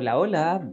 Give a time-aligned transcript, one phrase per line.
[0.00, 0.66] Hola, hola,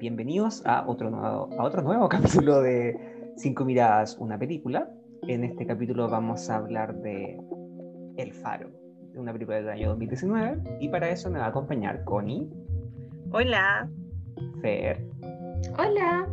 [0.00, 2.98] bienvenidos a otro nuevo, a otro nuevo capítulo de
[3.36, 4.90] Cinco Miradas, una película.
[5.28, 7.40] En este capítulo vamos a hablar de
[8.16, 8.70] El Faro,
[9.12, 12.50] de una película del año 2019, y para eso me va a acompañar Connie,
[13.30, 13.88] Hola.
[14.62, 15.06] Fer,
[15.78, 16.26] Hola.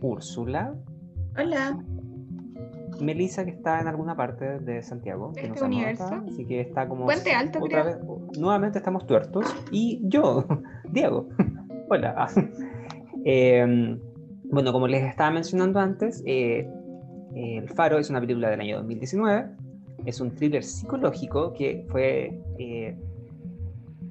[0.00, 0.76] Úrsula,
[1.36, 1.76] Hola.
[3.00, 6.04] Melissa que está en alguna parte de Santiago, que Este no universo.
[6.04, 8.16] acá, así que está como Puente Alto, otra creo.
[8.28, 10.44] vez, nuevamente estamos tuertos y yo,
[10.90, 11.28] Diego.
[11.90, 12.28] Hola.
[13.24, 13.98] Eh,
[14.44, 16.66] bueno, como les estaba mencionando antes, eh,
[17.34, 19.50] El Faro es una película del año 2019.
[20.06, 22.96] Es un thriller psicológico que fue eh,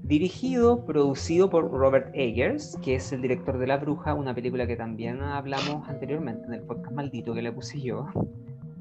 [0.03, 4.75] dirigido, producido por Robert Eggers, que es el director de La Bruja, una película que
[4.75, 8.07] también hablamos anteriormente en el podcast maldito que le puse yo,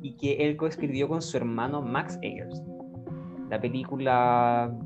[0.02, 2.62] y que él coescribió con su hermano Max Eggers.
[3.48, 4.76] La película,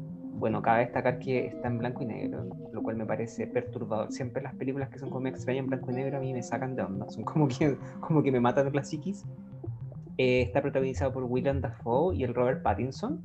[0.40, 4.10] bueno, cabe destacar que está en blanco y negro, lo cual me parece perturbador.
[4.10, 6.74] Siempre las películas que son como extrañas en blanco y negro a mí me sacan
[6.74, 9.24] de onda, son como que, como que me matan la psiquis.
[10.16, 13.22] Eh, está protagonizado por Willem Dafoe y el Robert Pattinson.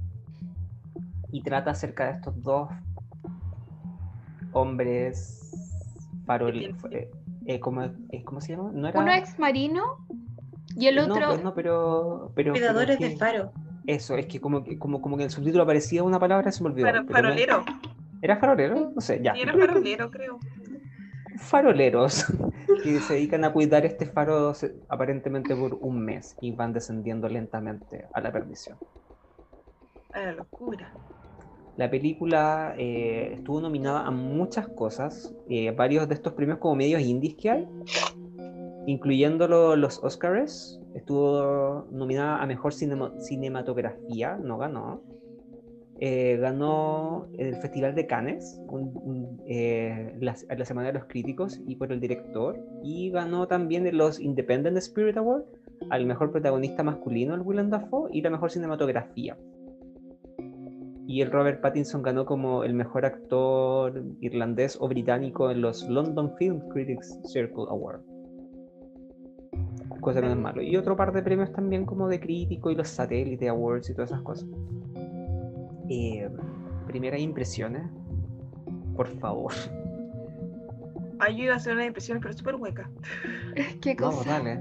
[1.31, 2.69] Y trata acerca de estos dos
[4.51, 5.51] hombres
[6.25, 6.75] faroles.
[6.91, 7.09] Eh,
[7.45, 8.71] eh, ¿cómo, eh, ¿Cómo se llama?
[8.73, 8.99] ¿No era...
[8.99, 10.05] Uno ex marino
[10.75, 11.27] y el No, otro.
[11.29, 13.51] pues no, pero, Cuidadores de faro.
[13.87, 16.63] Eso, es que como, que- como, como que en el subtítulo aparecía una palabra, se
[16.63, 16.87] me olvidó.
[16.87, 17.63] Faro- no- farolero.
[18.21, 18.91] ¿Era farolero?
[18.95, 19.33] No sé, ya.
[19.35, 20.39] Sí, era farolero, creo.
[21.37, 22.25] Faroleros
[22.83, 24.53] que se dedican a cuidar este faro
[24.89, 28.77] aparentemente por un mes y van descendiendo lentamente a la perdición.
[30.11, 30.93] A la locura.
[31.75, 37.01] La película eh, estuvo nominada a muchas cosas, eh, varios de estos premios como medios
[37.01, 37.67] indies que hay,
[38.87, 40.79] incluyendo lo- los Oscars.
[40.95, 45.01] Estuvo nominada a Mejor cinema- Cinematografía, no ganó.
[45.99, 51.91] Eh, ganó el Festival de Cannes, un- eh, la, Semana de los Críticos y por
[51.91, 55.43] el director, y ganó también los Independent Spirit Award
[55.89, 59.37] al Mejor Protagonista Masculino, el Willem Dafoe, y la Mejor Cinematografía.
[61.07, 66.35] Y el Robert Pattinson ganó como el mejor actor irlandés o británico en los London
[66.37, 68.01] Film Critics Circle Award.
[70.05, 70.61] Cosa que no es malo.
[70.61, 74.11] Y otro par de premios también como de crítico y los Satellite Awards y todas
[74.11, 74.47] esas cosas.
[75.89, 76.29] Eh,
[76.85, 77.81] primeras impresiones.
[78.95, 79.51] Por favor.
[81.17, 82.87] Ay, yo iba a hacer una impresión, pero súper hueca.
[83.81, 84.09] ¿Qué cosa?
[84.11, 84.59] Vamos, dale.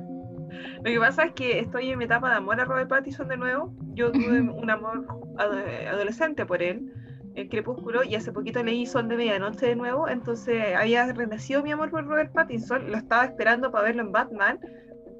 [0.78, 3.36] Lo que pasa es que estoy en mi etapa de amor a Robert Pattinson de
[3.36, 3.74] nuevo.
[3.92, 5.04] Yo tuve un amor
[5.36, 5.58] ado-
[5.90, 6.90] adolescente por él,
[7.34, 11.70] el Crepúsculo, y hace poquito leí Sol de Medianoche de nuevo, entonces había renacido mi
[11.72, 14.58] amor por Robert Pattinson, lo estaba esperando para verlo en Batman.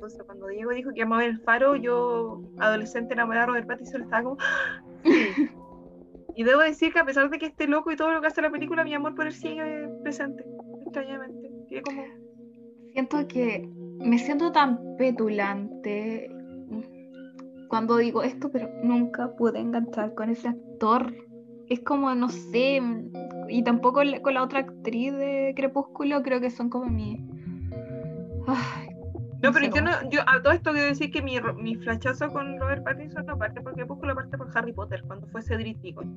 [0.04, 3.68] Entonces cuando Diego dijo que íbamos a ver el faro, yo, adolescente enamorada de Robert
[3.68, 4.36] Pattinson, estaba como...
[4.40, 4.82] ¡Ah!
[5.02, 5.48] Sí.
[6.36, 8.42] Y debo decir que a pesar de que esté loco y todo lo que hace
[8.42, 10.44] la película, mi amor por él sigue presente,
[10.82, 11.48] extrañamente.
[11.68, 12.02] Sigue como...
[12.92, 13.70] Siento que
[14.00, 16.28] me siento tan petulante
[17.68, 21.14] cuando digo esto, pero nunca pude enganchar con ese actor.
[21.68, 22.82] Es como, no sé,
[23.48, 27.24] y tampoco con la otra actriz de Crepúsculo, creo que son como mi.
[28.46, 28.83] Ay,
[29.44, 31.76] No, No pero yo, no, yo a todo esto quiero decir que mi, ro- mi
[31.76, 35.78] flachazo con Robert Pattinson no parte por Crepúsculo, parte por Harry Potter, cuando fue Cedric
[35.80, 36.08] Diggory.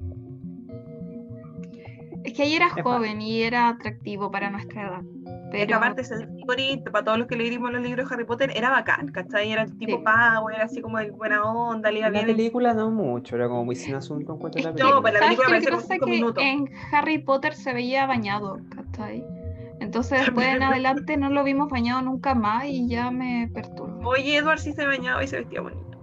[2.23, 2.83] es que ahí era Epa.
[2.83, 5.01] joven y era atractivo para nuestra edad.
[5.01, 8.25] Es que Pero aparte Cedric Diggory, para todos los que leímos los libros de Harry
[8.25, 9.51] Potter, era bacán, ¿cachai?
[9.51, 10.03] Era el tipo Sí.
[10.03, 12.29] power, así como de buena onda, le iba En la bien.
[12.31, 14.81] en- película no mucho, era como muy sin asunto en cuanto a la Es que,
[14.81, 15.01] película.
[15.01, 16.43] pero la ¿sabes película parece que minutos.
[16.43, 19.23] en Harry Potter se veía bañado, ¿cachai?
[19.87, 24.05] Entonces después en adelante no lo vimos bañado nunca más y ya me perturba.
[24.05, 25.97] Oye, Edward sí se bañaba y se vestía bonito.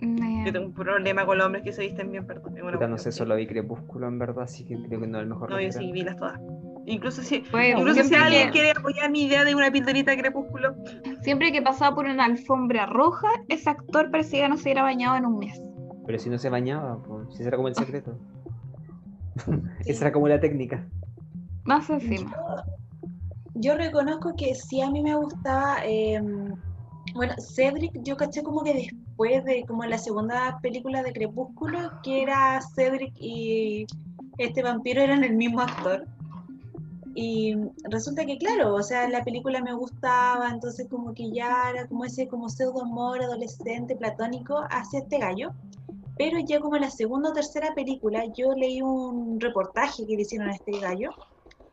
[0.00, 2.54] Me- Yo tengo un problema con los hombres que se visten bien, perdón.
[2.88, 5.50] no sé, solo vi Crepúsculo en verdad, así que creo que no es el mejor
[5.50, 6.40] No, yo sí vi las todas.
[6.86, 10.18] Incluso si, Fue- incluso si alguien que- quiere apoyar mi idea de una pildorita de
[10.18, 10.74] Crepúsculo,
[11.22, 15.16] Siempre que pasaba por una alfombra roja, ese actor parecía que no se hubiera bañado
[15.16, 15.60] en un mes.
[16.06, 18.16] Pero si no se bañaba, pues, si ese era como el secreto.
[19.84, 20.86] Esa era como la técnica.
[21.68, 22.34] Más encima.
[23.52, 26.18] Yo reconozco que sí a mí me gustaba, eh,
[27.14, 32.22] bueno, Cedric, yo caché como que después de como la segunda película de Crepúsculo, que
[32.22, 33.84] era Cedric y
[34.38, 36.06] este vampiro eran el mismo actor.
[37.14, 37.54] Y
[37.90, 42.06] resulta que claro, o sea, la película me gustaba, entonces como que ya era como
[42.06, 45.50] ese como pseudo amor adolescente, platónico hacia este gallo.
[46.16, 50.22] Pero ya como en la segunda o tercera película, yo leí un reportaje que le
[50.22, 51.10] hicieron a este gallo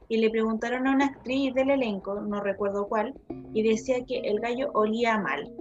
[0.07, 3.13] y le preguntaron a una actriz del elenco, no recuerdo cuál,
[3.53, 5.51] y decía que el gallo olía mal.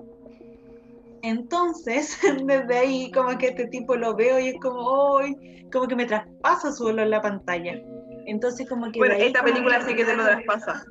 [1.22, 5.66] Entonces, desde ahí como que este tipo lo veo y es como, ¡ay!
[5.72, 7.80] Como que me traspasa su olor en la pantalla.
[8.26, 8.98] Entonces como que...
[8.98, 10.84] Bueno, ahí esta película sí que te lo traspasa.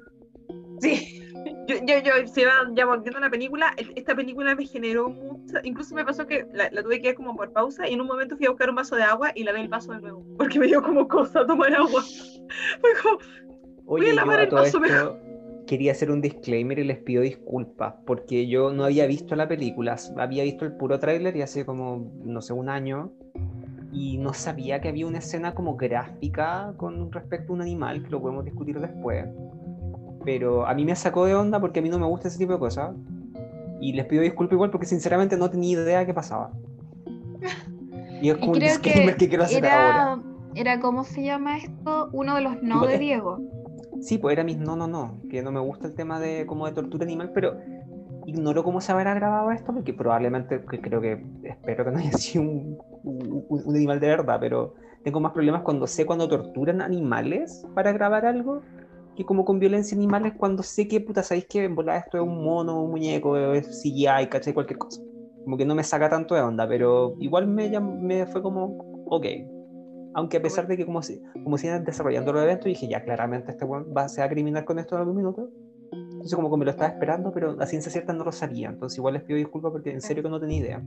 [0.81, 1.22] Sí.
[1.67, 5.09] Yo, yo, yo, si va ya volviendo a la película, el- esta película me generó
[5.09, 5.61] mucha.
[5.63, 8.07] Incluso me pasó que la, la tuve que ver como por pausa y en un
[8.07, 10.25] momento fui a buscar un vaso de agua y lavé el vaso de nuevo.
[10.37, 12.01] Porque me dio como cosa tomar agua.
[12.81, 13.17] Fue como,
[13.85, 15.19] Oye, a yo lavar a el vaso esto
[15.65, 19.95] quería hacer un disclaimer y les pido disculpas porque yo no había visto la película,
[20.17, 23.13] había visto el puro tráiler y hace como, no sé, un año
[23.93, 28.09] y no sabía que había una escena como gráfica con respecto a un animal, que
[28.09, 29.25] lo podemos discutir después.
[30.25, 32.53] Pero a mí me sacó de onda porque a mí no me gusta ese tipo
[32.53, 32.95] de cosas.
[33.81, 36.51] Y les pido disculpas igual porque sinceramente no tenía idea de qué pasaba.
[38.21, 40.17] Y es como un disclaimer que, que quiero hacer ahora.
[40.55, 42.09] era, ¿cómo se llama esto?
[42.13, 43.39] Uno de los no de Diego.
[44.01, 46.65] Sí, pues era mis no, no, no, que no me gusta el tema de como
[46.65, 47.57] de tortura animal, pero
[48.25, 52.11] ignoro cómo se habrá grabado esto, porque probablemente, que creo que, espero que no haya
[52.17, 56.81] sido un, un- un animal de verdad, pero tengo más problemas cuando sé cuando torturan
[56.81, 58.61] animales para grabar algo,
[59.15, 62.23] que como con violencia animales cuando sé que, puta, sabéis que en volada esto es
[62.23, 64.53] un mono, un muñeco, es CGI, ¿cachai?
[64.53, 65.01] Cualquier cosa.
[65.43, 68.77] Como que no me saca tanto de onda, pero igual me, llam- me fue como,
[69.05, 69.25] ok.
[70.15, 73.03] Aunque a pesar de que como si, como si iban desarrollando los eventos, dije, ya,
[73.03, 75.49] claramente este weón va, se va a criminal con esto en algún minuto.
[75.91, 78.69] Entonces como que me lo estaba esperando, pero a ciencia cierta no lo sabía.
[78.69, 80.81] Entonces igual les pido disculpas porque en serio que no tenía idea.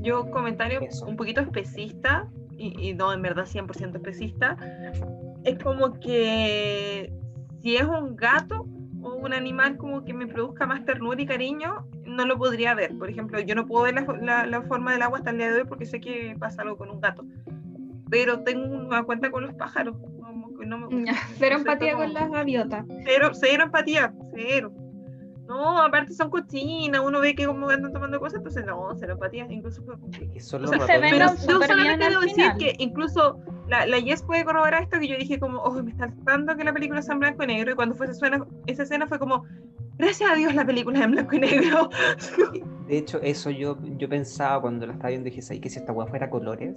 [0.00, 1.06] yo comentario Eso.
[1.06, 2.26] un poquito especista,
[2.58, 4.56] y, y no en verdad 100% especista,
[5.44, 7.12] es como que
[7.62, 8.66] si es un gato
[9.02, 12.96] o un animal como que me produzca más ternura y cariño, no lo podría ver.
[12.98, 15.50] Por ejemplo, yo no puedo ver la, la- la forma del agua hasta el día
[15.52, 17.24] de hoy porque sé que pasa algo con un gato.
[18.10, 19.96] Pero tengo una cuenta con los pájaros.
[20.20, 21.12] como que no me.
[21.38, 22.84] Cero No empatía con las gaviotas.
[23.04, 24.72] Cero, cero empatía, cero.
[25.52, 29.46] No, aparte son cochinas, uno ve que como andan tomando cosas, entonces no, cero empatía.
[29.50, 29.96] Incluso fue-
[30.40, 32.58] son O sea, se ratones- ven pero yo solamente debo decir final.
[32.58, 33.38] que incluso
[33.68, 36.64] la, la Jess puede corroborar esto, que yo dije como, oh, me está tratando que
[36.64, 39.18] la película sea en blanco y negro, y cuando fue esa escena, esa escena fue
[39.18, 39.44] como,
[39.98, 41.90] gracias a Dios la película es en blanco y negro.
[42.88, 45.92] De hecho, eso yo, yo pensaba cuando la estaba viendo, dije, "¿Sabes que si esta
[45.92, 46.74] weá fuera colores?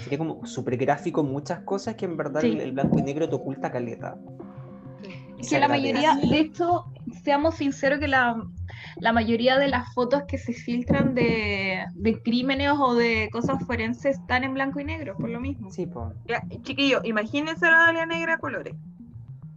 [0.00, 2.48] Sería como súper gráfico muchas cosas que en verdad Sí.
[2.52, 4.16] el, el blanco y negro te oculta caleta.
[5.38, 6.86] Es que la mayoría, de hecho,
[7.22, 8.42] seamos sinceros que la,
[8.96, 14.18] la mayoría de las fotos que se filtran de, de crímenes o de cosas forenses
[14.18, 15.70] están en blanco y negro, por lo mismo.
[15.70, 15.88] Sí.
[16.26, 18.74] Ya, chiquillo, imagínense la Dalia negra a colores.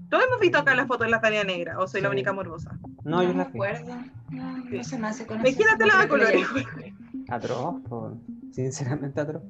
[0.10, 2.78] Todos hemos visto acá la foto de la Dalia negra, o soy la única morbosa.
[3.04, 3.50] No, yo me la vi.
[3.50, 3.96] acuerdo.
[4.30, 6.48] No, no se me hace con Imagínate la de colores.
[7.30, 8.18] Atroz, po.
[8.52, 9.44] sinceramente atroz.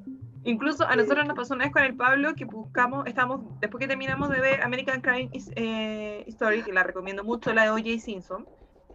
[0.43, 3.87] Incluso a nosotros nos pasó una vez con el Pablo que buscamos, estamos, después que
[3.87, 7.99] terminamos de ver American Crime eh, Story, que la recomiendo mucho, la de O.J.
[7.99, 8.47] Simpson,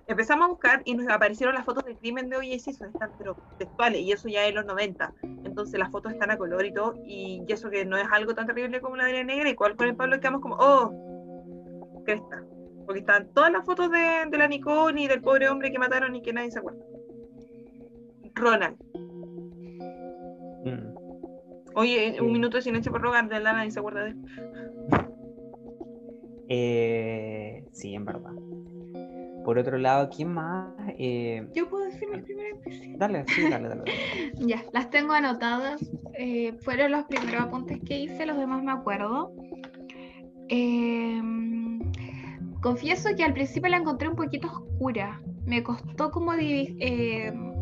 [0.07, 2.59] empezamos a buscar y nos aparecieron las fotos del crimen de O.J.
[2.59, 5.13] Simpson, están pero textuales, y eso ya en los 90.
[5.45, 8.47] Entonces las fotos están a color y todo, y eso que no es algo tan
[8.47, 12.43] terrible como la de la negra, y cual con el Pablo quedamos como, oh, cresta.
[12.87, 16.15] Porque están todas las fotos de, de la Nicole y del pobre hombre que mataron
[16.17, 16.85] y que nadie se acuerda.
[18.35, 18.77] Ronald.
[20.65, 20.94] Mm.
[21.75, 22.33] Oye, un Sí.
[22.33, 24.17] minuto de silencio por rogar, de la nadie se acuerda de él.
[26.49, 28.33] Eh, sí, en verdad.
[29.45, 30.73] Por otro lado, ¿quién más?
[30.99, 32.97] Eh, Yo puedo decir mi primera impresión.
[32.99, 33.83] dale, sí, dale, dale.
[33.83, 33.93] dale.
[34.47, 35.81] Ya, las tengo anotadas.
[36.17, 39.33] eh, fueron los primeros apuntes que hice, los demás me acuerdo.
[40.49, 41.81] Em,
[42.61, 45.21] confieso que al principio la encontré un poquito oscura.
[45.45, 47.54] Me costó como divi- em,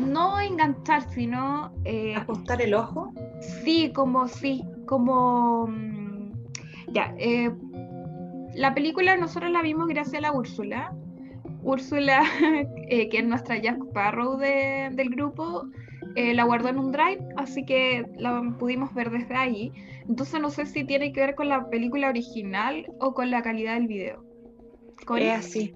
[0.00, 3.12] no enganchar, sino eh, Ajustar el ojo.
[3.64, 6.32] Sí, como sí, como mm,
[6.88, 7.14] ya.
[7.18, 7.50] eh,
[8.54, 10.92] la película nosotros la vimos gracias a la Úrsula.
[11.62, 12.22] Úrsula,
[12.88, 15.66] eh, que es nuestra Jack Sparrow de- del grupo,
[16.16, 19.72] eh, la guardó en un drive, así que la pudimos ver desde ahí.
[20.08, 23.74] Entonces no sé si tiene que ver con la película original o con la calidad
[23.74, 24.24] del video.
[25.36, 25.74] Es así.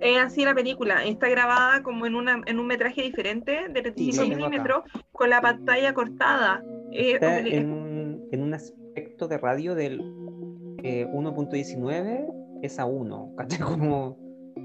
[0.00, 4.22] Es así la película, está grabada como en, una, en un metraje diferente de 35
[4.22, 4.48] lo tengo acá.
[4.48, 6.62] milímetros con la pantalla cortada.
[6.92, 10.00] Eh, Está en, en un aspecto de radio del
[10.82, 12.26] eh, 1.19
[12.62, 13.58] es a 1, ¿cachai?
[13.60, 14.16] Como,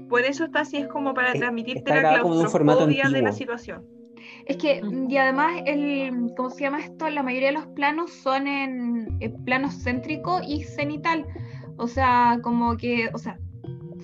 [0.08, 3.32] Por eso está así, es como para Eh, transmitirte está la un claustrofobia de la
[3.32, 3.84] situación.
[4.46, 7.08] Es que, y además, el, ¿cómo se llama esto?
[7.08, 11.26] La mayoría de los planos son en, en plano céntrico y cenital.
[11.76, 13.38] O sea, como que, o sea,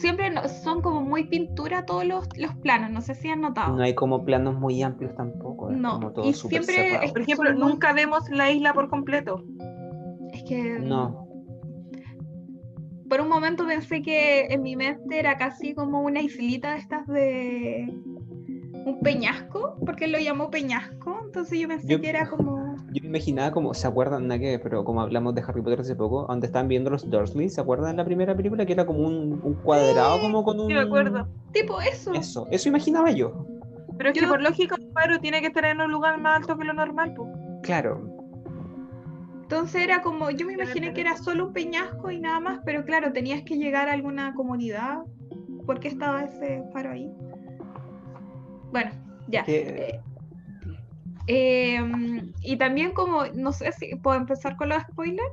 [0.03, 0.31] siempre
[0.63, 2.91] son como muy pintura todos los, los planos.
[2.91, 3.75] No sé si han notado.
[3.77, 7.59] no hay como planos muy amplios tampoco, No, como todo y siempre Por ejemplo, muy-
[7.61, 9.45] nunca vemos la isla por completo.
[10.33, 11.27] Es que No,
[13.09, 17.07] por un momento pensé que en mi mente era casi como una islita de estas
[17.07, 17.87] de,
[18.87, 22.62] un peñasco, porque él lo llamó peñasco, entonces yo pensé Yo- que era como...
[22.93, 24.29] Yo me imaginaba como, ¿se acuerdan?
[24.29, 27.49] Nada que pero como hablamos de Harry Potter hace poco, donde estaban viendo los Dursley,
[27.49, 28.67] ¿se acuerdan de la primera película?
[28.67, 30.69] Que era como un, un cuadrado, como con un...
[30.69, 31.27] Sí, me acuerdo.
[31.53, 32.13] Tipo eso.
[32.13, 33.47] Eso, eso imaginaba yo.
[33.97, 36.59] Pero es que por lógica, un faro tiene que estar en un lugar más alto
[36.59, 37.31] que lo normal, pues.
[37.63, 38.01] Claro.
[39.43, 42.85] Entonces era como, yo me imaginé que era solo un peñasco y nada más, pero
[42.85, 45.03] claro, tenías que llegar a alguna comunidad.
[45.67, 47.11] ¿Por qué estaba ese faro ahí?
[48.73, 48.91] Bueno,
[49.29, 49.45] ya.
[49.45, 50.01] Que-
[51.27, 51.81] Eh,
[52.43, 55.31] y también como, no sé si puedo empezar con los spoilers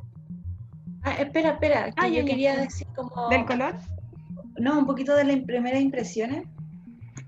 [1.01, 2.61] Ah, espera, espera, que Ah, yo ya, quería ya.
[2.61, 3.29] decir como...
[3.29, 3.75] del color.
[4.59, 6.45] No, un poquito de las primeras impresiones,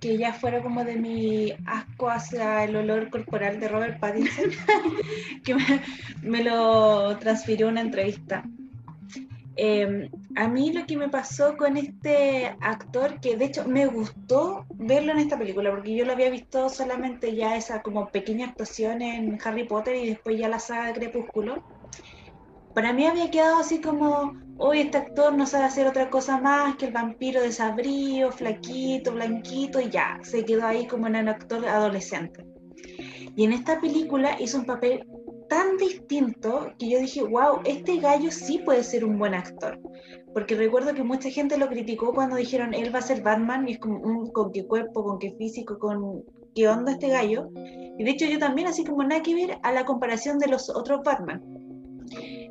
[0.01, 4.51] que ya fuera como de mi asco hacia el olor corporal de Robert Pattinson,
[5.45, 5.63] que me,
[6.21, 8.43] me lo transfirió una entrevista.
[9.55, 14.65] Eh, a mí lo que me pasó con este actor, que de hecho me gustó
[14.75, 19.01] verlo en esta película, porque yo lo había visto solamente ya esa como pequeña actuación
[19.01, 21.63] en Harry Potter y después ya la saga de Crepúsculo.
[22.73, 26.77] Para mí había quedado así como, hoy este actor no sabe hacer otra cosa más
[26.77, 31.67] que el vampiro desabrío, flaquito, blanquito, y ya, se quedó ahí como en un actor
[31.67, 32.45] adolescente.
[33.35, 35.05] Y en esta película hizo un papel
[35.51, 39.77] tan distinto que yo dije, wow, este gallo sí puede ser un buen actor.
[40.33, 43.73] Porque recuerdo que mucha gente lo criticó cuando dijeron, él va a ser Batman, y
[43.73, 46.23] es como, "Mm, ¿con qué cuerpo, con qué físico, con
[46.55, 47.49] qué onda este gallo?
[47.97, 50.69] Y de hecho yo también, así como nada que ver a la comparación de los
[50.69, 51.41] otros Batman.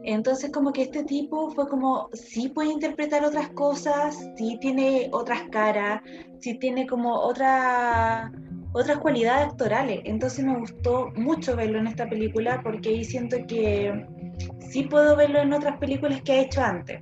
[0.03, 5.43] Entonces como que este tipo fue como, sí puede interpretar otras cosas, sí tiene otras
[5.51, 6.03] caras,
[6.41, 8.33] sí tiene como otra,
[8.73, 10.01] otras cualidades actorales.
[10.05, 14.07] Entonces me gustó mucho verlo en esta película porque ahí siento que
[14.71, 17.01] sí puedo verlo en otras películas que ha hecho antes.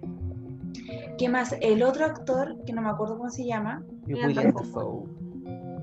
[1.18, 1.54] ¿Qué más?
[1.60, 4.52] El otro actor, que no me acuerdo cómo se llama, William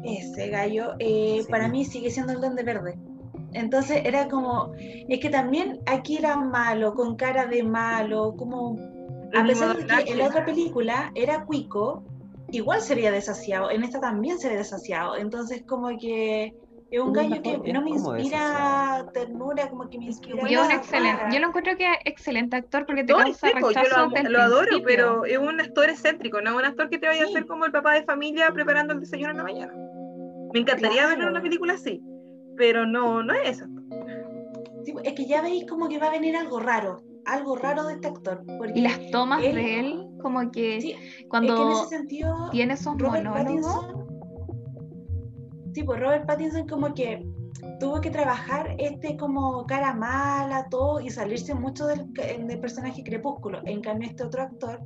[0.05, 1.51] ese gallo, eh, Sí.
[1.51, 2.97] para mí sigue siendo el Duende Verde.
[3.53, 8.77] Entonces era como, es que también aquí era malo, con cara de malo, como,
[9.33, 12.03] a pesar de que en la otra película era cuico,
[12.51, 15.15] igual sería desasiado, en esta también sería desasiado.
[15.15, 16.53] Entonces como que
[16.91, 20.47] es un gallo que no me inspira ternura, como que me inspira...
[20.47, 23.53] Yo, un excelente, yo lo encuentro que es excelente actor porque te No, causa sí,
[23.59, 24.85] po, yo rechazo lo, amo- lo adoro, principio.
[24.87, 27.31] pero es un actor excéntrico, no es un actor que te vaya a Sí.
[27.33, 29.73] hacer como el papá de familia preparando el desayuno en la mañana.
[30.53, 31.09] Me encantaría Claro.
[31.09, 32.01] verlo en una película así,
[32.55, 33.65] pero no, no es eso.
[34.85, 37.93] Sí, es que ya veis como que va a venir algo raro, algo raro de
[37.95, 38.43] este actor.
[38.57, 41.87] Porque Y las tomas él- de él, como que Sí, es que en cuando ese
[41.97, 42.49] sentido...
[42.51, 44.04] tiene esos Robert monólogos, Pattinson.
[45.75, 47.27] Sí, pues Robert Pattinson como que
[47.81, 53.59] tuvo que trabajar este como cara mala, todo, y salirse mucho del, del personaje crepúsculo.
[53.65, 54.79] En cambio, este otro actor,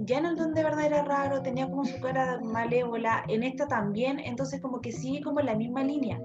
[0.00, 3.66] ya en el don de verdad era raro, tenía como su cara malévola, en esta
[3.66, 6.20] también, entonces como que sigue como en la misma línea.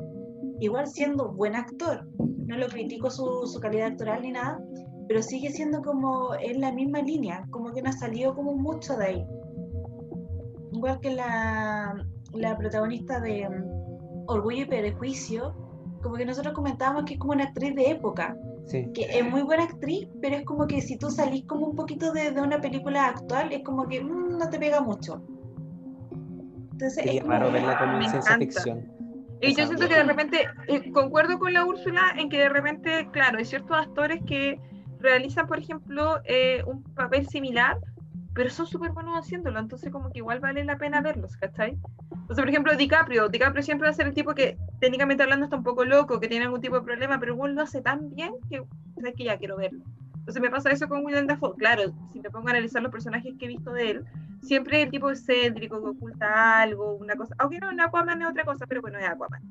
[0.59, 4.59] Igual siendo buen actor, no lo critico su, su calidad actoral ni nada,
[5.07, 8.97] pero sigue siendo como en la misma línea, como que no ha salido como mucho
[8.97, 9.25] de ahí.
[10.73, 13.47] Igual que la, la protagonista de
[14.27, 15.53] Orgullo y Prejuicio,
[16.01, 18.87] como que nosotros comentábamos que es como una actriz de época, Sí.
[18.93, 22.11] que es muy buena actriz, pero es como que si tú salís como un poquito
[22.11, 25.21] de, de una película actual, es como que mm, no te pega mucho.
[26.71, 28.91] Entonces, Sería es como- raro verla como en Me ciencia ficción.
[29.41, 33.07] Y yo siento que de repente, eh, concuerdo con la Úrsula en que de repente,
[33.11, 34.59] claro, hay ciertos actores que
[34.99, 37.77] realizan, por ejemplo, eh, un papel similar,
[38.35, 41.79] pero son súper buenos haciéndolo, entonces como que igual vale la pena verlos, ¿cachai?
[42.11, 45.55] Entonces, por ejemplo, DiCaprio, DiCaprio siempre va a ser el tipo que técnicamente hablando está
[45.55, 48.33] un poco loco, que tiene algún tipo de problema, pero igual lo hace tan bien
[48.49, 48.61] que,
[48.95, 49.85] ¿sabes que ya quiero verlo.
[50.15, 51.55] Entonces me pasa eso con William Dafoe.
[51.55, 54.05] Claro, si me pongo a analizar los personajes que he visto de él,
[54.41, 57.35] siempre el tipo excéntrico que oculta algo, una cosa.
[57.37, 59.43] Aunque no, en Aquaman es otra cosa, pero bueno, es Aquaman.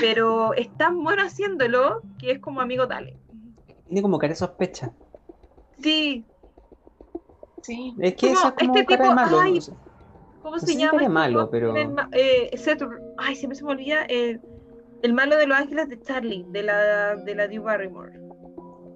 [0.00, 3.18] Pero es tan bueno haciéndolo que es como amigo dale.
[3.86, 4.92] Tiene como cara sospecha.
[5.82, 6.24] Sí,
[7.64, 7.94] Sí.
[7.98, 9.40] Es que eso es como este cara de tipo, malo.
[9.40, 9.58] ay.
[10.42, 10.98] ¿cómo No se si llama?
[10.98, 11.74] este malo, pero-
[12.12, 14.04] eh, Seth- ay, siempre se me olvida.
[14.08, 14.38] eh,
[15.02, 18.12] el malo de los ángeles de Charlie, de la, de la Drew Barrymore.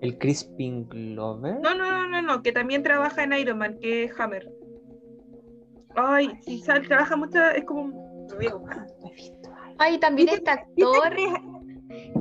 [0.01, 1.59] El Crispin Glover.
[1.61, 4.51] No, no, no, no, no, que también trabaja en Iron Man, que es Hammer.
[5.97, 8.29] Ay, si sal, trabaja mucho, es como un...
[9.79, 11.17] Ay, también ¿Viste- este actor,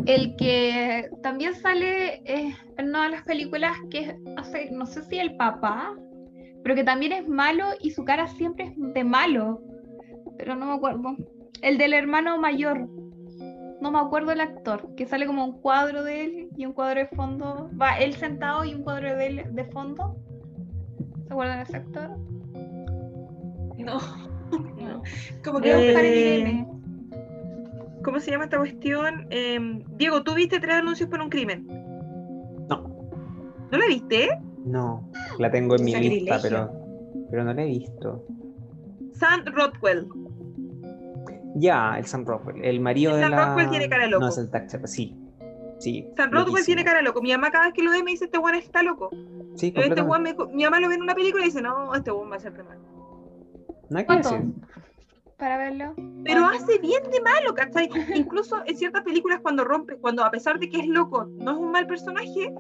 [0.06, 5.20] el que también sale eh, en una de las películas que hace, no sé si
[5.20, 5.94] el papá,
[6.68, 9.62] pero que también es malo y su cara siempre es de malo,
[10.38, 11.16] pero no me acuerdo.
[11.62, 12.90] El del hermano mayor,
[13.80, 17.00] no me acuerdo el actor, que sale como un cuadro de él y un cuadro
[17.00, 20.18] de fondo, va él sentado y un cuadro de él de fondo.
[21.26, 22.10] ¿Se acuerdan de ese actor?
[23.78, 24.00] No.
[24.52, 25.04] No.
[25.46, 26.68] Como que buscar el Eh.
[28.04, 29.26] ¿cómo se llama esta cuestión?
[29.30, 31.66] Em, Diego, ¿tú viste tres anuncios por un crimen?
[32.68, 32.90] No.
[33.72, 34.28] ¿No la viste?
[34.68, 35.10] No,
[35.40, 36.20] la tengo en mi Sacrilegio.
[36.34, 36.72] lista, pero,
[37.30, 38.26] pero no la he visto.
[39.14, 40.08] Sam Rockwell.
[41.56, 43.46] Ya, el Sam Rockwell, el marido El de Sam la...
[43.48, 44.22] Rockwell tiene cara loco.
[44.24, 45.18] No, es el taxi, sí.
[45.80, 46.08] Sí.
[46.16, 46.66] Sam Rockwell loquísimo.
[46.66, 47.22] tiene cara loco.
[47.22, 49.10] Mi mamá cada vez que lo ve me dice, este weón está loco.
[49.56, 50.02] Sí, Este completamente.
[50.04, 52.36] weón me mi mamá lo ve en una película y dice, no, este weón va
[52.36, 52.82] a ser de malo.
[53.90, 54.42] No hay que decir.
[55.38, 55.94] Para verlo.
[56.24, 56.64] Pero ¿Cuánto?
[56.64, 57.90] hace bien de malo, ¿cachai?
[58.16, 61.58] Incluso en ciertas películas cuando rompe, cuando a pesar de que es loco, no es
[61.58, 62.54] un mal personaje,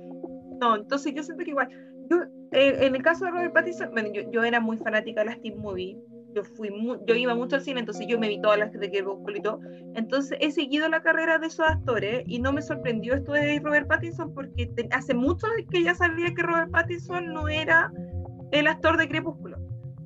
[0.61, 1.69] no, entonces yo siento que igual.
[2.09, 3.91] Yo, eh, en el caso de Robert Pattinson,
[4.31, 5.97] yo, era muy fanática de las teen movie,
[6.33, 8.89] yo fui mu- yo iba mucho al cine, entonces yo me vi todas las de
[8.91, 9.59] Crepúsculo y todo.
[9.95, 13.87] Entonces he seguido la carrera de esos actores y no me sorprendió esto de Robert
[13.87, 17.91] Pattinson porque hace mucho que ya sabía que Robert Pattinson no era
[18.51, 19.57] el actor de Crepúsculo.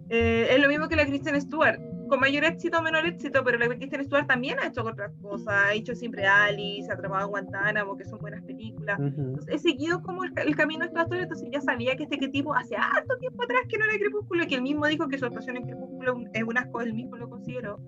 [0.09, 1.79] Eh, es lo mismo que la Kristen Stewart,
[2.11, 5.47] con mayor éxito o menor éxito, pero la Kristen Stewart también ha hecho otras cosas,
[5.47, 8.99] ha hecho siempre Alice, ha trabajado en Guantánamo, que son buenas películas.
[8.99, 9.21] Ujú.
[9.21, 12.17] Entonces, he seguido como el, el camino de estos actores, entonces ya sabía que este
[12.17, 15.07] que tipo hace harto tiempo atrás que no era Crepúsculo y que él mismo dijo
[15.07, 17.79] que su actuación en Crepúsculo es un asco, él mismo lo consideró.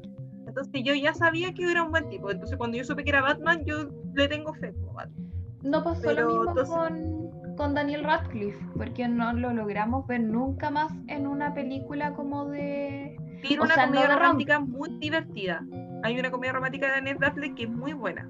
[0.48, 3.22] Entonces yo ya sabía que era un buen tipo, entonces cuando yo supe que era
[3.22, 5.30] Batman, yo le tengo fe como Batman.
[5.64, 10.22] No pasó Pero, lo mismo entonces- con, con Daniel Radcliffe, porque no lo logramos ver
[10.22, 13.18] nunca más en una película como de...
[13.48, 15.62] Tiene O una sea, comedia no de rom- romántica muy divertida.
[16.04, 18.28] Hay una comedia romántica de Daniel Radcliffe que es muy buena.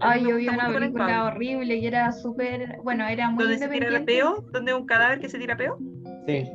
[0.00, 2.78] Ay, yo vi una película horrible y era súper...
[2.82, 5.56] Bueno, era muy Donde se tira el peo, donde hay un cadáver que se tira
[5.56, 5.78] peo.
[6.26, 6.48] Sí.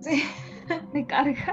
[0.00, 0.24] Sí.
[0.92, 1.52] Me carga.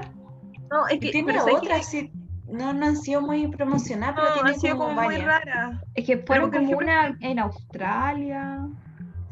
[0.70, 2.10] No, es que tiene pero otras, sí.
[2.48, 5.26] No, no han sido muy promocionadas, pero No, tiene ha sido como, como muy varias.
[5.44, 5.80] rara.
[5.94, 8.66] Es que fueron por como ejemplo- una en Australia.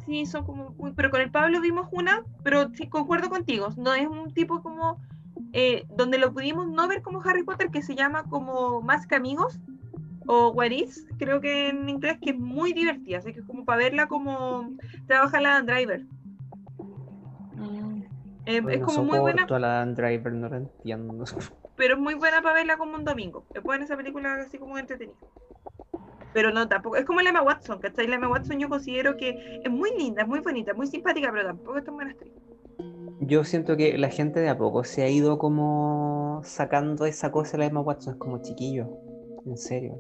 [0.07, 3.95] Sí, son como muy- pero con el Pablo vimos una, pero sí concuerdo contigo, no
[3.95, 5.01] es un tipo como
[5.53, 9.17] eh, donde lo pudimos no ver como Harry Potter que se llama como Más que
[9.17, 9.61] amigos
[10.27, 13.65] o What Is, creo que en inglés que es muy divertida, así que es como
[13.65, 14.71] para verla como
[15.07, 16.05] trabaja la Driver.
[18.47, 21.25] Eh, es como muy buena, a la Driver, no la entiendo.
[21.77, 23.47] pero es muy buena para verla como un domingo.
[23.55, 25.17] Después en esa película así como entretenida.
[26.33, 26.97] Pero no, tampoco.
[26.97, 28.07] Es como la Emma Watson, ¿cachai?
[28.07, 31.47] La Emma Watson yo considero que es muy linda, es muy bonita, muy simpática, pero
[31.47, 32.35] tampoco es tan buena actriz.
[33.21, 37.53] Yo siento que la gente de a poco se ha ido como sacando esa cosa
[37.53, 38.89] de la Emma Watson, es como chiquillo,
[39.45, 39.99] en serio.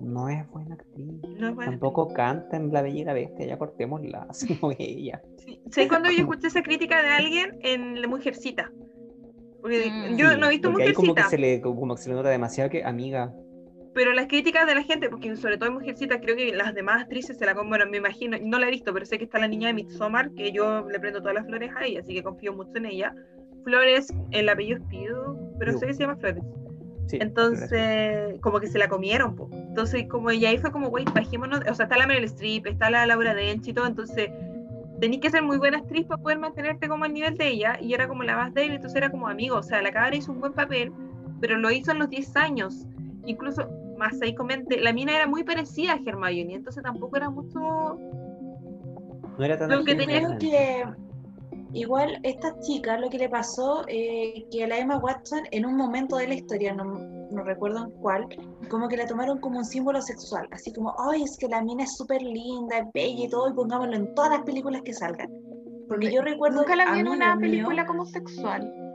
[0.00, 1.20] No es buena actriz.
[1.38, 4.72] No es buena Tampoco canta en La Bella y la Bestia, ya cortémosla, así como
[4.78, 5.22] ella.
[5.44, 5.60] Sí.
[5.70, 8.72] ¿Sabes cuando yo escuché esa crítica de alguien en La Mujercita?
[9.60, 10.16] Porque Mm.
[10.16, 12.14] yo no he visto porque ahí como que Mujercita, se le, como que se le
[12.14, 13.32] nota demasiado que, amiga,
[13.94, 17.02] pero las críticas de la gente, porque sobre todo en Mujercita, creo que las demás
[17.02, 19.48] actrices se la bueno, me imagino, no la he visto, pero sé que está la
[19.48, 22.52] niña de Midsommar, que yo le prendo todas las flores a ella, así que confío
[22.52, 23.14] mucho en ella.
[23.64, 26.42] Flores, el apellido es Pido, pero sé que se llama Flores.
[27.06, 27.18] sí.
[27.20, 29.50] Entonces, como que se la comieron, po.
[29.52, 31.60] Entonces, como ella ahí fue como, güey, bajémonos.
[31.68, 33.86] O sea, está la Meryl Streep, está la Laura Dench y todo.
[33.86, 34.30] Entonces,
[35.00, 37.78] tenías que ser muy buena actriz para poder mantenerte como al nivel de ella.
[37.80, 39.56] Y era como la más débil, entonces era como amigo.
[39.56, 40.92] O sea, la cabra hizo un buen papel,
[41.40, 42.86] pero lo hizo en los 10 años.
[43.26, 43.68] Incluso,
[44.00, 47.60] más ahí comente, la mina era muy parecida a Hermione, entonces tampoco era mucho.
[49.38, 50.84] No era tan lo que Yo tenía creo que
[51.72, 55.76] igual esta chica lo que le pasó eh, que a la Emma Watson en un
[55.76, 58.26] momento de la historia, no, no recuerdo en cuál,
[58.70, 61.84] como que la tomaron como un símbolo sexual, así como, ay, es que la mina
[61.84, 65.30] es súper linda, es bella y todo, y pongámoslo en todas las películas que salgan.
[65.88, 68.89] Porque yo recuerdo Nunca la vi en una película como sexual.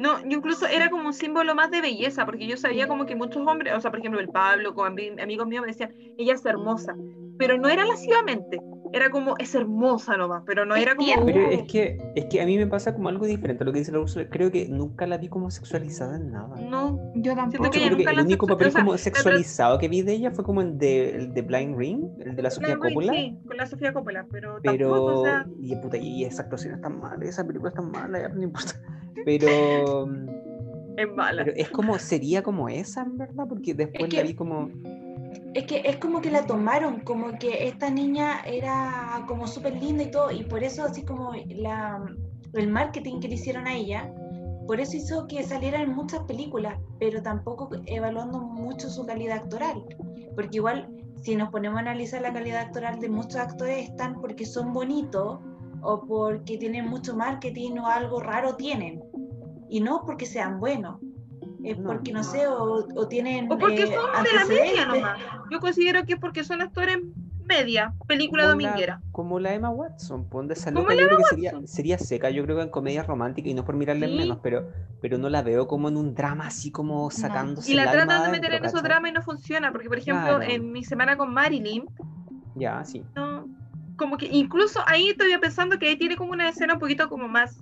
[0.00, 3.46] No, incluso era como un símbolo más de belleza, porque yo sabía como que muchos
[3.46, 6.44] hombres, o sea, por ejemplo, el Pablo, con ami- amigos míos me decían, ella es
[6.46, 6.98] hermosa,
[7.36, 11.24] pero no era lascivamente, era como, es hermosa nomás, pero no Es era como...
[11.24, 13.78] Pero es que, es que a mí me pasa como algo diferente a lo que
[13.80, 14.28] dice la Úrsula.
[14.28, 16.60] Creo que nunca la vi como sexualizada en nada.
[16.60, 17.70] No, Yo tampoco.
[17.70, 20.14] Que hecho, ella creo que el único papel o sea, como sexualizado que vi de
[20.14, 22.94] ella fue como el de, el de Blind Ring, el de la Sofía Blind Ring,
[22.94, 23.12] Coppola.
[23.12, 26.74] sí, con la Sofía Coppola, pero, Pero, tampoco, o sea, y, puta, y esa actuación
[26.74, 28.72] es tan mala, esa película es tan mala, ya no importa.
[29.24, 30.08] Pero,
[30.96, 31.44] es mala.
[31.44, 34.68] pero es como, sería como esa, en verdad, porque después que- la vi como,
[35.54, 40.04] Es que es como que la tomaron, como que esta niña era como súper linda
[40.04, 42.00] y todo, y por eso así como la,
[42.52, 44.12] el marketing que le hicieron a ella,
[44.66, 49.84] por eso hizo que saliera en muchas películas, pero tampoco evaluando mucho su calidad actoral,
[50.36, 54.46] porque igual si nos ponemos a analizar la calidad actoral de muchos actores están porque
[54.46, 55.40] son bonitos
[55.82, 59.02] o porque tienen mucho marketing o algo raro tienen,
[59.68, 61.00] y no porque sean buenos.
[61.64, 62.24] Es No, porque, no no.
[62.24, 63.50] sé, o, o tienen...
[63.52, 65.20] O porque eh, son de la media nomás.
[65.50, 66.98] Yo considero que es porque son actores
[67.46, 69.00] media, película Como la- dominguera.
[69.12, 71.66] Como la Emma Watson, pues, donde esa Como loca la yo creo Emma que sería,
[71.66, 74.18] sería seca, yo creo que en comedia romántica, y no por mirarle en Sí.
[74.18, 74.68] menos, pero,
[75.02, 78.28] pero no la veo como en un drama así como sacándose Y la tratan de
[78.30, 80.42] meter en esos dramas y no funciona, porque por ejemplo, Claro.
[80.42, 81.84] en mi semana con Marilyn,
[82.54, 83.04] Ya, sí.
[83.14, 83.46] no,
[83.96, 87.28] como que incluso ahí estoy pensando que ahí tiene como una escena un poquito como
[87.28, 87.56] más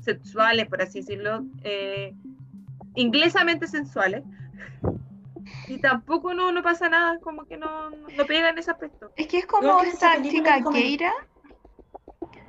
[0.00, 2.14] sexuales, por así decirlo, eh,
[2.94, 4.22] inglesamente sensuales.
[5.68, 9.10] Y tampoco no, no pasa nada, como que no, no, pega en ese aspecto.
[9.16, 11.12] Es que es como esa chica es como- Keira.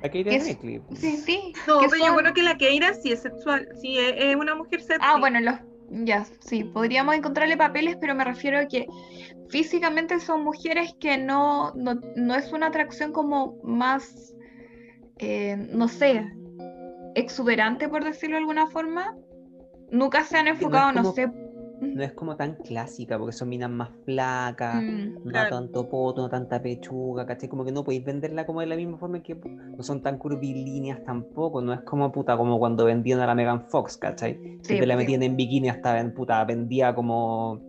[0.02, 0.82] La que Es- Knightley.
[0.94, 1.52] Sí, sí.
[1.66, 4.54] No, pero yo son- creo que la Keira sí es sexual, sí es, es una
[4.54, 5.00] mujer sexy.
[5.02, 5.56] Ah, bueno, los.
[5.88, 8.86] Ya, sí, podríamos encontrarle papeles, pero me refiero a que
[9.50, 14.34] físicamente son mujeres que no, no, no es una atracción como más,
[15.18, 16.26] eh, no sé,
[17.14, 19.14] exuberante, por decirlo de alguna forma.
[19.90, 21.30] Nunca se han enfocado, no como- sé.
[21.78, 25.50] No es como tan clásica, porque son minas más flacas, mm, no Claro.
[25.56, 27.50] tanto poto, no tanta pechuga, ¿cachai?
[27.50, 31.04] Como que no podéis venderla como de la misma forma que no son tan curvilíneas
[31.04, 34.34] tampoco, no es como puta como cuando vendían a la Megan Fox, ¿cachai?
[34.34, 34.98] Sí, Siempre la sí.
[34.98, 37.60] metían en bikini hasta en puta, vendía como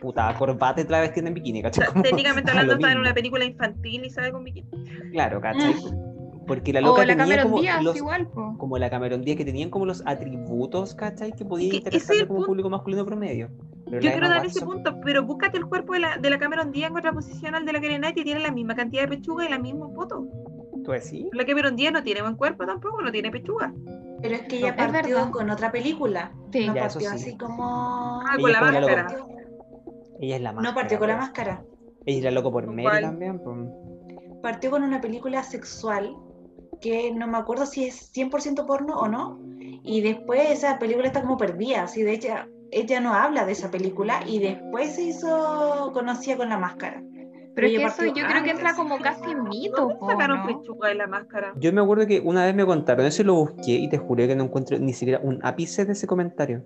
[0.00, 1.86] puta corbata y la vestían en bikini, ¿cachai?
[1.92, 4.68] Como técnicamente hablando, está en una película infantil y sale con bikini.
[5.12, 5.74] Claro, ¿cachai?
[6.46, 8.56] Porque la O loca la tenía como Díaz los, igual, po.
[8.58, 11.32] como la Cameron Díaz que tenían como los atributos, ¿cachai?
[11.32, 12.46] Que que interesarle el como punto.
[12.48, 13.48] público masculino promedio.
[13.86, 16.72] Pero Yo quiero dar ese punto, pero búscate el cuerpo de la, de la Cameron
[16.72, 19.44] Díaz en contraposición al de la Karen Knight y tiene la misma cantidad de pechuga
[19.44, 20.26] y la misma foto.
[20.84, 21.26] ¿Tú decís?
[21.32, 23.72] La Cameron Díaz no tiene buen cuerpo tampoco, no tiene pechuga.
[24.20, 25.30] Pero es que ella partió verdad.
[25.30, 26.32] con otra película.
[26.52, 26.66] Sí.
[26.66, 27.06] No Ya, partió sí.
[27.06, 28.20] así como.
[28.22, 29.06] Ah, Ella con la máscara.
[30.20, 30.64] Ella es la más.
[30.64, 31.64] No partió con la máscara.
[32.06, 33.02] Ella era loco por ¿Con Mary cuál?
[33.02, 33.38] también.
[33.40, 33.56] pues.
[34.42, 36.16] Partió con una película sexual
[36.82, 39.40] que no me acuerdo si es 100% porno o no.
[39.84, 41.84] Y después esa película está como perdida.
[41.84, 46.50] Así de ella, ella no habla de esa película y después se hizo conocida con
[46.50, 47.02] la máscara.
[47.54, 50.40] Pero es que eso yo creo que entra como casi en mito, ¿Dónde po, sacaron
[50.40, 50.46] ¿no?
[50.46, 51.52] pechuga de la máscara?
[51.56, 54.26] Yo me acuerdo que una vez me contaron eso y lo busqué y te juré
[54.26, 56.64] que no encuentro ni siquiera un ápice de ese comentario.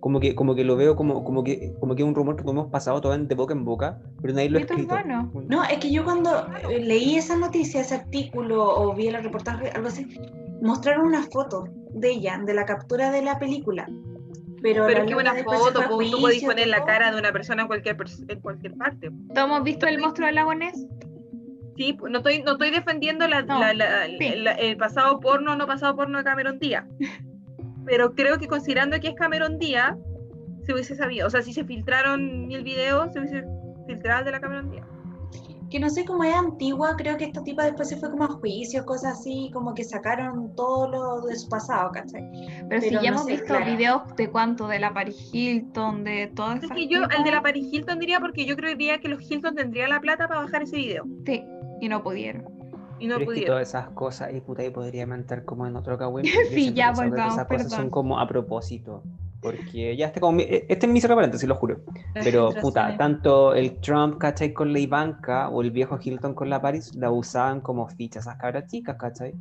[0.00, 2.48] Como que, como que lo veo como, como que como que es un rumor que
[2.48, 4.94] hemos pasado todo de boca en boca, pero nadie lo ha escrito.
[4.94, 5.32] urbano.
[5.48, 6.30] No, es que yo cuando
[6.70, 10.06] eh, leí esa noticia, ese artículo o vi el reportaje, algo así,
[10.62, 13.86] mostraron una foto de ella, de la captura de la película.
[14.62, 17.32] Pero, Pero es que una foto, a po, tú podés poner la cara de una
[17.32, 19.10] persona en cualquier, pers- en cualquier parte.
[19.34, 20.86] ¿Todos hemos visto el monstruo del lago Ness?
[21.76, 24.30] Sí, pues, no estoy, no estoy defendiendo la- No, la- la- sí.
[24.36, 26.84] la- el pasado porno o no pasado porno de Cameron Díaz.
[27.88, 29.96] Pero creo que considerando que es Cameron Díaz,
[30.64, 31.26] se hubiese sabido.
[31.26, 33.44] O sea, si se filtraron mil videos, se hubiese
[33.86, 34.86] filtrado el de la Cameron Díaz.
[35.70, 38.28] Que no sé cómo es antigua, creo que esta tipa después se fue como a
[38.28, 42.22] juicio, cosas así, como que sacaron todo lo de su pasado, ¿cachai?
[42.68, 43.66] Pero, si Pero ya no hemos sé, visto claro.
[43.66, 47.30] videos de cuánto, de la Paris Hilton, de todas Es esas que yo, el de
[47.30, 47.42] la.
[47.42, 50.76] Paris Hilton diría porque yo creería que los Hilton tendrían la plata para bajar ese
[50.76, 51.04] video.
[51.26, 51.44] Sí,
[51.82, 52.57] y no pudieron.
[53.00, 53.46] Y no pudieron.
[53.54, 56.24] todas esas cosas, y puta, y podría mentar como en otro cagüín.
[56.50, 57.34] Sí, ya, volvamos.
[57.34, 57.90] Esas cosas son perdón.
[57.90, 59.02] como a propósito.
[59.40, 61.80] Porque ya este, como, mi- este es mi cerro paréntesis, lo juro.
[62.12, 64.52] Pero puta, tanto el Trump, ¿cachai?
[64.52, 68.36] Con la Ivanka o el viejo Hilton con la Paris la usaban como fichas esas
[68.36, 69.34] cabras chicas, ¿cachai?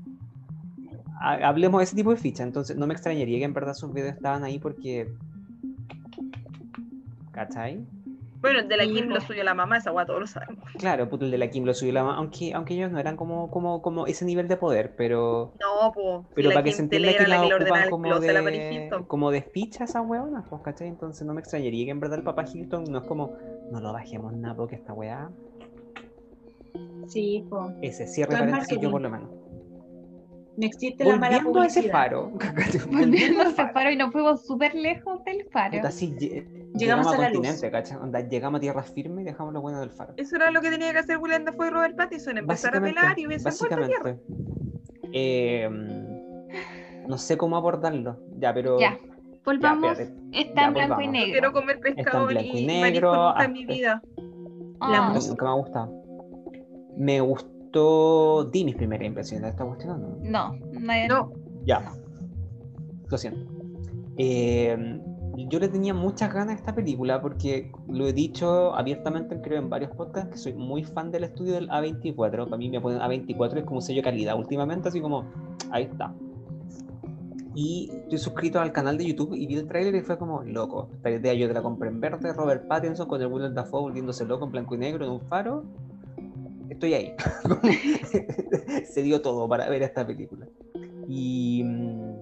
[1.20, 3.92] Ha- Hablemos de ese tipo de fichas, entonces no me extrañaría que en verdad sus
[3.92, 5.10] videos estaban ahí porque.
[7.32, 7.86] ¿cachai?
[8.40, 10.64] Bueno, el de la Kim lo suyo la mamá, esa guay todos lo sabemos.
[10.78, 13.16] Claro, puto, el de la Kim lo subió la ma- aunque, aunque ellos no eran
[13.18, 15.54] como, como, como ese nivel de poder, pero.
[15.60, 16.28] No, pues.
[16.36, 20.04] Pero la para que se entienda que la ocupan como de, como de ficha esas
[20.06, 20.88] hueonas, pues, ¿cachai?
[20.88, 23.36] Entonces no me extrañaría que en verdad el papá Hilton no es como,
[23.72, 25.30] no lo bajemos nada porque esta weá,
[27.08, 27.72] Sí, po.
[27.82, 29.30] ese cierre es paréntesis yo por lo menos.
[30.58, 31.92] No existe la mala Volviendo a ese publicidad.
[31.94, 32.32] faro.
[32.92, 35.78] Volviendo a al ese faro y nos fuimos súper lejos del faro.
[35.78, 36.16] Puta, sí,
[36.78, 38.28] lle- Llegamos a la luz.
[38.30, 40.14] llegamos a tierra firme y dejamos lo bueno del faro.
[40.18, 43.18] Eso era lo que tenía que hacer William Dafoe y Robert Pattinson, empezar a pelar
[43.20, 44.04] y hubiese vuelto a tierra.
[44.04, 44.24] básicamente.
[45.14, 45.70] Eh,
[47.08, 48.80] no sé cómo abordarlo, ya, pero...
[48.80, 48.98] Ya,
[49.46, 49.98] volvamos.
[50.34, 51.32] Está Ya, en blanco y negro.
[51.32, 54.02] Quiero comer pescado blanco y y, negro, ah, en mi vida.
[54.80, 55.44] Ah, La música.
[55.44, 56.04] Me ha gustado.
[56.98, 58.44] Me gustó.
[58.52, 60.18] Di mis primeras impresiones de esta cuestión, ¿o ¿no?
[60.22, 61.32] No, nadie- No,
[61.66, 61.94] Ya.
[63.10, 63.40] Lo siento.
[64.18, 65.00] Eh,
[65.46, 69.70] yo le tenía muchas ganas a esta película porque lo he dicho abiertamente, creo, en
[69.70, 72.46] varios podcasts, que soy muy fan del estudio del A24.
[72.46, 75.26] Para mí me ponen A24 es como sello de calidad últimamente, así como,
[75.70, 76.12] ahí está.
[77.54, 80.90] Y estoy suscrito al canal de YouTube y vi el tráiler y fue como, loco,
[80.94, 84.26] esta idea yo te la compré en verde, Robert Pattinson con el Willem Dafoe volviéndose
[84.26, 85.64] loco en blanco y negro en un faro.
[86.70, 87.14] Estoy ahí.
[88.86, 90.48] Se dio todo para ver esta película.
[91.08, 92.17] Y, mm,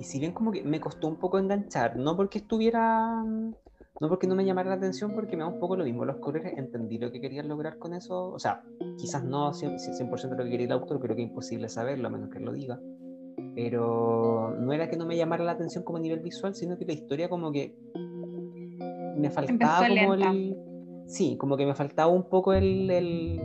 [0.00, 4.26] y si bien como que me costó un poco enganchar, no porque estuviera No porque
[4.26, 6.96] no me llamara la atención, porque me da un poco lo mismo los colores, entendí
[6.96, 8.62] lo que querían lograr con eso, o sea,
[8.96, 12.10] quizás no 100%, 100 lo que quería el autor, creo que es imposible saberlo, a
[12.10, 12.80] menos que lo diga,
[13.54, 16.86] pero no era que no me llamara la atención como a nivel visual, sino que
[16.86, 17.76] la historia como que
[19.16, 20.56] me faltaba como el...
[21.06, 23.42] Sí, como que me faltaba un poco el, el,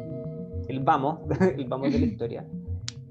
[0.69, 1.19] el vamos,
[1.57, 2.45] el vamos de la historia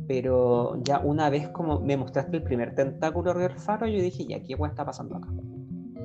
[0.06, 4.42] pero ya una vez como me mostraste el primer tentáculo del faro, yo dije, ya,
[4.42, 5.28] ¿qué está pasando acá?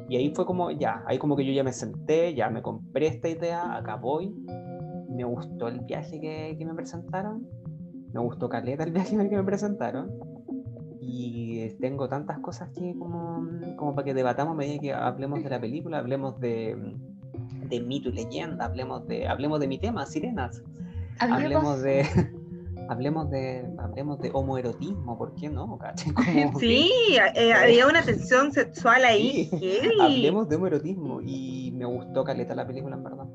[0.07, 3.07] Y ahí fue como, ya, ahí como que yo ya me senté, ya me compré
[3.07, 4.33] esta idea, acá voy.
[5.09, 7.47] Me gustó el viaje que, que me presentaron,
[8.13, 10.11] me gustó Caleta el viaje que me presentaron.
[11.01, 15.59] Y tengo tantas cosas que como, como para que debatamos medida que hablemos de la
[15.59, 16.75] película, hablemos de,
[17.69, 20.63] de mito y leyenda, hablemos de, hablemos de mi tema, sirenas.
[21.19, 22.05] Hablemos de,
[22.89, 25.79] hablemos de hablemos de homoerotismo, ¿por qué no?
[26.59, 26.91] sí,
[27.35, 29.49] eh, había una tensión sexual ahí.
[30.01, 33.27] hablemos de homoerotismo y me gustó Caleta la película, en verdad.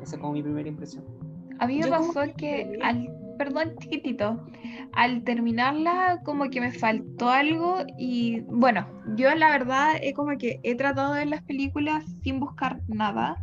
[0.00, 1.04] Esa es como mi primera impresión.
[1.58, 4.44] A mí me pasó que al, perdón, chiquitito,
[4.94, 8.86] al terminarla como que me faltó algo y bueno,
[9.16, 13.36] yo la verdad es como que he tratado de ver las películas sin buscar nada.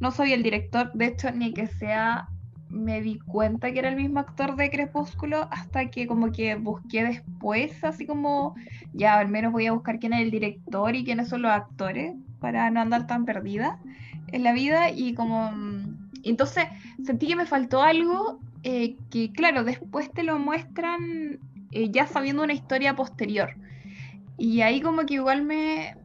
[0.00, 2.28] No soy el director, de hecho, ni que sea
[2.70, 7.04] me di cuenta que era el mismo actor de Crepúsculo hasta que como que busqué
[7.04, 8.54] después, así como
[8.92, 12.14] ya al menos voy a buscar quién es el director y quiénes son los actores
[12.40, 13.78] para no andar tan perdida
[14.28, 16.64] en la vida y como mm, entonces
[17.04, 21.38] sentí que me faltó algo eh, que claro, después te lo muestran
[21.70, 23.54] eh, ya sabiendo una historia posterior.
[24.36, 25.96] Y ahí como que igual me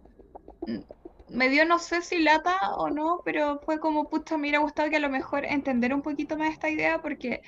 [1.33, 4.89] me dio no sé si lata o no, pero fue como, pucha, me hubiera gustado
[4.89, 7.41] que a lo mejor entender un poquito más esta idea porque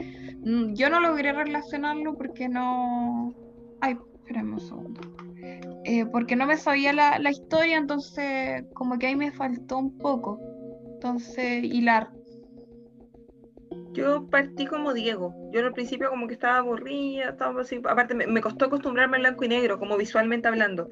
[0.43, 3.33] mm, yo no logré relacionarlo porque no...
[3.81, 5.01] Ay, espérame un segundo.
[5.83, 9.97] Eh, porque no me sabía la, la, historia, entonces como que ahí me faltó un
[9.99, 10.39] poco.
[10.95, 12.09] Entonces, hilar.
[13.93, 15.33] Yo partí como Diego.
[15.51, 17.79] Yo al principio como que estaba aburrida, estaba así.
[17.87, 20.89] Aparte me, costó acostumbrarme al blanco y negro, como visualmente hablando.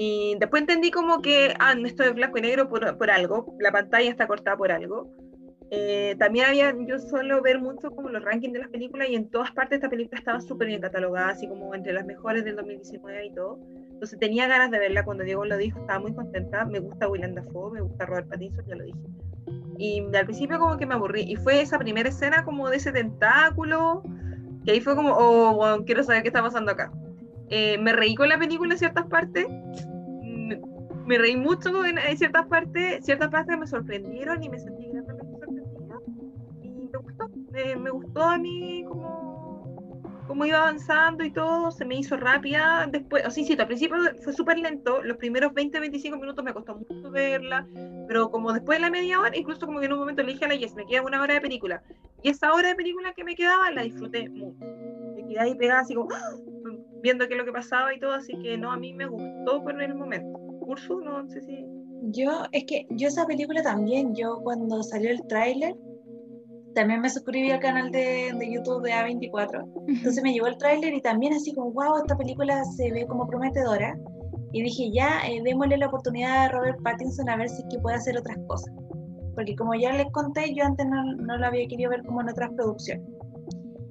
[0.00, 3.72] Y después entendí como que, ah, esto es blanco y negro por, por algo, la
[3.72, 5.12] pantalla está cortada por algo.
[5.72, 9.28] Eh, también había, yo suelo ver mucho como los rankings de las películas y en
[9.28, 13.26] todas partes esta película estaba súper bien catalogada, así como entre las mejores del 2019
[13.26, 13.58] y todo.
[13.90, 16.64] Entonces tenía ganas de verla cuando Diego lo dijo, estaba muy contenta.
[16.64, 19.00] Me gusta Willem Dafoe, me gusta Robert Pattinson, ya lo dije.
[19.78, 21.22] Y al principio como que me aburrí.
[21.22, 24.04] Y fue esa primera escena como de ese tentáculo,
[24.64, 26.92] que ahí fue como, oh, quiero saber qué está pasando acá.
[27.50, 29.46] Eh, me reí con la película en ciertas partes,
[31.06, 35.98] me, reí mucho en, ciertas partes, ciertas partes me sorprendieron y me sentí grandemente sorprendida.
[36.62, 37.30] Y me gustó,
[37.78, 39.48] me gustó a mí como,
[40.28, 43.96] como iba avanzando y todo, se me hizo rápida, después, o sí, sí, al principio
[44.22, 47.66] fue súper lento, los primeros 20-25 minutos me costó mucho verla,
[48.06, 50.44] pero como después de la media hora, incluso como que en un momento le dije
[50.44, 51.82] a la Yes, me queda una hora de película,
[52.22, 54.66] y esa hora de película que me quedaba la disfruté mucho,
[55.28, 56.36] me quedé ahí pegada así como, ¡ah!
[57.02, 59.62] viendo qué es lo que pasaba y todo, así que no, a mí me gustó
[59.62, 60.38] por el momento.
[60.60, 61.66] Ursu, no sé si...
[62.10, 65.74] Yo, es que yo esa película también, yo cuando salió el tráiler,
[66.74, 70.94] también me suscribí al canal de, de, YouTube de A24, entonces me llegó el tráiler
[70.94, 73.98] y también así como, wow, esta película se ve como prometedora,
[74.52, 77.78] y dije, ya, eh, démosle la oportunidad a Robert Pattinson a ver si es que
[77.80, 78.72] puede hacer otras cosas,
[79.34, 82.30] porque como ya les conté, yo antes no, no lo había querido ver como en
[82.30, 83.04] otras producciones.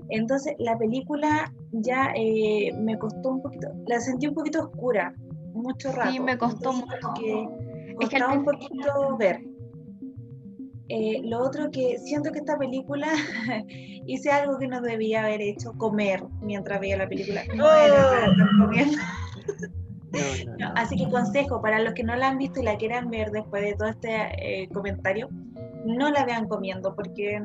[0.09, 5.13] Entonces la película ya eh, me costó un poquito, la sentí un poquito oscura,
[5.53, 6.11] mucho rato.
[6.11, 7.13] Sí, me costó mucho.
[7.19, 7.47] Que
[7.95, 9.41] costaba un poquito ver.
[10.89, 13.07] Eh, lo otro que siento que esta película
[14.05, 17.43] hice algo que no debía haber hecho, comer mientras veía la película.
[17.55, 18.97] No era comiendo.
[20.75, 23.61] así que consejo para los que no la han visto y la quieran ver después
[23.61, 25.27] de todo este eh, comentario,
[25.85, 27.43] no la vean comiendo porque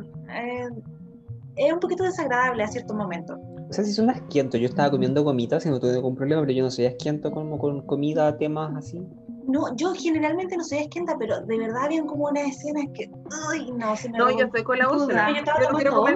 [1.57, 3.39] es un poquito desagradable a cierto momento.
[3.69, 6.53] O sea, si son asquiento, yo estaba comiendo gomitas y no tuve ningún problema, pero
[6.53, 9.03] yo no soy asquiento como con comida, temas así.
[9.47, 13.11] No, yo generalmente no soy asquienta, pero de verdad habían como unas escenas que,
[13.51, 15.31] uy, no, se me No, yo estoy con la úlcera.
[15.31, 16.07] Yo estaba yo quiero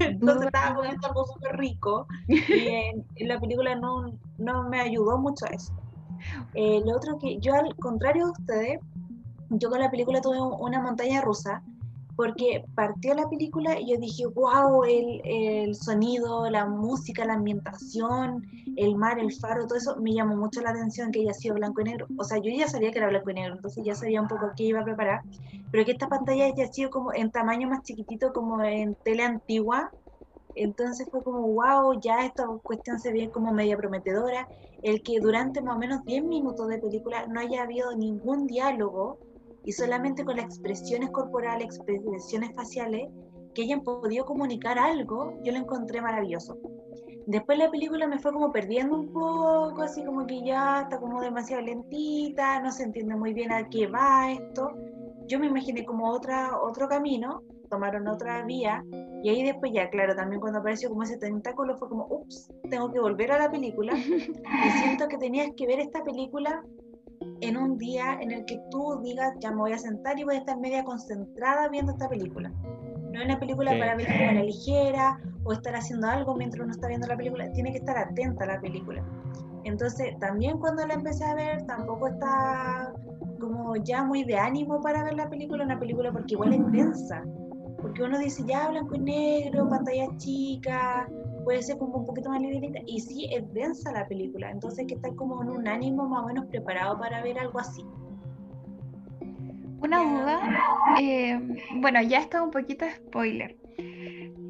[0.00, 2.34] Entonces estaba comiendo algo súper rico y
[3.16, 5.72] en, la película no, no me ayudó mucho a eso.
[6.54, 8.80] Eh, lo otro que yo, al contrario de ustedes,
[9.50, 11.62] yo con la película tuve una montaña rusa
[12.16, 18.42] porque partió la película y yo dije, wow, el, el, sonido, la música, la ambientación,
[18.76, 21.80] el mar, el faro, todo eso me llamó mucho la atención que haya sido blanco
[21.80, 22.06] y negro.
[22.18, 24.52] O sea, yo ya sabía que era blanco y negro, entonces ya sabía un poco
[24.56, 25.22] qué iba a preparar,
[25.70, 29.92] pero que esta pantalla haya sido como en tamaño más chiquitito, como en tele antigua.
[30.54, 34.48] Entonces fue como, wow, ya esta cuestión se ve como media prometedora.
[34.82, 39.18] El que durante más o menos 10 minutos de película no haya habido ningún diálogo,
[39.64, 43.08] y solamente con las expresiones corporales, expresiones faciales,
[43.54, 46.58] que hayan podido comunicar algo, yo lo encontré maravilloso.
[47.26, 51.20] Después la película me fue como perdiendo un poco, así como que ya está como
[51.20, 54.72] demasiado lentita, no se entiende muy bien a qué va esto.
[55.28, 58.84] Yo me imaginé como otra, otro camino, tomaron otra vía,
[59.22, 62.90] y ahí después ya, claro, también cuando apareció como ese tentáculo fue como, ups, tengo
[62.90, 63.92] que volver a la película.
[63.96, 66.64] y siento que tenías que ver esta película
[67.40, 70.36] en un día en el que tú digas, ya me voy a sentar y voy
[70.36, 72.50] a estar media concentrada viendo esta película.
[73.12, 76.72] No es una película para ver como la ligera o estar haciendo algo mientras uno
[76.72, 77.52] está viendo la película.
[77.52, 79.04] Tiene que estar atenta a la película.
[79.64, 82.92] Entonces, también cuando la empecé a ver, tampoco está
[83.38, 87.22] como ya muy de ánimo para ver la película, una película porque igual es densa.
[87.80, 91.08] Porque uno dice ya blanco y negro, pantalla chica,
[91.44, 92.80] puede ser como un poquito más livianita.
[92.86, 94.50] Y sí, es densa la película.
[94.50, 97.58] Entonces hay que estar como en un ánimo más o menos preparado para ver algo
[97.58, 97.84] así.
[99.82, 100.40] Una duda,
[101.00, 101.40] eh,
[101.80, 103.56] bueno, ya está un poquito spoiler.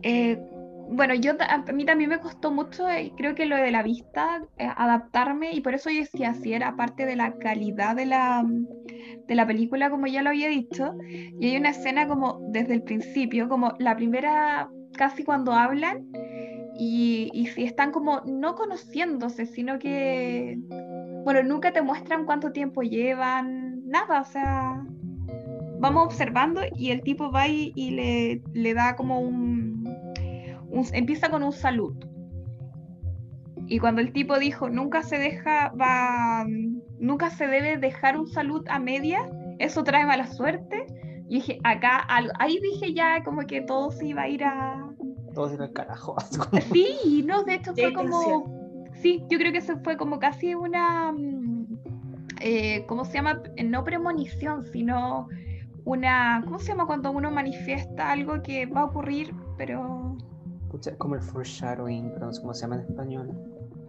[0.02, 0.38] Eh,
[0.90, 4.42] bueno, yo a mí también me costó mucho, eh, creo que lo de la vista,
[4.58, 8.44] adaptarme, y por eso yo decía, si era parte de la calidad de la,
[9.26, 12.82] de la película, como ya lo había dicho, y hay una escena como desde el
[12.82, 16.06] principio, como la primera, casi cuando hablan,
[16.78, 20.58] y, si están como no conociéndose, sino que,
[21.24, 24.82] bueno, nunca te muestran cuánto tiempo llevan, nada, o sea,
[25.78, 29.84] vamos observando y el tipo va y, le, le, da como un,
[30.92, 31.94] empieza con un salud.
[33.66, 36.46] Y cuando el tipo dijo, nunca se deja, va,
[36.98, 40.86] nunca se debe dejar un salud a media, eso trae mala suerte.
[41.28, 42.06] Y dije, acá,
[42.38, 44.81] ahí dije ya como que todo se iba a ir a...
[45.34, 46.16] Todo se iba al carajo.
[46.72, 48.60] Sí, no, de hecho fue como...
[49.00, 51.12] Sí, yo creo que eso fue como casi una...
[51.12, 51.66] Mm,
[52.40, 53.42] eh, ¿Cómo se llama?
[53.64, 55.28] No premonición, sino
[55.84, 60.16] una, ¿cómo se llama cuando uno manifiesta algo que va a ocurrir, pero...
[60.98, 63.30] como el foreshadowing, pero no sé cómo se llama en español.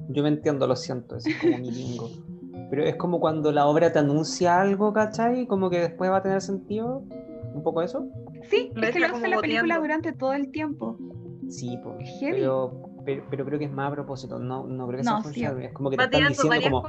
[0.10, 2.10] Yo me entiendo, lo siento, es como mi bingo.
[2.69, 5.45] Pero es como cuando la obra te anuncia algo, ¿cachai?
[5.47, 7.03] Como que después va a tener sentido.
[7.53, 8.08] ¿Un poco eso?
[8.49, 10.97] Sí, es que lo hace la película durante todo el tiempo.
[11.49, 12.10] Sí, pues.
[12.19, 15.43] Pero pero, creo que es más a propósito, no, no creo que sea sí.
[15.43, 16.82] es como que te están diciendo como,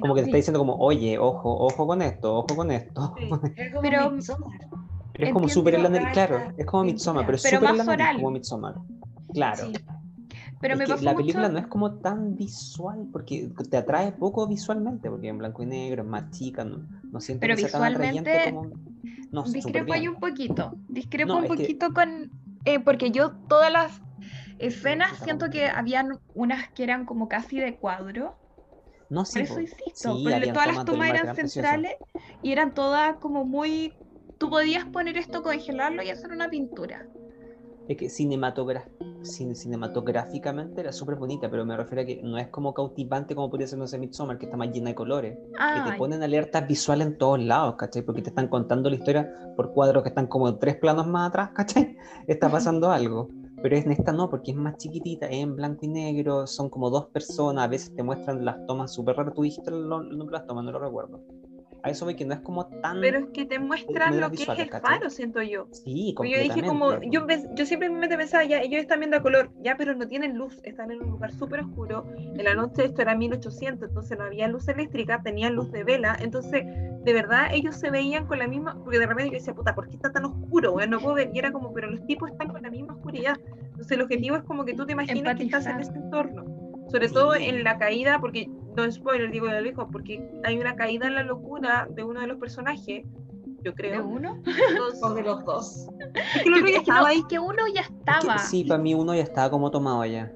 [0.00, 3.14] como que te está diciendo como, oye, ojo, ojo con esto, ojo con esto.
[3.82, 4.12] pero,
[5.12, 7.78] pero es como súper en la nariz, claro, es como Midsommar, pero es súper en
[7.78, 8.74] la nariz como Midsommar.
[9.32, 9.68] Claro.
[10.60, 15.28] Pero me la película no es como tan visual, porque te atrae poco visualmente, porque
[15.28, 18.52] en blanco y negro es más chica, no, no siento pero que sea tan atrayente
[18.52, 18.70] como...
[19.32, 22.30] No, discrepo ahí un poquito, discrepo un poquito con...
[22.64, 24.00] Eh, porque yo todas las
[24.58, 28.38] escenas siento que habían unas que eran como casi de cuadro.
[29.08, 29.32] No sé.
[29.32, 31.92] Por eso insisto, porque todas las tomas eran centrales
[32.42, 33.98] y eran todas como muy...
[34.38, 37.10] Tú podías poner esto, congelarlo y hacer una pintura.
[37.88, 43.34] Es que cinematográficamente era súper bonita, pero me refiero a que no es como cautivante
[43.34, 45.36] como podría ser, no sé, Midsommar, que está más llena de colores.
[45.36, 48.02] que te ponen alertas visuales en todos lados, ¿cachai?
[48.02, 51.50] Porque te están contando la historia por cuadros que están como tres planos más atrás,
[51.54, 51.96] ¿cachai?
[52.26, 53.28] Está pasando algo.
[53.62, 56.88] Pero en esta no, porque es más chiquitita, es en blanco y negro, son como
[56.88, 59.34] dos personas, a veces te muestran las tomas súper raras.
[59.34, 61.20] Tú dijiste el nombre de las tomas, no lo recuerdo
[61.82, 63.00] a eso ve que no es como tan.
[63.00, 65.68] Pero es que te muestran lo que es el faro, siento yo.
[65.72, 69.50] Sí, Yo dije como, yo, yo siempre me pensaba, ya, ellos están viendo a color,
[69.62, 72.06] ya, pero no tienen luz, están en un lugar súper oscuro.
[72.16, 76.16] En la noche esto era 1800, entonces no había luz eléctrica, tenían luz de vela,
[76.20, 79.74] entonces de verdad ellos se veían con la misma, porque de repente yo decía, puta,
[79.74, 80.72] ¿por qué está tan oscuro?
[80.72, 83.38] Bueno, no puedo ver, y era como, pero los tipos están con la misma oscuridad.
[83.46, 86.59] Entonces el objetivo es como que tú te imaginas que estás en ese entorno.
[86.90, 91.06] Sobre todo en la caída, porque no spoiler, digo de lejos, porque hay una caída
[91.06, 93.04] en la locura de uno de los personajes,
[93.62, 93.92] yo creo.
[93.92, 94.42] ¿De uno?
[95.02, 95.88] o de los dos.
[96.14, 97.22] Es que, ya estaba ahí.
[97.28, 98.38] que uno ya estaba.
[98.38, 100.32] sí, para mí uno ya estaba como tomado ya.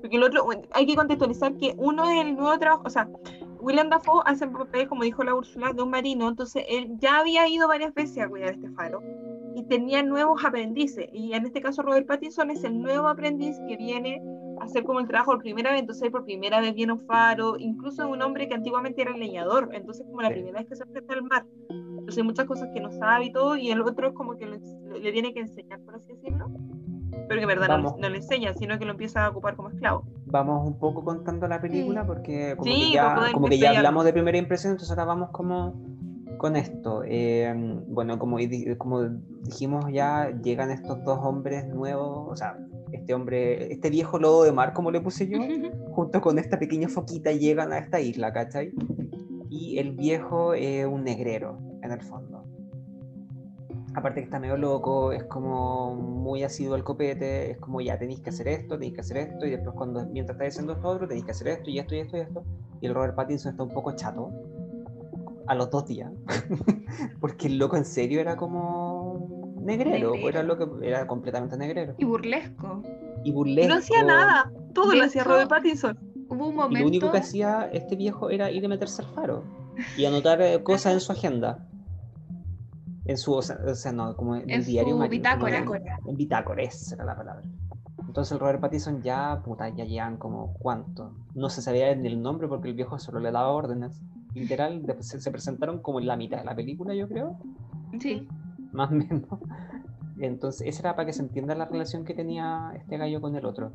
[0.00, 3.08] Porque el otro, hay que contextualizar que uno es el nuevo trabajo, o sea,
[3.60, 7.48] William Dafoe hace papel, como dijo la Úrsula, de un marino, entonces él ya había
[7.48, 9.00] ido varias veces a cuidar este faro
[9.54, 11.08] y tenía nuevos aprendices.
[11.12, 14.20] Y en este caso Robert Pattinson es el nuevo aprendiz que viene
[14.62, 18.08] hacer como el trabajo por primera vez, entonces por primera vez viene un faro, incluso
[18.08, 21.22] un hombre que antiguamente era leñador, entonces como la primera vez que se enfrenta al
[21.22, 21.44] mar.
[21.68, 24.46] Entonces hay muchas cosas que no sabe y todo, y el otro es como que
[24.46, 26.50] le, tiene que enseñar, por así decirlo.
[27.28, 30.04] Pero que en verdad no, le enseña, sino que lo empieza a ocupar como esclavo.
[30.26, 34.12] Vamos un poco contando la película, porque como, que, ya, como que ya hablamos de
[34.12, 35.74] primera impresión, entonces ahora vamos como
[36.38, 37.02] con esto.
[37.04, 37.54] Eh,
[37.86, 38.36] bueno, como,
[38.78, 39.02] como
[39.42, 42.58] dijimos ya, llegan estos dos hombres nuevos, o sea,
[42.92, 45.38] este hombre, este viejo lobo de mar, como le puse yo,
[45.92, 48.72] junto con esta pequeña foquita llegan a esta isla, ¿cachai?
[49.50, 52.44] Y el viejo es un negrero, en el fondo.
[53.94, 58.20] Aparte que está medio loco, es como muy asiduo al copete, es como ya tenéis
[58.20, 61.06] que hacer esto, tenéis que hacer esto, y después cuando mientras estáis haciendo esto otro,
[61.06, 62.44] tenéis que hacer esto y esto y esto y esto.
[62.80, 64.30] Y el Robert Pattinson está un poco chato
[65.46, 66.10] a los dos días,
[67.20, 70.28] porque el loco en serio era como negrero, Negrero.
[70.28, 71.94] Era, lo que, era completamente negrero.
[71.98, 72.82] Y burlesco.
[73.24, 73.72] Y burlesco.
[73.72, 75.98] No hacía nada, todo De lo hacía Robert Pattinson.
[76.28, 76.80] Hubo un Y momento.
[76.80, 79.44] lo único que hacía este viejo era ir a meterse al faro
[79.96, 81.66] y anotar eh, cosas en su agenda.
[83.04, 85.58] En su, o sea, o sea, no, como en, En el diario su bitácora.
[85.58, 85.68] En,
[86.06, 87.42] en bitácora, esa era la palabra.
[88.06, 91.14] Entonces el Robert Pattinson ya, puta, ya llevan como cuánto.
[91.34, 94.00] No se sabía ni el nombre porque el viejo solo le daba órdenes.
[94.34, 97.38] Literal, se, se presentaron como en la mitad de la película, yo creo,
[98.00, 98.26] Sí.
[98.72, 99.22] Más o menos.
[100.18, 103.44] Entonces, esa era para que se entienda la relación que tenía este gallo con el
[103.44, 103.72] otro.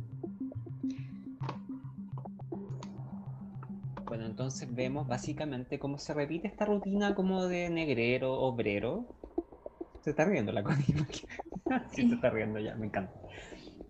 [4.06, 9.06] Bueno, entonces vemos básicamente cómo se repite esta rutina como de negrero, obrero.
[10.02, 10.78] Se está riendo la cosa.
[11.92, 13.14] sí, se está riendo ya, me encanta.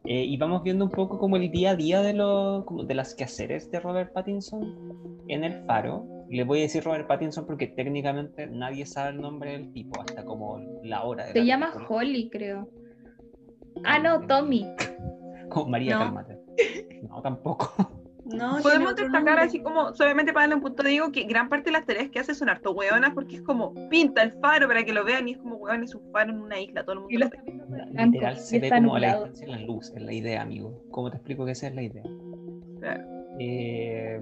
[0.06, 2.96] Eh, y vamos viendo un poco como el día a día de, los como de
[2.96, 6.17] las quehaceres de Robert Pattinson en el faro.
[6.30, 10.24] Le voy a decir Robert Pattinson porque técnicamente nadie sabe el nombre del tipo hasta
[10.26, 11.26] como la hora.
[11.28, 11.98] De Se la llama película.
[12.00, 12.70] Holly, creo.
[13.84, 14.66] Ah, no, Tommy.
[15.50, 16.00] Como María, No.
[16.00, 16.38] cálmate.
[17.08, 17.72] No, tampoco.
[18.30, 21.72] No, Podemos destacar así como, solamente para darle un punto, digo que gran parte de
[21.72, 24.92] las tareas que hace son harto hueonas porque es como pinta el faro para que
[24.92, 27.14] lo vean y es como hueón es un faro en una isla, todo el mundo
[27.16, 29.60] Y lo está viendo por blanco, Literal se ve como a la distancia en la
[29.62, 30.84] luz, es la idea, amigo.
[30.92, 32.04] ¿Cómo te explico que esa es la idea?
[32.82, 33.04] Claro.
[33.40, 34.20] Eh,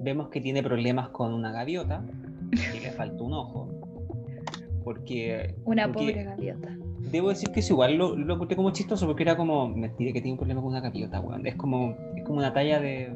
[0.00, 2.04] vemos que tiene problemas con una gaviota,
[2.72, 3.68] que le falta un ojo.
[4.84, 6.76] Porque, Una porque pobre gaviota.
[7.10, 10.20] debo decir que es igual lo, lo encontré como chistoso porque era como, mentira que
[10.20, 11.46] tiene un problema con una gaviota, weón.
[11.46, 13.12] Es como, es como una talla de,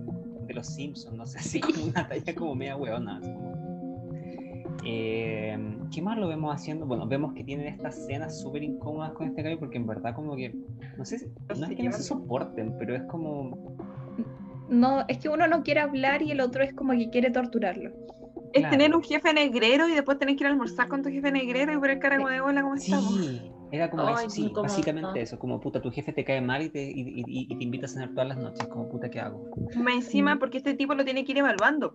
[0.47, 3.20] de los Simpsons, no sé, así como una talla como media weona.
[4.85, 5.59] Eh,
[5.93, 6.87] ¿Qué más lo vemos haciendo?
[6.87, 10.37] Bueno, vemos que tienen estas escenas súper incómodas con este gallo porque en verdad como
[10.37, 10.55] que,
[10.97, 13.76] no sé, no es que no se soporten, pero es como,
[14.71, 17.91] No, es que uno no quiere hablar y el otro es como que quiere torturarlo.
[18.53, 18.71] Es Claro.
[18.77, 21.73] tener un jefe negrero y después tener que ir a almorzar con tu jefe negrero
[21.73, 23.14] y poner cara como de hola, ¿cómo estamos?
[23.14, 24.62] Sí, era como Ay, eso, sí, incómodo.
[24.62, 27.64] básicamente eso, como puta, tu jefe te cae mal y te, y, y- y te
[27.64, 29.45] invita a cenar todas las noches, como puta, ¿qué hago?
[29.77, 31.95] Más encima porque este tipo lo tiene que ir evaluando.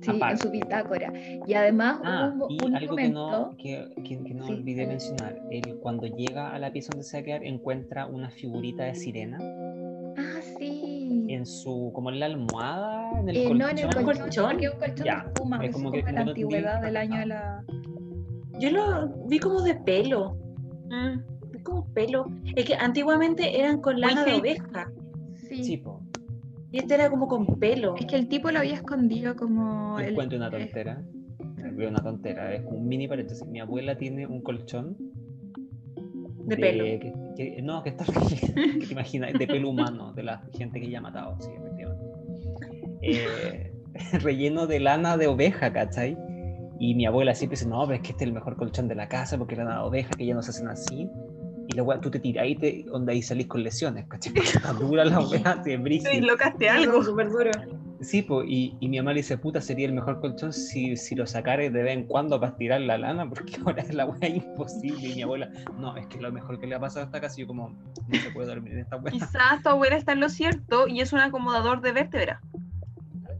[0.00, 0.36] Sí, en Aparte.
[0.38, 1.12] su bitácora.
[1.46, 3.30] Y además Ah, hubo y un algo que momento.
[3.50, 4.52] no, que, que- que no Sí.
[4.54, 8.30] olvidé mencionar, él cuando llega a la pieza donde se va a quedar encuentra una
[8.30, 9.38] figurita de sirena.
[11.34, 13.58] En su, como en la almohada, en el Eh, colchón.
[13.58, 14.50] no en el ¿Un colchón, colchón?
[14.50, 16.86] porque es un colchón Ya, de espuma, es como como, que de la antigüedad vi-
[16.86, 17.64] del año de la.
[18.58, 20.36] Yo lo vi como de pelo.
[20.90, 21.54] Mm.
[21.56, 22.26] Es como pelo.
[22.56, 24.90] Es que antiguamente eran con lana de oveja.
[25.48, 25.64] Sí.
[25.64, 26.00] Sí, po,
[26.70, 27.94] Y este era como con pelo.
[27.96, 29.98] Es que el tipo lo había escondido como.
[29.98, 31.02] les el- cuento una eh, tontera.
[31.74, 33.46] Veo una tontera, es un mini paréntesis.
[33.46, 34.96] Mi abuela tiene un colchón
[36.46, 36.84] De pelo.
[36.84, 38.04] que- que- no, que está
[38.80, 42.04] que te imaginas, de pelo humano, de la gente que ya ha matado, sí, efectivamente.
[43.02, 43.72] Eh,
[44.22, 46.16] relleno de lana de oveja, ¿cachai?
[46.78, 48.94] Y mi abuela siempre dice, no, pero es que este es el mejor colchón de
[48.94, 51.08] la casa porque lana de oveja, que ya no se hacen así.
[51.68, 54.32] Y luego tú te tiras y te, onda, y salís con lesiones, ¿cachai?
[54.34, 57.02] Porque está dura la oveja, se Sí, locaste algo.
[57.04, 57.50] súper duro.
[58.02, 61.14] Sí, pues, y, y mi mamá le dice, puta, sería el mejor colchón si, si
[61.14, 64.28] lo sacara de vez en cuando para tirar la lana, porque ahora es la weá
[64.28, 65.08] imposible.
[65.08, 67.36] Y mi abuela, no, es que lo mejor que le ha pasado a esta casa,
[67.38, 69.12] y yo como, no se puede dormir en esta weá.
[69.12, 72.40] Quizás tu abuela está en lo cierto y es un acomodador de vértebra.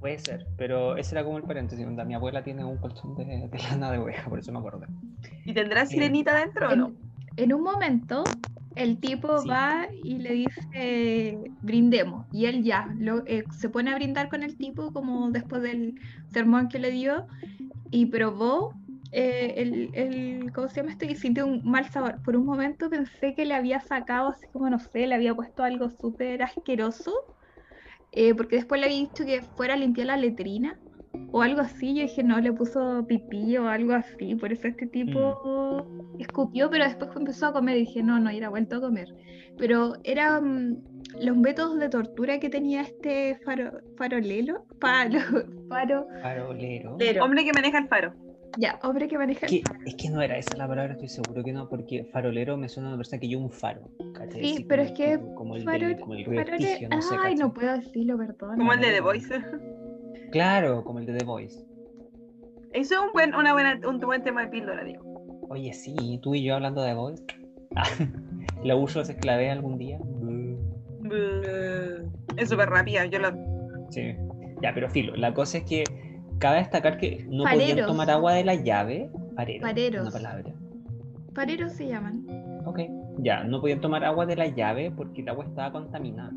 [0.00, 3.24] Puede ser, pero ese era como el paréntesis, onda, mi abuela tiene un colchón de,
[3.24, 4.86] de lana de oveja, por eso me acordé.
[5.44, 6.92] ¿Y tendrá sirenita dentro o no?
[7.36, 8.24] En un momento,
[8.74, 9.46] el tipo Sí.
[9.46, 12.26] va y le dice, brindemos.
[12.30, 15.94] Y él ya lo, eh, se pone a brindar con el tipo, como después del
[16.26, 17.26] sermón que le dio,
[17.90, 18.78] y probó
[19.12, 21.04] eh, el, el, ¿cómo se llama esto?
[21.06, 22.20] Y sintió un mal sabor.
[22.22, 25.62] Por un momento pensé que le había sacado, así como, no sé, le había puesto
[25.64, 27.12] algo súper asqueroso,
[28.12, 30.80] eh, porque después le había dicho que fuera a limpiar la letrina.
[31.30, 34.86] O algo así, yo dije, no, le puso pipí o algo así, por eso este
[34.86, 35.86] tipo
[36.18, 39.08] escupió, pero después empezó a comer y dije, no, no, y era vuelto a comer.
[39.58, 40.78] Pero eran
[41.20, 45.18] los métodos de tortura que tenía este faro, farolelo, faro,
[45.68, 46.96] faro, Farolero.
[46.98, 48.14] Pero, Hombre que maneja el faro.
[48.58, 51.42] ya, hombre que maneja el Que- es que no era esa la palabra, estoy seguro
[51.44, 53.90] que no, porque farolero me suena a una persona que lleva un faro.
[54.14, 54.42] ¿cachai?
[54.44, 57.14] Sí, Así pero como es que como el, farol- del, como el farole- no sé,
[57.14, 57.34] Ay, ¿cachai?
[57.36, 58.56] no puedo decirlo, perdón.
[58.58, 59.00] Como el de The.
[59.00, 59.34] Voice.
[60.32, 61.64] Claro, como el de The Voice.
[62.72, 65.02] Eso es un buen, una buena, un buen tema de píldora, digo.
[65.48, 67.24] Oye, sí, tú y yo hablando de The Voice.
[68.64, 69.98] ¿La uso se esclavé algún día?
[72.36, 73.30] Es súper rápida, yo lo...
[73.90, 74.14] Sí.
[74.62, 75.84] Ya, pero filo, la cosa es que
[76.38, 79.62] cabe destacar que no podían tomar agua de la llave Parero.
[79.62, 80.02] Pareros.
[80.02, 80.54] Una palabra.
[81.34, 82.24] Pareros se llaman.
[82.64, 82.80] Ok.
[83.18, 86.32] Ya, no podían tomar agua de la llave porque el agua estaba contaminada.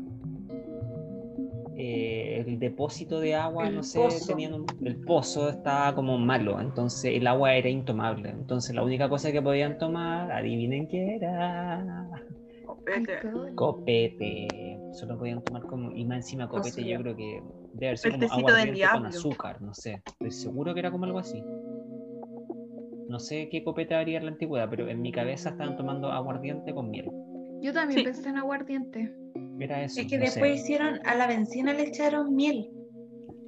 [1.78, 4.34] Eh, el depósito de agua, El no sé, pozo.
[4.34, 8.30] un- el pozo estaba como malo, entonces el agua era intomable.
[8.30, 12.08] Entonces la única cosa que podían tomar, adivinen qué era.
[12.64, 13.18] Copete.
[13.54, 14.48] Copete.
[14.92, 17.42] Solo podían tomar como, y más encima copete, yo creo que
[17.74, 20.02] debe haber sido El como aguardiente con azúcar, no sé.
[20.06, 21.42] Estoy seguro que era como algo así.
[23.08, 26.72] No sé qué copete habría en la antigüedad, pero en mi cabeza estaban tomando aguardiente
[26.74, 27.10] con miel.
[27.60, 28.04] Yo también Sí.
[28.04, 29.12] pensé en aguardiente.
[29.60, 30.00] Era eso.
[30.00, 30.56] Es que no después sé.
[30.64, 32.70] hicieron, a la benzina le echaron miel.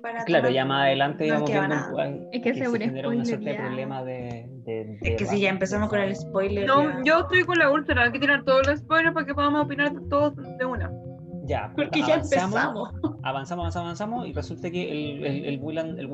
[0.01, 0.55] para Claro, tomar.
[0.55, 2.09] ya más adelante No íbamos viendo nada.
[2.09, 3.61] un- Es que se ese un genera una suerte de ya.
[3.63, 6.67] problema de, de- de Es que si ra- ya empezamos con el spoiler.
[6.69, 9.35] No, ya- yo estoy con la úlcera, hay que tirar todos los spoilers para que
[9.35, 10.65] podamos opinar de todos de.
[11.49, 12.59] Ya, Porque ya empezamos.
[12.59, 16.09] avanzamos, avanzamos, avanzamos y resulta que el, el, el Willem, el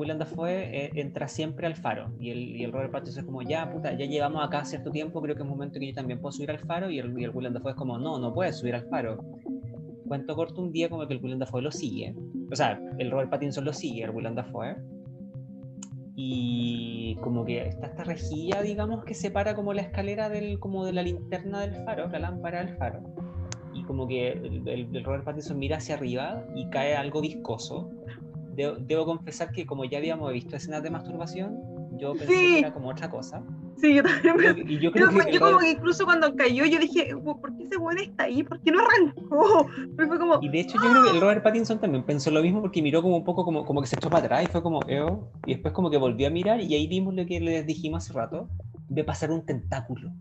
[0.47, 3.91] eh, entra siempre al faro y el, y el Robert Pattinson es como, ya, puta,
[3.93, 6.59] ya llevamos acá cierto tiempo, creo que es momento que yo también puedo subir al
[6.59, 9.17] faro y el, y el Dafoe es como, no, no puedes subir al faro.
[10.07, 12.15] Cuento corto un día como que el Willem Dafoe lo sigue,
[12.51, 14.77] o sea, el Robert Pattinson lo sigue, el Willem Dafoe,
[16.15, 20.93] y como que está esta rejilla, digamos, que separa como la escalera del, como de
[20.93, 23.01] la linterna del faro, la lámpara del faro
[23.85, 27.89] como que el, el- Robert Pattinson mira hacia arriba y cae algo viscoso.
[28.55, 31.57] Debo, debo confesar que como ya habíamos visto escenas de masturbación,
[31.97, 32.53] yo pensé Sí.
[32.53, 33.43] que era como otra cosa.
[33.77, 36.79] Sí, yo también y yo Yo, creo que yo como que incluso cuando cayó, yo
[36.79, 38.41] dije, ¿por qué ese weón está ahí?
[38.43, 39.67] ¿Por qué no arrancó?
[39.97, 42.41] Pero fue como, y de hecho yo creo que el Robert Pattinson también pensó lo
[42.41, 44.63] mismo porque miró como un poco como, como que se echó para atrás y fue
[44.63, 47.65] como, "Eo", y después como que volvió a mirar y ahí vimos lo que les
[47.67, 48.47] dijimos hace rato,
[48.87, 50.11] de pasar un tentáculo.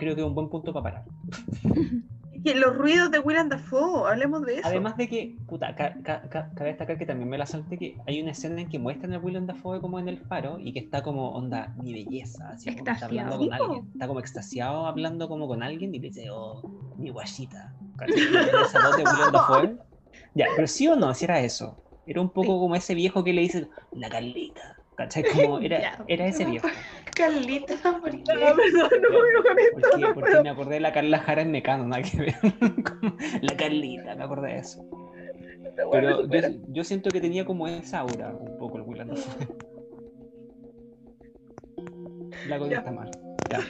[0.00, 1.04] Creo que es un buen punto para parar.
[2.44, 4.66] que los ruidos de Willem Dafoe, hablemos de eso.
[4.66, 7.98] Además de que, puta, ca- ca- ca- cabe destacar que también me la salté que
[8.06, 10.78] hay una escena en que muestran a Willem Dafoe como en el faro y que
[10.80, 15.28] está como, onda, mi belleza, así como está hablando con alguien, está como extasiado hablando
[15.28, 16.62] como con alguien y le dice, oh,
[16.96, 17.74] mi guachita.
[20.34, 21.78] Ya, pero sí o no, si era eso.
[22.06, 22.58] Era un poco Sí.
[22.58, 24.79] como ese viejo que le dice, la Carlita.
[25.00, 25.24] ¿Cachai?
[25.24, 26.68] Como era, ese viejo.
[27.16, 28.34] Carlita, ¿por No, qué?
[28.34, 30.42] no, no, con esto Porque, no porque puedo.
[30.42, 32.34] me acordé de la Carla Jara en Mecano, nada que ver.
[33.42, 34.82] La Carlita, me acordé de eso.
[35.88, 39.46] Bueno, Pero yo, siento que tenía como esa aura un poco el Willem Dafoe.
[42.48, 43.10] La cosa está mal.
[43.50, 43.60] Ya.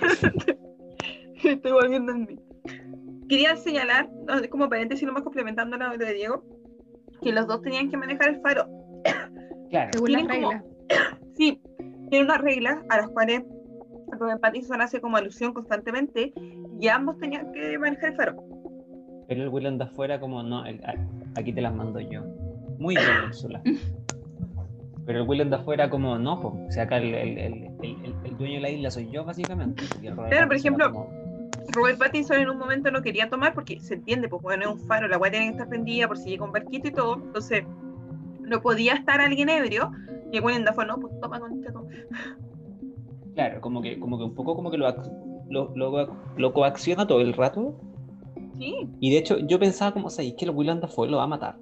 [1.51, 2.39] Estoy volviendo en mí.
[3.29, 6.45] Quería señalar, no, como paréntesis, nomás complementando lo de Diego,
[7.23, 8.69] que los dos tenían que manejar el faro.
[9.71, 10.65] Claro, Según las como- reglas.
[11.41, 11.59] Sí,
[12.11, 13.43] tiene unas reglas a las cuales
[14.09, 16.35] Robert Pattinson hace como alusión constantemente
[16.79, 18.45] y ambos tenían que manejar el faro.
[19.27, 20.83] pero el Willem Dafoe era como, no, el-
[21.37, 22.23] aquí te las mando yo.
[22.79, 23.63] Muy bien, Úrsula.
[25.07, 28.57] Pero el Willem Dafoe era como, no, po, o sea, acá el, el- el- dueño
[28.57, 29.83] de la isla soy yo, básicamente.
[29.99, 31.09] Claro, por ejemplo, como,
[31.73, 34.87] Robert Pattinson en un momento no quería tomar porque se entiende, pues bueno, es un
[34.87, 37.65] faro, la agua tiene que estar prendida por si llega un barquito y todo, entonces
[38.41, 39.91] no podía estar alguien ebrio
[40.33, 41.83] y el Willem Dafoe, no, pues toma con toma.
[43.35, 44.89] claro, como que, como que un poco como que lo,
[45.49, 47.75] lo, lo, lo coacciona todo el rato.
[48.59, 51.29] Sí, Y de hecho, yo pensaba como, ¿sabes que el Willem Dafoe lo va a
[51.29, 51.57] matar?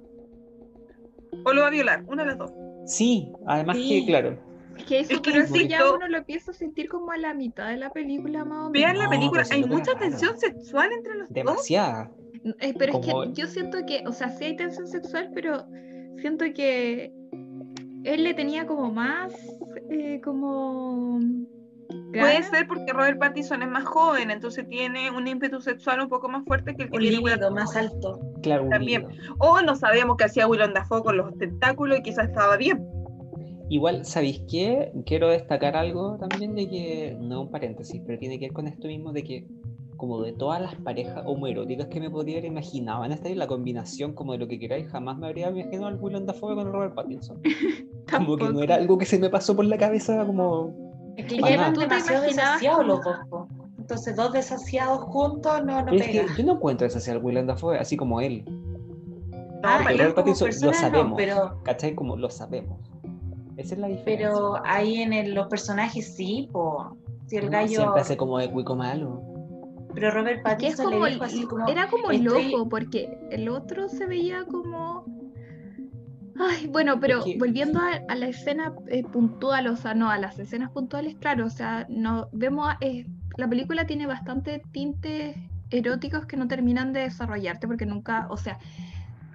[1.45, 2.51] o lo va a violar, una de las dos.
[2.85, 3.87] Sí, además Sí.
[4.01, 4.37] que, claro,
[4.77, 7.17] Es que eso, Es que pero eso ya uno lo empieza a sentir como a
[7.17, 8.71] la mitad de la película más o menos.
[8.73, 9.99] Vean la No, película, si hay mucha raro.
[10.09, 11.33] tensión sexual entre los dos.
[11.33, 12.11] demasiada.
[12.59, 15.65] Eh, pero es que yo siento que, o sea, sí hay tensión sexual, pero
[16.17, 17.13] siento que
[18.03, 19.33] él le tenía como más,
[19.89, 21.19] eh, como...
[22.11, 26.29] Puede ser porque Robert Pattinson es más joven, entonces tiene un ímpetu sexual un poco
[26.29, 28.19] más fuerte que el que Un tiene líbido más alto.
[28.43, 29.07] Claro, un También.
[29.39, 32.87] O no sabíamos qué hacía Willem Dafoe con los tentáculos y quizás estaba bien.
[33.69, 34.91] Igual, ¿sabéis qué?
[35.05, 38.87] Quiero destacar algo también de que, no un paréntesis, pero tiene que ver con esto
[38.87, 39.47] mismo de que,
[39.99, 43.47] como de todas las parejas homoeróticas que me podría haber imaginado en esta y la
[43.47, 46.95] combinación como de lo que queráis, jamás me habría imaginado al Willem Dafoe con Robert
[46.95, 47.39] Pattinson.
[48.09, 50.73] Como que no era algo que se me pasó por la cabeza como...
[51.15, 53.17] Es que ya eran ¿Tú te demasiado desasiados los dos.
[53.77, 57.45] Entonces, dos desasiados juntos no, no es que yo no encuentro eso hacia el Willem
[57.45, 58.43] Dafoe, así como él.
[58.47, 61.93] No, Ah, pero Robert Pattinson lo no, sabemos, pero, ¿cachai?
[61.93, 62.79] Como lo sabemos.
[63.57, 64.29] Esa es la diferencia.
[64.29, 66.95] pero ahí en el- los personajes sí, po.
[67.27, 67.77] Si el No, gallo.
[67.81, 69.21] Siempre hace como de cuico malo.
[69.99, 71.67] Pero Robert Que es Pattinson como, le dijo así como.
[71.67, 75.05] era como estoy- loco, porque el otro se veía como...
[76.41, 80.39] Ay, bueno, pero volviendo a, a la escena eh, puntual, o sea, no, a las
[80.39, 85.35] escenas puntuales, claro, o sea, no vemos, eh, la película tiene bastante tintes
[85.69, 88.57] eróticos que no terminan de desarrollarte porque nunca, o sea,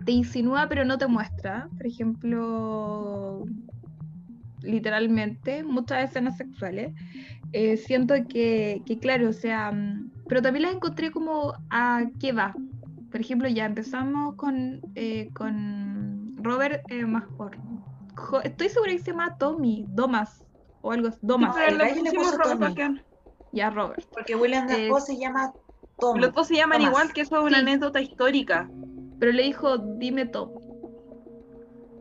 [0.07, 1.69] te insinúa pero no te muestra.
[1.77, 3.45] Por ejemplo,
[4.63, 6.93] literalmente, muchas escenas sexuales.
[7.53, 12.33] Eh, siento que, que, claro, o sea, mm, pero también las encontré como a qué
[12.33, 12.55] va.
[13.11, 17.57] Por ejemplo, ya empezamos con, eh, con Robert eh, más por
[18.45, 20.45] Estoy segura que se llama Tommy, Domas,
[20.83, 21.19] o algo así.
[21.23, 21.55] Domas.
[21.57, 22.75] Pero le el gallo le pusimos puso Robert Tommy.
[22.75, 23.03] Bacon.
[23.53, 24.05] Ya, Robert.
[24.13, 25.53] Porque William Eh, Dafoe se llama
[25.99, 26.19] Tom.
[26.19, 26.91] Los dos se llaman Tomás.
[26.91, 27.63] igual, que eso es una Sí.
[27.63, 28.69] anécdota histórica.
[29.19, 30.51] Pero le dijo, dime Tom.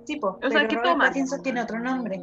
[0.06, 1.08] Sí, po, sea, pero ¿qué Robert Thomas?
[1.10, 2.22] Pattinson tiene otro nombre.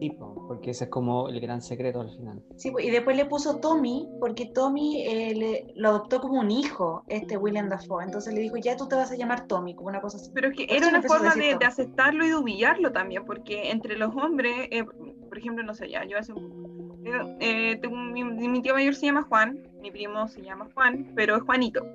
[0.00, 2.42] Tipo, porque ese es como el gran secreto al final.
[2.56, 6.50] Sí, po, y después le puso Tommy, porque Tommy eh, le- lo adoptó como un
[6.50, 8.02] hijo, este William Dafoe.
[8.02, 10.28] Entonces le dijo, ya tú te vas a llamar Tommy, como una cosa así.
[10.34, 13.96] Pero es que era una forma de, de aceptarlo y de humillarlo también, porque entre
[13.96, 14.82] los hombres, eh,
[15.28, 18.96] por ejemplo, no sé, ya, yo hace un eh, eh, tengo mi, mi tío mayor
[18.96, 21.86] se llama Juan, mi primo se llama Juan, pero es Juanito.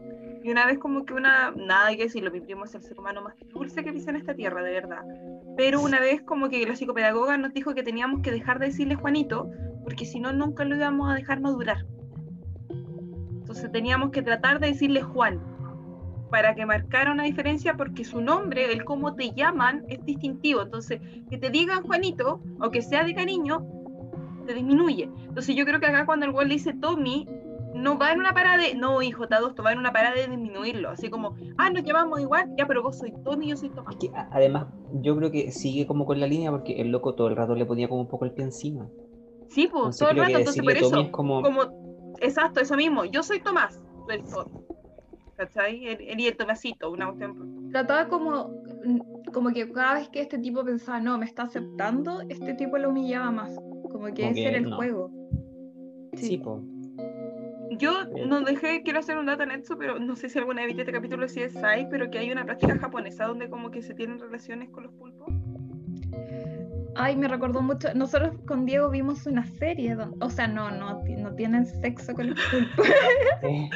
[0.44, 2.98] Y una vez como que una, nada hay que decirlo, mi primo es el ser
[2.98, 5.02] humano más dulce que pisa en esta tierra, de verdad.
[5.58, 8.96] Pero una vez como que la psicopedagoga nos dijo que teníamos que dejar de decirle
[8.96, 9.50] Juanito,
[9.84, 11.86] porque si no, nunca lo íbamos a dejar madurar.
[12.70, 15.40] Entonces teníamos que tratar de decirle Juan,
[16.30, 20.64] para que marcara una diferencia, porque su nombre, el cómo te llaman, es distintivo.
[20.64, 21.00] Entonces,
[21.30, 23.66] que te digan Juanito, o que sea de cariño,
[24.46, 25.10] te disminuye.
[25.28, 27.28] Entonces yo creo que acá cuando el güey le dice Tommy,
[27.76, 30.28] no va en una parada de, no, hijo, te adopto, va en una parada de
[30.28, 30.90] disminuirlo.
[30.90, 33.94] Así como, ah, nos llamamos igual, ya, pero vos soy Tommy, yo soy Tomás.
[33.96, 37.14] Es que a- además, yo creo que sigue como con la línea porque el loco
[37.16, 38.90] todo el rato le ponía como un poco el pie encima.
[39.50, 43.06] Sí, pues, Entonces todo el rato, entonces por eso, es como, como, exacto, eso mismo,
[43.06, 44.24] yo soy Tomás, Tommy.
[45.38, 45.86] ¿Cachai?
[45.86, 47.70] Él, él y el Tomasito, una cuestión.
[47.72, 48.54] Trataba como,
[49.34, 52.90] como que cada vez que este tipo pensaba, no, me está aceptando, este tipo lo
[52.90, 53.54] humillaba más.
[53.92, 54.76] Como que Como ese que era el no.
[54.78, 55.12] juego.
[56.14, 56.62] sí, po.
[57.72, 57.92] Yo
[58.28, 60.82] no dejé, quiero hacer un dato en esto, pero no sé si alguna vez viste
[60.84, 64.20] este capítulo de CSI, pero que hay una práctica japonesa donde como que se tienen
[64.20, 65.28] relaciones con los pulpos.
[66.96, 67.94] Ay, me recordó mucho.
[67.94, 72.30] Nosotros con Diego vimos una serie, don- o sea, no, no, no tienen sexo con
[72.30, 72.88] los pulpos.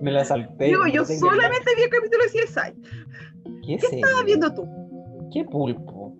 [0.00, 0.64] Me la salté.
[0.66, 3.62] Digo, no yo solamente vi el capítulo de CSI.
[3.66, 4.68] ¿Qué es ¿Qué estabas viendo tú?
[5.32, 6.16] ¿Qué pulpo?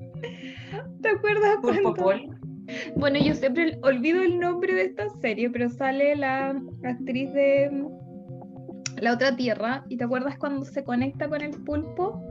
[1.02, 2.31] ¿Te acuerdas Pulpo cuando?
[2.96, 6.54] Bueno, yo siempre olvido el nombre de esta serie, pero sale la
[6.84, 9.84] actriz de mm, La Otra Tierra.
[9.88, 12.22] ¿Y te acuerdas cuando se conecta con el pulpo?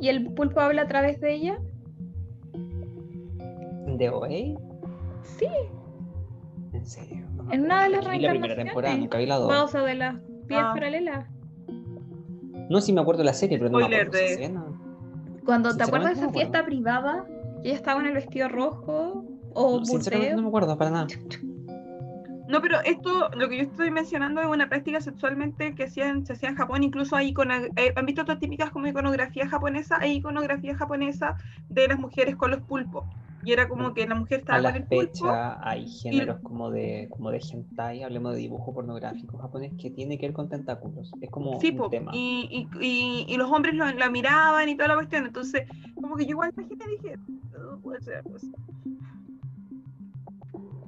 [0.00, 1.58] Y el pulpo habla a través de ella.
[3.86, 4.28] ¿De OA?
[5.22, 5.46] Sí,
[6.72, 7.24] ¿En serio?
[7.50, 8.08] En una de las.
[8.10, 9.70] Vi la primera temporada, nunca vi la dos.
[9.70, 10.14] sea, de las
[10.46, 10.72] vías Ah.
[10.74, 11.28] paralelas.
[12.70, 14.64] No, sí me acuerdo de la serie, pero no me acuerdo de esa escena.
[15.44, 17.26] Cuando te acuerdas de esa fiesta privada,
[17.62, 19.24] que ella estaba en el vestido rojo
[19.54, 21.06] o No, Sinceramente no me acuerdo para nada.
[22.48, 26.34] No, pero esto, lo que yo estoy mencionando es una práctica sexualmente que hacían, se
[26.34, 30.16] hacía en Japón, incluso hay icono- eh, han visto otras típicas como iconografía japonesa, hay
[30.16, 31.36] iconografía japonesa
[31.70, 33.04] de las mujeres con los pulpos.
[33.44, 35.12] Y era como que la mujer A estaba la con el pulpo.
[35.12, 40.16] fecha hay géneros como de como de hentai, hablemos de dibujo pornográfico japonés que tiene
[40.18, 41.10] que ver con tentáculos.
[41.20, 42.12] Es como Sí, un po, tema.
[42.14, 45.26] y, y, y, y los hombres lo, la miraban y toda la cuestión.
[45.26, 45.62] Entonces,
[45.94, 47.18] como que yo igual imaginé y dije,
[47.56, 48.46] "Oh, puede ser, pues.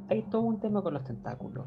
[0.09, 1.67] Hay todo un tema con los tentáculos.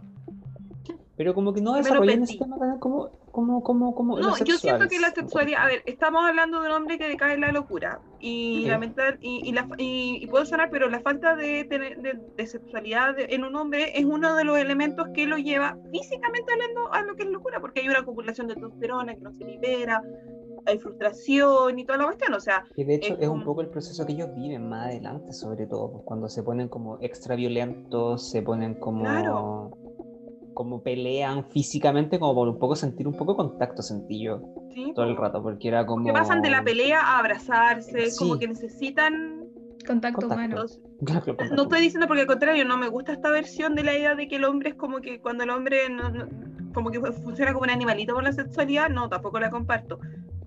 [1.15, 4.99] Pero como que no desarrollan ese tema como, como, como, como No, yo siento que
[4.99, 5.13] la sexual.
[5.15, 8.67] sexualidad, a ver, estamos hablando de un hombre que decae en la locura y Ok.
[8.69, 12.19] la mental, y, y, la, y, y puedo sonar, pero la falta de, tener- de,
[12.35, 16.53] de sexualidad de- en un hombre es uno de los elementos que lo lleva físicamente
[16.53, 19.43] hablando a lo que es locura, porque hay una acumulación de testosterona que no se
[19.43, 20.03] libera,
[20.67, 23.45] hay frustración y toda la cuestión, o sea, Que de hecho es es un como-
[23.45, 26.97] poco el proceso que ellos viven más adelante, sobre todo, pues, cuando se ponen como
[27.01, 29.71] extra violentos, se ponen como, Claro.
[30.53, 34.41] como pelean físicamente, como por un poco sentir un poco de contacto sentí yo
[34.73, 34.91] ¿sí?
[34.95, 36.05] todo el rato, porque era como...
[36.05, 38.39] que pasan de la pelea a abrazarse, como Sí.
[38.39, 39.45] que necesitan
[39.85, 40.33] Contacto, Contacto.
[40.33, 40.65] humano.
[41.05, 41.61] Claro, No contacto.
[41.63, 44.37] estoy diciendo porque al contrario, no me gusta esta versión de la idea de que
[44.37, 46.27] el hombre es como que cuando el hombre no- no-
[46.73, 49.99] como que funciona como un animalito con la sexualidad, no, tampoco la comparto.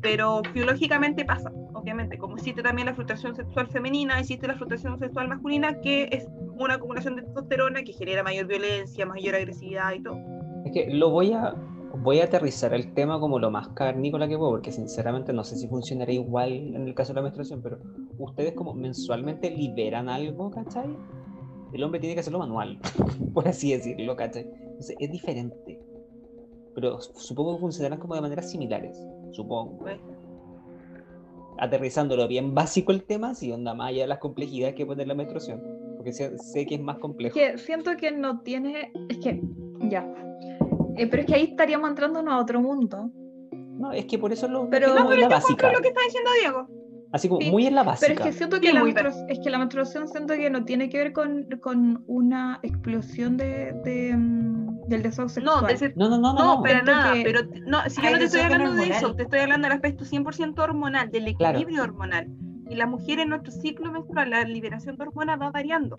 [0.02, 5.28] Pero biológicamente pasa, obviamente, como existe también la frustración sexual femenina, existe la frustración sexual
[5.28, 6.26] masculina, que es
[6.58, 10.18] una acumulación de testosterona que genera mayor violencia, mayor agresividad y todo.
[10.64, 11.54] Es que lo voy a,
[11.98, 15.56] voy a aterrizar el tema como lo más carnícola que puedo, porque sinceramente no sé
[15.56, 17.78] si funcionaría igual en el caso de la menstruación, pero
[18.18, 20.96] ustedes como mensualmente liberan algo, ¿cachai?
[21.72, 22.78] El hombre tiene que hacerlo manual,
[23.34, 24.46] por así decirlo, ¿cachai?
[24.62, 25.78] Entonces es diferente.
[26.74, 28.98] Pero supongo que funcionarán como de maneras similares,
[29.32, 29.78] supongo.
[29.78, 29.98] Pues,
[31.58, 35.14] Aterrizándolo bien básico el tema, si onda más allá de las complejidades que pone la
[35.14, 35.62] menstruación,
[35.96, 37.34] porque sé, sé que es más complejo.
[37.34, 38.92] que siento que no tiene.
[39.10, 39.42] Es que,
[39.80, 40.06] ya.
[40.96, 43.10] Eh, pero es que ahí estaríamos entrándonos a otro mundo.
[43.52, 45.70] No, es que por eso lo Pero- No, la Pero básica.
[45.72, 46.68] lo que está diciendo Diego.
[47.12, 48.12] Así como Sí, muy en la Pero básica.
[48.12, 50.98] es que siento que Sí, la, es que la menstruación siento que no tiene que
[50.98, 55.62] ver con, con una explosión de, de, mm, del deseo sexual.
[55.62, 56.38] No, de No, no, no, no.
[56.38, 56.62] no, no.
[56.62, 59.16] para nada, que- pero no, si yo no te estoy hablando de eso, hormonal.
[59.16, 61.58] te estoy hablando del aspecto 100% hormonal, del Claro.
[61.58, 62.28] equilibrio hormonal.
[62.68, 65.98] Y la mujer en nuestro ciclo menstrual, la liberación de hormonas va variando.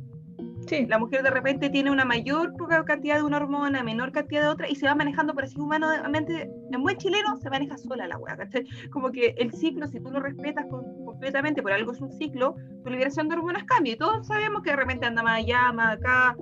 [0.68, 0.86] Sí.
[0.88, 2.53] La mujer de repente tiene una mayor
[2.86, 6.49] cantidad de una hormona, menor cantidad de otra, y se va manejando por así humanamente.
[6.72, 8.66] En buen chileno se maneja sola la ¿cachai?
[8.91, 12.55] Como que el ciclo, si tú lo respetas con- completamente, por algo es un ciclo,
[12.84, 13.93] tu liberación de hormonas cambia.
[13.93, 16.36] Y todos sabemos que de repente anda más allá, más acá,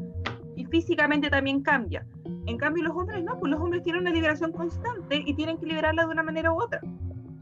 [0.55, 2.05] y físicamente también cambia.
[2.45, 5.65] En cambio, los hombres no, pues los hombres tienen una liberación constante y tienen que
[5.65, 6.81] liberarla de una manera u otra.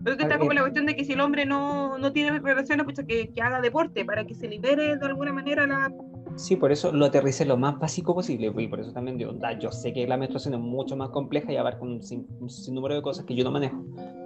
[0.04, 0.56] Pero que A está como ver.
[0.58, 3.60] la cuestión de que si el hombre no, no tiene relaciones, pues que, que haga
[3.62, 5.92] deporte para que se libere de alguna manera la,
[6.38, 8.54] Sí, por eso lo aterricé lo más básico posible.
[8.56, 11.52] Y por eso también digo, "Da, yo sé que la menstruación es mucho más compleja
[11.52, 13.84] y abarca un, sin, un sinnúmero de cosas que yo no manejo.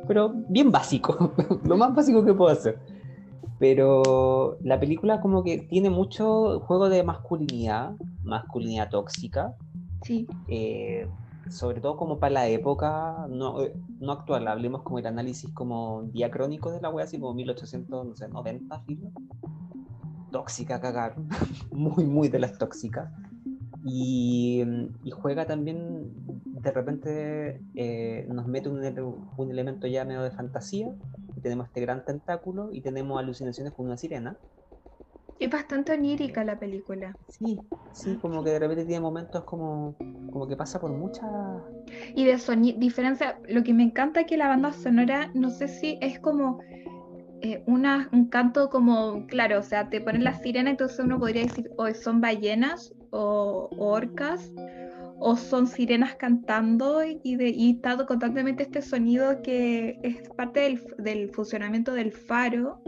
[0.07, 1.33] Pero bien básico,
[1.63, 2.79] lo más básico que puedo hacer.
[3.59, 7.91] Pero la película como que tiene mucho juego de masculinidad,
[8.23, 9.53] masculinidad tóxica,
[10.03, 10.27] Sí.
[10.47, 11.07] eh,
[11.49, 16.03] sobre todo como para la época, no, eh, no actual, hablemos como el análisis como
[16.11, 19.09] diacrónico de la wea, así como 1890, filo.
[20.31, 21.15] Tóxica a cagar,
[21.71, 23.09] muy, muy de las tóxicas.
[23.85, 24.63] Y,
[25.03, 26.11] y juega también,
[26.45, 28.79] de repente eh, nos mete un,
[29.37, 30.87] un elemento ya medio de fantasía,
[31.35, 34.37] y tenemos este gran tentáculo y tenemos alucinaciones con una sirena.
[35.39, 37.17] Es bastante onírica la película.
[37.27, 37.59] Sí,
[37.93, 39.95] sí, como que de repente tiene momentos como,
[40.31, 41.25] como que pasa por muchas
[42.15, 42.37] Y de
[42.77, 46.59] diferencia, lo que me encanta es que la banda sonora, no sé si es como
[47.41, 51.43] eh, una, un canto como, claro, o sea, te ponen la sirena, entonces uno podría
[51.43, 54.51] decir, o son ballenas o, o orcas,
[55.19, 60.81] o son sirenas cantando y, de, y está constantemente este sonido que es parte del,
[60.97, 62.81] del funcionamiento del faro.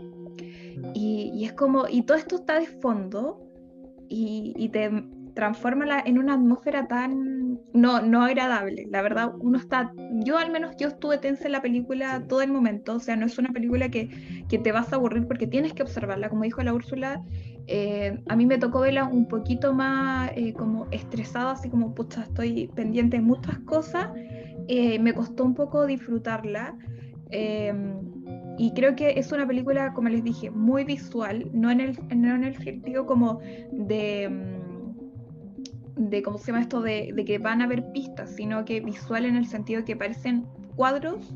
[0.95, 3.39] Y, y es como, y todo esto está de fondo
[4.09, 4.89] y, y te
[5.33, 8.85] transforma la- en una atmósfera tan no, no agradable.
[8.89, 9.91] La verdad, uno está,
[10.25, 13.25] yo al menos yo estuve tensa en la película todo el momento, o sea, no
[13.25, 14.09] es una película que,
[14.49, 17.21] que te vas a aburrir porque tienes que observarla, como dijo la Úrsula.
[17.67, 22.23] eh, a mí me tocó verla un poquito más eh, como estresada, así como, pucha,
[22.23, 24.07] estoy pendiente de muchas cosas.
[24.67, 26.75] eh, me costó un poco disfrutarla.
[27.31, 27.73] eh,
[28.57, 32.35] y creo que es una película, como les dije, muy visual, no en el, no
[32.35, 33.39] en el sentido como
[33.71, 34.62] de, mm,
[35.95, 36.81] de ¿cómo se llama esto?
[36.81, 39.95] De, de que van a haber pistas, sino que visual en el sentido de que
[39.95, 41.33] parecen cuadros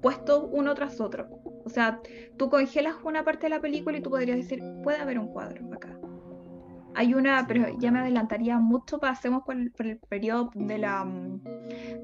[0.00, 1.28] puestos uno tras otro.
[1.64, 2.00] O sea,
[2.36, 5.74] tú congelas una parte de la película y tú podrías decir, puede haber un cuadro
[5.74, 5.98] acá.
[6.94, 11.06] Hay una, pero ya me adelantaría mucho, pasemos por el, por el periodo de la,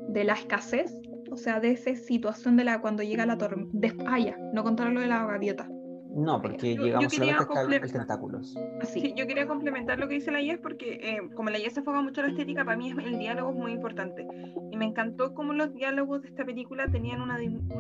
[0.09, 0.93] de la escasez,
[1.31, 3.89] o sea, de esa situación de la cuando llega la tormenta.
[4.07, 4.19] Ah,
[4.53, 5.69] no contar lo de la gaviota.
[6.17, 8.01] No, porque Yo- yo llegamos quería solamente hasta el- el complementar.
[8.01, 8.59] tentáculos.
[8.85, 11.81] Sí, yo quería complementar lo que dice la Yes porque eh, como la Yes se
[11.81, 14.27] enfoca mucho en la estética, para mí es- el diálogo es muy importante.
[14.71, 17.31] Y me encantó cómo los diálogos de esta película tenían un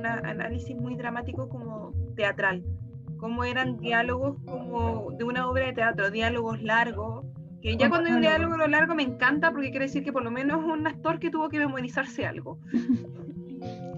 [0.06, 2.64] análisis muy dramático como teatral.
[3.18, 7.24] Cómo eran diálogos como de una obra de teatro, diálogos largos.
[7.62, 10.22] Que ya cuando hay un diálogo lo largo me encanta porque quiere decir que por
[10.22, 12.58] lo menos es un actor que tuvo que memorizarse algo.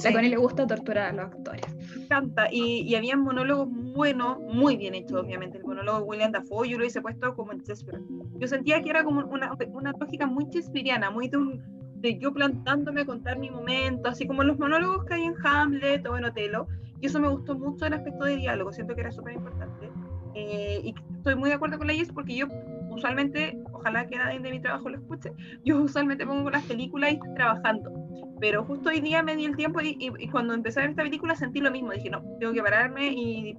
[0.05, 1.64] La Connie le gusta torturar a los actores.
[1.97, 2.49] Me encanta.
[2.51, 5.59] Y, y había monólogos buenos, muy bien hechos, obviamente.
[5.59, 8.01] El monólogo de William Dafoe yo lo hice puesto como en Shakespeare.
[8.39, 11.62] Yo sentía que era como una, una lógica muy shakespeariana, muy de, un,
[12.01, 16.07] de yo plantándome a contar mi momento, así como los monólogos que hay en Hamlet
[16.07, 16.69] o en Otelo.
[17.01, 19.91] Y eso me gustó mucho el aspecto de diálogo, siento que era súper importante.
[20.35, 22.47] Eh, y estoy muy de acuerdo con la Yes porque yo
[22.91, 25.33] usualmente, ojalá que nadie de mi trabajo lo escuche,
[25.64, 27.91] yo usualmente pongo las películas y estoy trabajando.
[28.39, 30.91] Pero justo hoy día me di el tiempo y, y- y cuando empecé a ver
[30.91, 31.93] esta película sentí lo mismo.
[31.93, 33.57] Dije, no, tengo que pararme y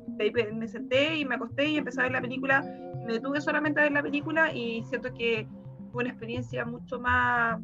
[0.53, 2.61] me senté y me acosté y empecé a ver la película.
[3.05, 5.47] Me detuve solamente a ver la película y siento que
[5.91, 7.59] fue una experiencia mucho más...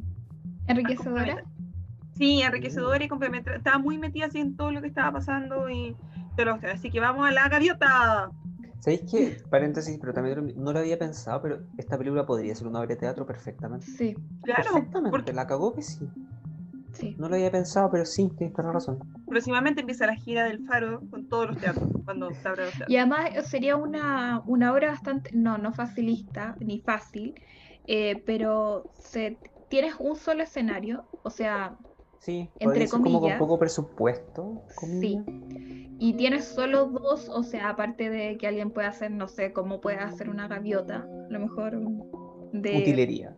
[0.66, 1.44] Enriquecedora.
[2.16, 3.58] Sí, enriquecedora y complementaria.
[3.58, 5.96] Estaba muy metida así en todo lo que estaba pasando y
[6.36, 8.30] te lo Así que vamos a la gaviota.
[8.80, 9.36] ¿Sabéis qué?
[9.50, 12.96] Paréntesis, pero también no lo había pensado, pero esta película podría ser una obra de
[12.96, 13.86] teatro perfectamente.
[13.86, 16.10] Sí, Claro, Perfectamente, porque la cagó que sí.
[16.94, 17.14] Sí.
[17.18, 18.98] No lo había pensado, pero sí, tienes toda la razón.
[19.26, 22.90] próximamente empieza la gira del Faro con todos los teatros, cuando se abran los teatros.
[22.90, 27.34] Y además eh, sería una, una obra bastante, no, no facilista, ni fácil,
[27.86, 29.38] eh, pero se,
[29.68, 31.76] tienes un solo escenario, o sea,
[32.24, 33.38] Sí, Entre ser como con comillas.
[33.38, 34.62] poco presupuesto.
[34.68, 34.74] Sí.
[34.76, 35.24] comillas.
[35.98, 39.82] y tienes solo dos, o sea, aparte de que alguien pueda hacer, no sé, cómo
[39.82, 41.78] puede hacer una gaviota, a lo mejor
[42.52, 42.78] de...
[42.78, 43.36] Utilería.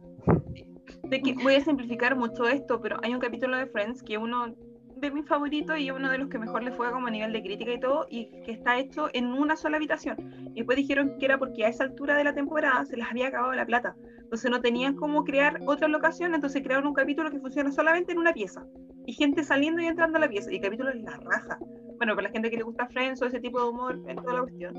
[1.08, 4.54] Sé que voy a simplificar mucho esto, pero hay un capítulo de Friends que uno
[4.96, 7.42] de mis favoritos y uno de los que mejor le fue como a nivel de
[7.42, 10.16] crítica y todo, y que está hecho en una sola habitación.
[10.54, 13.28] Y después dijeron que era porque a esa altura de la temporada se les había
[13.28, 13.94] acabado la plata.
[14.18, 18.18] Entonces no tenían cómo crear otra locación, entonces crearon un capítulo que funciona solamente en
[18.18, 18.66] una pieza.
[19.06, 20.50] Y gente saliendo y entrando a la pieza.
[20.50, 21.58] Y el capítulo es la raja.
[21.98, 24.34] Bueno, para la gente que le gusta Friends o ese tipo de humor, en toda
[24.34, 24.74] la cuestión.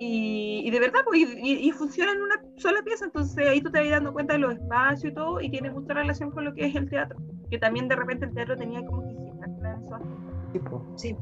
[0.00, 3.70] Y, y de verdad, pues, y, y, funciona en una sola pieza, entonces ahí tú
[3.70, 6.52] te vas dando cuenta de los espacios y todo, y tiene mucha relación con lo
[6.54, 7.18] que es el teatro.
[7.50, 9.14] Que también de repente el teatro tenía como que
[10.52, 10.82] Sí, pues.
[10.96, 11.16] Sí.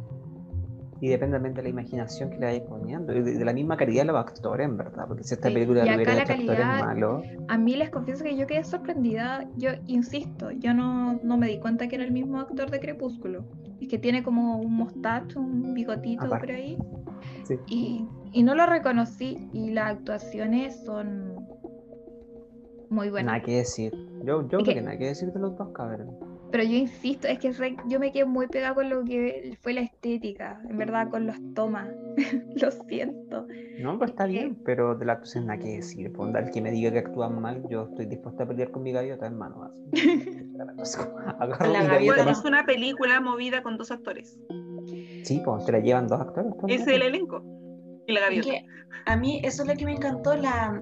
[1.01, 3.77] Y depende también de la imaginación que le vayas poniendo, y de, de la misma
[3.77, 6.15] calidad de los actores, en verdad, porque si esta Sí, película y lo acá hubiera
[6.15, 9.45] la hecho actores malos, A mí les confieso que yo quedé sorprendida.
[9.57, 13.45] Yo insisto, yo no, no me di cuenta que era el mismo actor de Crepúsculo.
[13.81, 16.47] Es que tiene como un mostacho, un bigotito Aparte.
[16.47, 16.79] por ahí.
[17.43, 17.59] Sí.
[17.67, 19.49] Y, y no lo reconocí.
[19.53, 21.35] Y las actuaciones son
[22.91, 23.33] muy buenas.
[23.35, 23.93] nada que decir.
[24.25, 26.17] Yo, yo Es creo que- que nada que decir de los dos cabrón.
[26.51, 29.73] Pero yo insisto, es que re- yo me quedé muy pegada con lo que fue
[29.73, 31.89] la estética, en verdad, con los tomas.
[32.63, 33.47] lo siento.
[33.81, 36.13] No, pues está bien, pero de la actuación nada que decir.
[36.13, 38.93] Pues, el que me diga que actúan mal, yo estoy dispuesta a pelear con mi
[38.93, 39.71] gaviota en mano.
[40.57, 44.39] La gaviota es una película movida con dos actores.
[45.25, 46.53] Sí, pues te la llevan dos actores.
[46.69, 47.43] Es el elenco.
[48.07, 48.49] Y la Es gaviota.
[48.51, 48.67] que
[49.07, 50.81] a mí eso es lo que me encantó, la,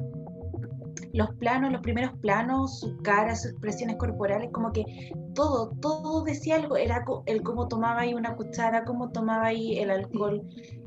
[1.12, 4.84] los planos, los primeros planos, su cara, sus expresiones corporales, como que
[5.34, 9.90] todo, todo decía algo, era el cómo tomaba ahí una cuchara, cómo tomaba ahí el
[9.90, 10.42] alcohol,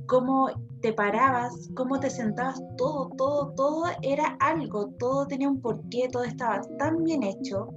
[0.08, 0.50] cómo
[0.82, 6.24] te parabas, cómo te sentabas, todo, todo, todo era algo, todo tenía un porqué, todo
[6.24, 7.70] estaba tan bien hecho.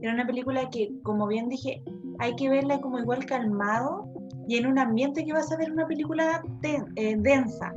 [0.00, 1.82] Era una película que, como bien dije,
[2.18, 4.08] hay que verla como igual calmado
[4.48, 7.74] y en un ambiente que vas a ver una película den- eh, densa,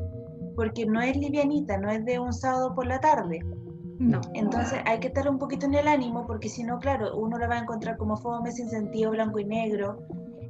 [0.60, 3.39] porque no es livianita, no es de un sábado por la tarde.
[3.97, 4.20] No.
[4.34, 7.47] Entonces hay que estar un poquito en el ánimo, porque si no, claro, uno la
[7.47, 9.99] va a encontrar como fome, sin sentido, blanco y negro.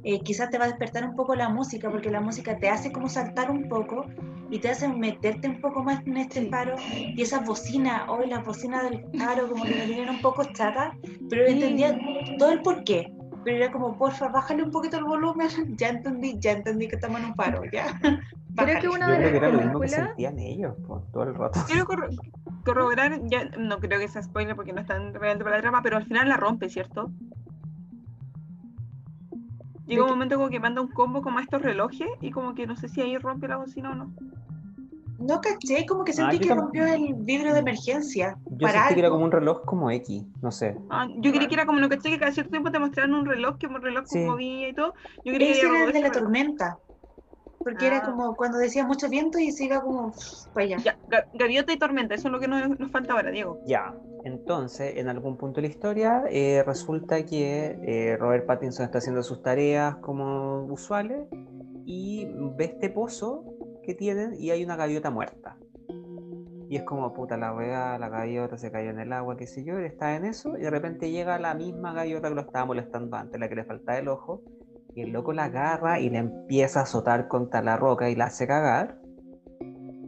[0.02, 2.90] Eh, quizás te va a despertar un poco la música, porque la música te hace
[2.90, 4.04] como saltar un poco
[4.50, 6.48] y te hace meterte un poco más en este Sí.
[6.48, 6.74] faro.
[7.14, 10.98] Y esas bocinas, hoy las bocinas del faro, como que me tenían un poco chata,
[11.28, 11.96] pero entendía
[12.36, 13.12] todo el porqué.
[13.42, 15.48] Pero era como, porfa, bájale un poquito el volumen.
[15.76, 17.86] Ya entendí, ya entendí que estamos en un paro, ya.
[18.56, 20.08] Creo que una de las era lo mismo que películas.
[20.08, 21.60] sentían ellos, pues, todo el rato.
[21.66, 22.08] Quiero corro-
[22.64, 25.96] corroborar, ya no creo que sea spoiler porque no están realmente para la trama, pero
[25.96, 27.10] al final la rompe, ¿cierto?
[29.86, 32.66] Llega un momento como que manda un combo como a estos relojes y como que
[32.66, 34.12] no sé si ahí rompe la bocina o no.
[35.20, 38.36] No caché, como que Ah, sentí yo que tam- rompió el vidrio de emergencia.
[38.46, 39.16] Yo para sentí que era algo.
[39.16, 40.76] como un reloj como X, no sé.
[40.88, 43.26] Ah, yo creí que era como no caché que cada cierto tiempo te mostraban un
[43.26, 44.18] reloj que un reloj Sí.
[44.20, 44.94] como movía y todo.
[45.24, 46.78] Yo creí que Ese era era el de la tormenta.
[47.62, 48.02] Porque era Ah.
[48.06, 50.14] como cuando decía mucho viento y se iba como
[50.54, 50.76] para allá.
[50.82, 53.60] Ya, ga- gaviota y tormenta, eso es lo que nos, nos falta ahora, Diego.
[53.66, 53.94] Ya,
[54.24, 59.22] entonces, en algún punto de la historia, eh, resulta que eh, Robert Pattinson está haciendo
[59.22, 61.28] sus tareas como usuales
[61.84, 63.44] y ve este pozo
[63.90, 65.56] que tienen y hay una gaviota muerta.
[66.68, 69.64] Y es como, puta, la wea, la gaviota se cayó en el agua, qué sé
[69.64, 72.64] yo, él está en eso, y de repente llega la misma gaviota que lo estaba
[72.64, 74.44] molestando antes, la que le faltaba el ojo,
[74.94, 78.26] y el loco la agarra y le empieza a azotar contra la roca y la
[78.26, 79.00] hace cagar.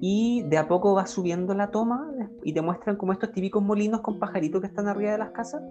[0.01, 2.11] Y de a poco va subiendo la toma
[2.43, 5.63] y te muestran como estos típicos molinos con pajaritos que están arriba de las casas.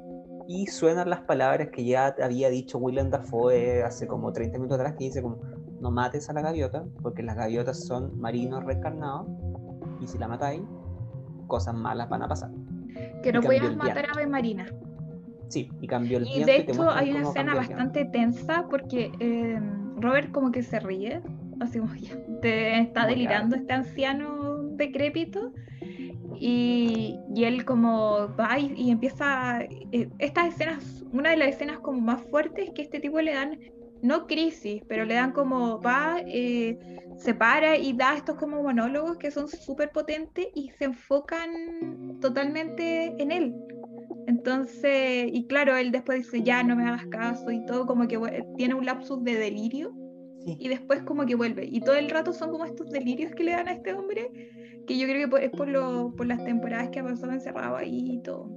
[0.48, 4.96] Y suenan las palabras que ya había dicho Willem Dafoe hace como 30 minutos atrás,
[4.98, 5.40] que dice como,
[5.82, 9.28] no mates a la gaviota, porque las gaviotas son marinos reencarnados,
[10.00, 10.62] y si la matáis,
[11.48, 12.52] cosas malas van a pasar.
[13.24, 14.14] Que no el matar a.
[14.14, 14.68] Ave Marina.
[15.50, 19.60] Sí, y cambió el Y de hecho hay una escena bastante tensa porque eh,
[19.98, 21.22] Robert como que se ríe,
[21.60, 25.52] así como ya, te está delirando este anciano decrépito
[26.40, 31.80] y, y él como va y, y empieza, eh, estas escenas, una de las escenas
[31.80, 33.60] como más fuertes es que este tipo le dan,
[34.02, 36.78] no crisis, pero le dan como va, eh,
[37.18, 43.16] se para y da estos como monólogos que son súper potentes y se enfocan totalmente
[43.22, 43.56] en él.
[44.28, 48.20] Entonces, y claro, él después dice, ya no me hagas caso y todo, como que
[48.58, 49.94] tiene un lapsus de delirio
[50.40, 50.56] Sí.
[50.60, 51.66] y después como que vuelve.
[51.72, 54.32] Y todo el rato son como estos delirios que le dan a este hombre,
[54.88, 58.16] que yo creo que es por, lo, por las temporadas que ha pasado encerrado ahí
[58.16, 58.52] y todo.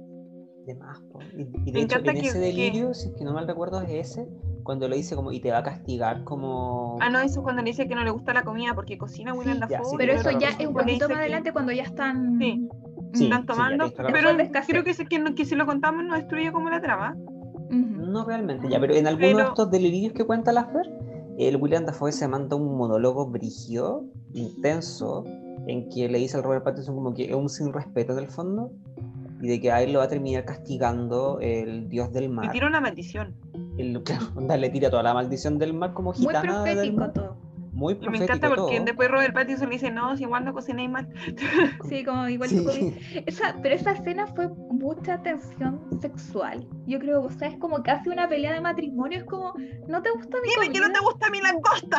[0.65, 1.19] De más, po.
[1.37, 3.47] Y, y de hecho, encanta en que- ese que- delirio, si es que no mal
[3.47, 4.27] recuerdo, es ese,
[4.63, 6.97] cuando lo dice como, y te va a castigar como...
[7.01, 9.33] Ah, no, eso es cuando le dice que no le gusta la comida porque cocina
[9.33, 9.89] William Sí, ya, Dafoe.
[9.91, 12.39] sí, Pero eso ya es un poquito más que- adelante cuando ya están...
[12.39, 12.67] Sí.
[13.13, 14.29] Sí, están tomando, la pero
[14.67, 17.15] creo que, se- que, no- que si lo contamos no destruye como la trama.
[17.15, 17.71] Ujú.
[17.71, 20.91] No realmente, ya, pero en alguno de Pero- estos delirios que cuenta la Fer,
[21.37, 24.03] el William Dafoe se manda un monólogo brígido,
[24.33, 25.23] intenso,
[25.67, 28.27] en que le dice al Robert Pattinson como que es un sin respeto en el
[28.29, 28.71] fondo,
[29.41, 32.51] y de que a él lo va a terminar castigando el dios del mar.
[32.51, 33.35] tira una maldición.
[33.77, 36.97] el, claro, onda, le tira toda la maldición del mar como Muy gitana del profético
[36.99, 37.13] mar.
[37.13, 37.45] todo.
[37.73, 38.85] Muy Y me profético encanta porque todo.
[38.85, 41.09] después Robert Pattinson le dice, no, si igual no cocinéis mal.
[41.89, 42.63] Sí, como igual Sí.
[42.63, 46.65] tú Esa, pero esa escena fue mucha tensión sexual.
[46.87, 49.17] Yo creo, o sea, es como casi una pelea de matrimonio.
[49.19, 49.53] Es como,
[49.89, 51.97] ¿no te gusta mi Dime que no te gusta mi langosta.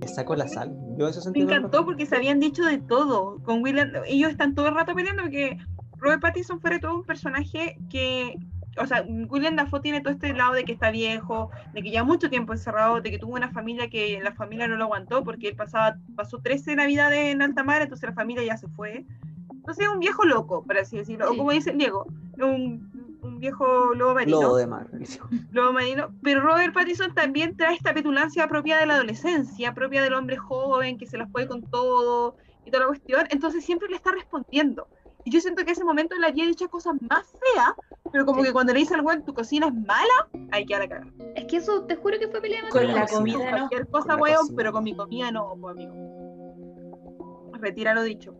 [0.00, 0.74] Le sacó la sal.
[0.96, 3.38] Yo eso Me encantó porque se habían dicho de todo.
[3.44, 5.58] Con William, ellos están todo el rato peleando porque
[6.02, 8.36] Robert Pattinson fue todo un personaje que,
[8.76, 12.02] o sea, William Dafoe tiene todo este lado de que está viejo, de que ya
[12.02, 15.48] mucho tiempo encerrado, de que tuvo una familia que la familia no lo aguantó porque
[15.48, 19.06] él pasaba, pasó 13 navidades en alta mar, entonces la familia ya se fue.
[19.54, 21.26] Entonces es un viejo loco, por así decirlo.
[21.28, 21.38] O Sí.
[21.38, 22.06] como dice Diego,
[22.38, 24.42] un, un viejo lobo marino.
[24.42, 24.88] Lobo de mar.
[25.52, 30.14] Lobo marino, pero Robert Pattinson también trae esta petulancia propia de la adolescencia, propia del
[30.14, 32.34] hombre joven que se las puede con todo
[32.64, 34.88] y toda la cuestión, entonces siempre le está respondiendo.
[35.24, 37.72] Y yo siento que ese momento le había dicho cosas más feas,
[38.12, 38.46] pero como Sí.
[38.48, 41.06] que cuando le dice al weón, tu cocina es mala, ahí queda la cara.
[41.36, 43.18] Es que eso, te juro que fue pelea de Con la cocina.
[43.18, 43.56] comida no.
[43.68, 44.56] Cualquier cosa, Con la weón, cocina.
[44.56, 45.94] pero con mi comida no, pues amigo.
[47.60, 48.34] Retira lo dicho.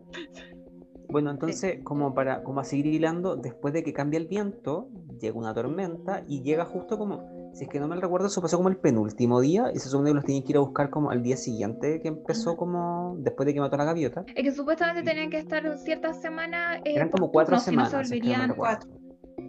[1.09, 5.37] Bueno, entonces, como para como a seguir hilando, después de que cambia el viento, llega
[5.37, 7.23] una tormenta y llega justo como,
[7.53, 10.09] si es que no me recuerdo, eso pasó como el penúltimo día y se supone
[10.09, 13.45] que los tienen que ir a buscar como al día siguiente que empezó como después
[13.45, 14.25] de que mató a la gaviota.
[14.35, 16.79] Es que supuestamente tenían que estar ciertas semanas.
[16.83, 17.89] eh, Eran como cuatro no semanas.
[18.07, 18.55] si que no volverían.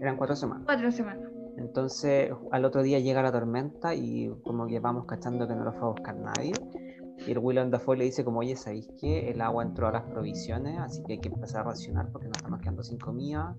[0.00, 0.64] Eran cuatro semanas.
[0.66, 1.30] cuatro semanas.
[1.57, 5.72] Entonces, al otro día llega la tormenta y como que vamos cachando que no lo
[5.72, 6.52] fue a buscar nadie.
[7.26, 9.30] Y el William Dafoe le dice como, oye, ¿sabéis qué?
[9.30, 12.36] El agua entró a las provisiones, así que hay que empezar a racionar porque nos
[12.38, 13.57] estamos quedando sin comida.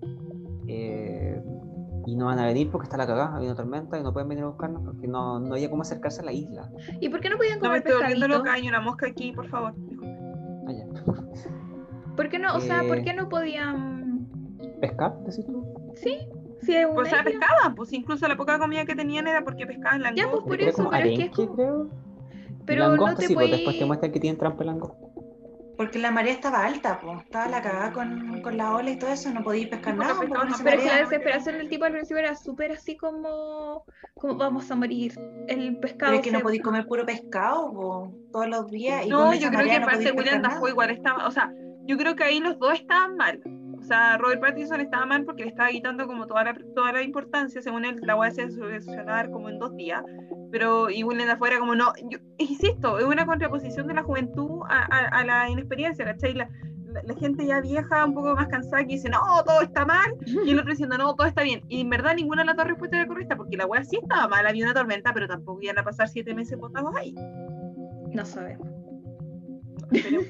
[0.68, 1.40] eh,
[2.06, 4.28] y no van a venir porque está la cagada, hay una tormenta y no pueden
[4.28, 6.70] venir a buscarnos porque no, no había cómo acercarse a la isla.
[7.00, 9.48] ¿Y por qué no podían No me comer estoy loca, hay una mosca aquí, por
[9.48, 9.74] favor.
[10.68, 10.84] Allá.
[12.16, 12.54] ¿Por qué no?
[12.56, 14.26] O sea, ¿por Eh, qué no podían.?
[14.80, 15.64] ¿Pescar, decís tú?
[15.94, 16.18] Sí,
[16.62, 19.66] sí, es Pues, o sea, pescaban, pues incluso la poca comida que tenían era porque
[19.66, 20.46] pescaban Ya, pues, langosta.
[20.46, 21.90] por eso, pero es que es como- creo.
[22.64, 25.06] Pero langosta, no te sí, pues después te muestran que tienen trampa langosta.
[25.76, 27.22] Porque la marea estaba alta, pues.
[27.22, 30.14] Estaba la cagada con, con la ola y todo eso, no podía pescar nada.
[30.64, 35.12] Pero la desesperación del tipo al principio era súper así como, como vamos a morir.
[35.48, 39.06] El pescado Pero es que no podéis comer puro pescado po, todos los días.
[39.06, 41.52] Y No, yo creo que aparte William Dafoe igual estaba, o sea,
[41.84, 43.40] yo creo que ahí los dos estaban mal.
[43.86, 47.02] O sea, Robert Pattinson estaba mal porque le estaba quitando como toda la, toda la
[47.02, 50.02] importancia, según él, la voy a solucionar como en dos días.
[50.50, 54.62] Pero, y William Dafoe era como, no, yo insisto, es una contraposición de la juventud
[54.68, 56.34] a, a- a la inexperiencia, ¿cachai?
[56.34, 56.48] La,
[56.88, 60.16] la, la gente ya vieja, un poco más cansada, que dice, no, todo está mal,
[60.44, 61.62] y el otro diciendo, no, todo está bien.
[61.68, 64.26] Y en verdad ninguna de las dos respuestas era correcta, porque la wea sí estaba
[64.26, 67.14] mal, había una tormenta, pero tampoco iban a pasar siete meses botados ahí.
[68.12, 68.66] No sabemos.
[69.92, 70.22] Pero-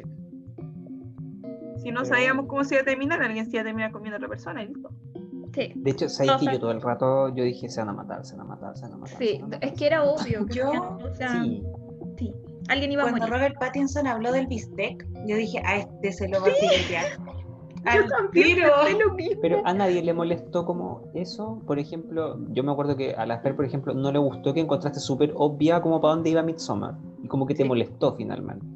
[1.87, 4.19] si no sabíamos cómo se iba a terminar, alguien se iba a terminar comiendo a
[4.19, 4.91] otra persona y listo.
[5.55, 7.89] Sí, De hecho, sabéis O que sea- yo todo el rato yo dije se van
[7.91, 9.19] a matar, se van a matar, se van a matar.
[9.19, 9.39] sí.
[9.41, 10.21] a matar, Es que era a matar".
[10.27, 10.47] obvio.
[10.47, 11.63] que Yo- o sea, sí.
[12.19, 12.33] Sí,
[12.69, 13.33] Alguien iba a Cuando morir.
[13.35, 17.05] Robert Pattinson habló del bistec, yo dije, a este se lo va a filetear.
[17.95, 18.59] Yo también
[18.99, 19.41] lo mismo.
[19.41, 21.63] pero a nadie le molestó como eso.
[21.69, 24.59] Por ejemplo, yo me acuerdo que a la Fer, por ejemplo, no le gustó que
[24.59, 26.97] encontraste súper obvia como para dónde iba Midsommar.
[27.23, 27.69] Y como que te Sí.
[27.69, 28.67] molestó finalmente.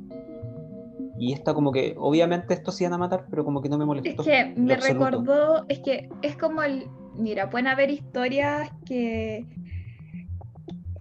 [1.20, 3.84] Y esta como que, obviamente estos se iban a matar, pero como que no me
[3.84, 4.22] Es molestó.
[4.24, 9.46] que en me recordó, es que es como el, mira, pueden haber historias que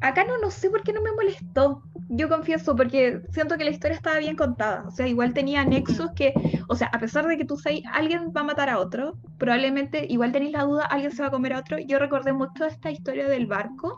[0.01, 1.81] acá no, no sé por qué no me molestó.
[2.09, 4.83] Yo confieso, porque siento que la historia estaba bien contada.
[4.87, 6.33] O sea, igual tenía nexos que,
[6.67, 10.05] o sea, a pesar de que tú sabes, alguien va a matar a otro, probablemente
[10.09, 11.77] igual tenéis la duda, alguien se va a comer a otro.
[11.79, 13.97] Yo recordé mucho esta historia del barco,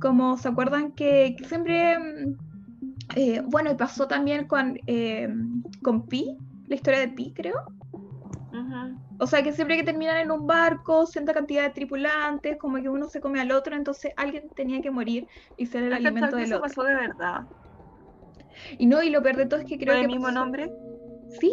[0.00, 2.36] como se acuerdan que, que siempre, mm,
[3.16, 5.28] eh, bueno, y pasó también con, eh,
[5.82, 6.36] con Pi,
[6.68, 7.56] la historia de Pi, creo.
[9.18, 12.88] O sea, que siempre que terminan en un barco, cierta cantidad de tripulantes, como que
[12.88, 16.06] uno se come al otro, entonces alguien tenía que morir y ser el ¿Has cachado
[16.08, 16.68] alimento del eso otro.
[16.68, 17.40] pasó de verdad?
[18.78, 20.40] Y no, y lo peor de todo es que creo ¿Con que el mismo pasó-
[20.40, 20.70] nombre?
[21.38, 21.52] Sí,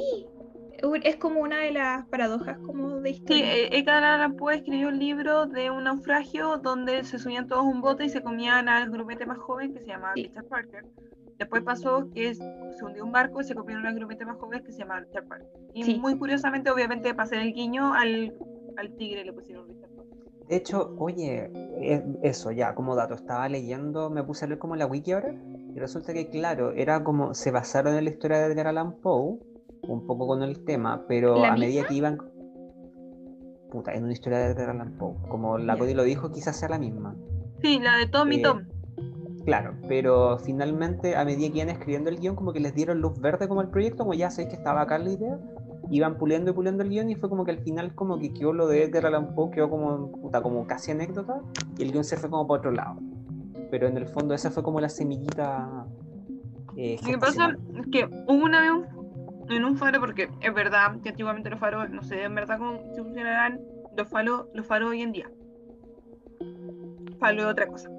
[1.03, 3.55] es como una de las paradojas como de Sí, historia.
[3.55, 7.67] eh, Edgar Allan Poe escribió un libro de un naufragio donde se subían todos a
[7.67, 10.23] un bote y se comían al grumete más joven que se llamaba Sí.
[10.23, 10.85] Richard Parker.
[11.37, 14.63] Después pasó que es- se hundió un barco y se comieron al grumete más joven
[14.63, 15.47] que se llamaba Richard Parker.
[15.73, 15.99] Y Sí.
[15.99, 18.33] muy curiosamente, obviamente, para hacer el guiño al,
[18.77, 20.17] al tigre le pusieron Richard Parker.
[20.47, 24.75] De hecho, oye, e- eso ya, como dato, estaba leyendo, me puse a leer como
[24.75, 25.33] la wiki ahora,
[25.75, 29.37] y resulta que, claro, era como, se basaron en la historia de Edgar Allan Poe,
[29.83, 31.87] un poco con el tema, pero ¿La a medida misma?
[31.87, 32.17] que iban...
[33.69, 35.77] Puta, en una historia de Edgar Allan Poe, como la.
[35.77, 37.15] Cody lo dijo, quizás sea la misma.
[37.61, 38.61] Sí, la de Tom y Eh, Tom.
[39.47, 43.17] Claro, pero finalmente a medida que iban escribiendo el guion, como que les dieron luz
[43.21, 45.39] verde como el proyecto, como ya sabéis que estaba acá la idea,
[45.89, 48.51] iban puliendo y puliendo el guion y fue como que al final como que quedó
[48.51, 51.39] lo de Edgar Allan Poe, quedó como, puta, como casi anécdota
[51.77, 52.97] y el guion se fue como para otro lado.
[53.71, 55.85] pero en el fondo esa fue como la semillita.
[56.75, 60.53] eh, Lo que pasa es que hubo una vez un- en un faro, porque es
[60.53, 63.61] verdad que antiguamente los faros, no sé en verdad cómo se funcionarán
[63.95, 65.31] los faros, los faros hoy en día.
[67.19, 67.89] Faro es otra cosa.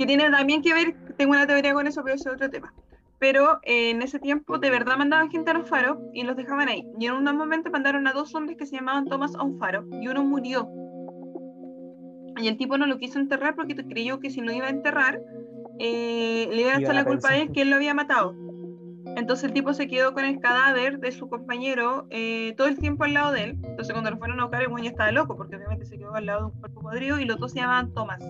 [0.00, 2.72] Que tiene también que ver, tengo una teoría con eso, pero eso es otro tema.
[3.18, 6.70] Pero eh, en ese tiempo de verdad mandaban gente a los faros y los dejaban
[6.70, 6.86] ahí.
[6.98, 9.84] Y en un momento mandaron a dos hombres que se llamaban Thomas a un faro
[10.00, 10.70] y uno murió.
[12.38, 15.20] Y el tipo no lo quiso enterrar porque creyó que si lo iba a enterrar,
[15.78, 18.34] eh, le iba a echar la culpa a él que él lo había matado.
[19.16, 23.04] Entonces el tipo se quedó con el cadáver de su compañero eh, todo el tiempo
[23.04, 23.58] al lado de él.
[23.64, 26.14] Entonces cuando lo fueron a buscar, el güey ya estaba loco, porque obviamente se quedó
[26.14, 28.24] al lado de un cuerpo podrido y los dos se llamaban Thomas.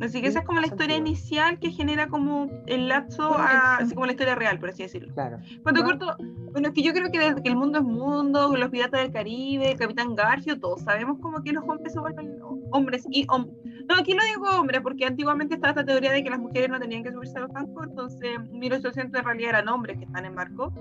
[0.00, 1.08] Así que esa es como la historia Sentido.
[1.08, 5.12] inicial que genera como el lapso, a, así como la historia real, por así decirlo.
[5.14, 5.38] Claro.
[5.62, 6.16] Cuando corto,
[6.52, 9.12] bueno, es que yo creo que desde que el mundo es mundo, los piratas del
[9.12, 12.38] Caribe, Capitán Garfio, todos sabemos como que los hombres se vuelven
[12.72, 13.50] hombres y hom-
[13.88, 16.78] No, aquí no digo hombres, porque antiguamente estaba esta teoría de que las mujeres no
[16.80, 20.24] tenían que subirse a los barcos, entonces en 1800 en realidad eran hombres que están
[20.24, 20.72] en barco,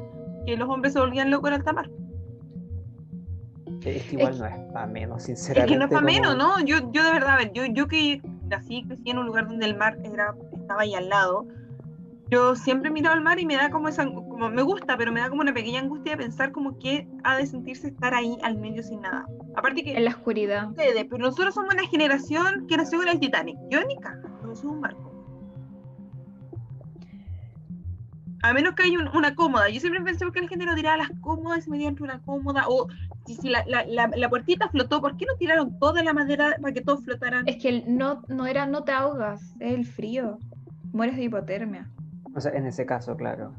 [0.45, 1.89] que los hombres se volvían locos en alta mar.
[3.85, 5.73] Es que igual Es- no es para menos, Es sinceramente.
[5.73, 6.59] que no es para como- menos, ¿no?
[6.65, 9.65] Yo, yo de verdad, a ver, yo, yo que nací, crecí en un lugar donde
[9.65, 11.45] el mar era, estaba ahí al lado,
[12.29, 15.19] yo siempre miraba al mar y me da como esa, como me gusta, pero me
[15.19, 18.57] da como una pequeña angustia de pensar como que ha de sentirse estar ahí al
[18.57, 19.25] medio sin nada.
[19.55, 20.69] Aparte que En la oscuridad.
[20.69, 23.57] ustedes, pero nosotros somos una generación que nació con el Titanic.
[23.71, 25.08] Yo ni caga, no soy un barco.
[28.41, 29.69] A menos que haya un- una cómoda.
[29.69, 32.65] Yo siempre pensé que la gente no tiraba las cómodas y de una cómoda.
[32.67, 32.87] O
[33.25, 36.55] si, si la, la, la, la puertita flotó, ¿por qué no tiraron toda la madera
[36.61, 37.47] para que todos flotaran?
[37.47, 40.37] Es que el no, no era no te ahogas, es el frío.
[40.93, 41.89] Mueres de hipotermia.
[42.35, 43.53] O sea, en ese caso, claro.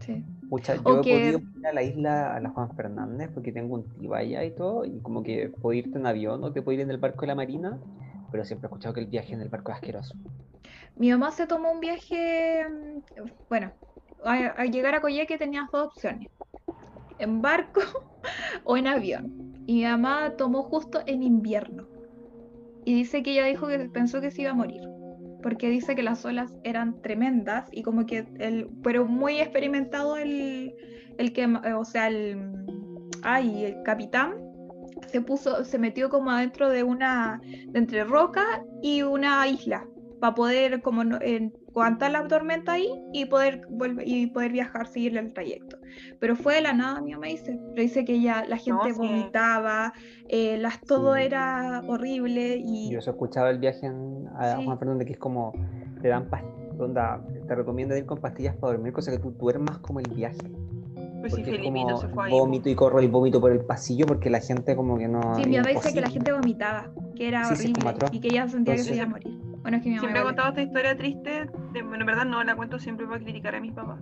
[0.00, 0.24] Sí.
[0.48, 3.74] Pucha, yo O he podido ir a la isla, a la Juan Fernández, porque tengo
[3.74, 6.74] un tío allá y todo, y como que puedo irte en avión o te puedo
[6.74, 7.78] ir en el barco de la Marina,
[8.30, 10.14] pero siempre he escuchado que el viaje en el barco es asqueroso.
[10.96, 13.72] Mi mamá se tomó un viaje, mm, bueno,
[14.26, 16.28] al llegar a Coyhaique tenías dos opciones,
[17.18, 17.80] en barco
[18.64, 19.32] o en avión.
[19.66, 21.88] Y mi mamá tomó justo en invierno.
[22.84, 24.82] Y dice que ella dijo que pensó que se iba a morir,
[25.42, 30.72] porque dice que las olas eran tremendas y como que el, pero muy experimentado el,
[31.18, 32.52] el que, eh, o sea, el,
[33.22, 34.34] ay, el capitán
[35.08, 38.44] se puso, se metió como adentro de una, de entre roca
[38.82, 39.84] y una isla
[40.20, 44.86] para poder como no- en- aguantar la tormenta ahí y poder volver y poder viajar,
[44.86, 45.76] seguir el trayecto.
[46.18, 47.58] Pero fue de la nada, mi mamá dice.
[47.74, 48.98] Pero dice que ya la gente sí.
[48.98, 49.92] vomitaba,
[50.28, 51.22] eh, las, todo Sí.
[51.24, 54.64] era horrible y Yo he escuchado el viaje en- a Sí.
[54.64, 55.52] Juan Fernández, que es como,
[56.00, 60.00] te dan pastillas, te recomiendan ir con pastillas para dormir, cosa que tú duermas como
[60.00, 60.38] el viaje.
[61.20, 62.32] Pues sí, Porque es Felipito como se fue ahí.
[62.32, 65.34] vómito y corro el vómito por el pasillo porque la gente como que no...
[65.34, 67.72] sí, es mi mamá dice que la gente vomitaba, que era horrible
[68.12, 69.45] y que ella sentía que se Entonces- iba a morir.
[69.66, 71.46] Bueno, es que mi mamá Siempre he contado esta historia triste.
[71.72, 73.98] de- bueno, en verdad no la cuento siempre para criticar a mis papás.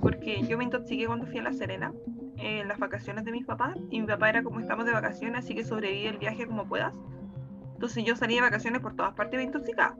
[0.00, 1.92] Porque yo me intoxiqué cuando fui a La Serena,
[2.36, 3.74] en las vacaciones de mis papás.
[3.90, 6.94] Y mi papá era como estamos de vacaciones, así que sobrevive el viaje como puedas.
[7.74, 9.96] Entonces yo salí de vacaciones por todas partes me intoxicada.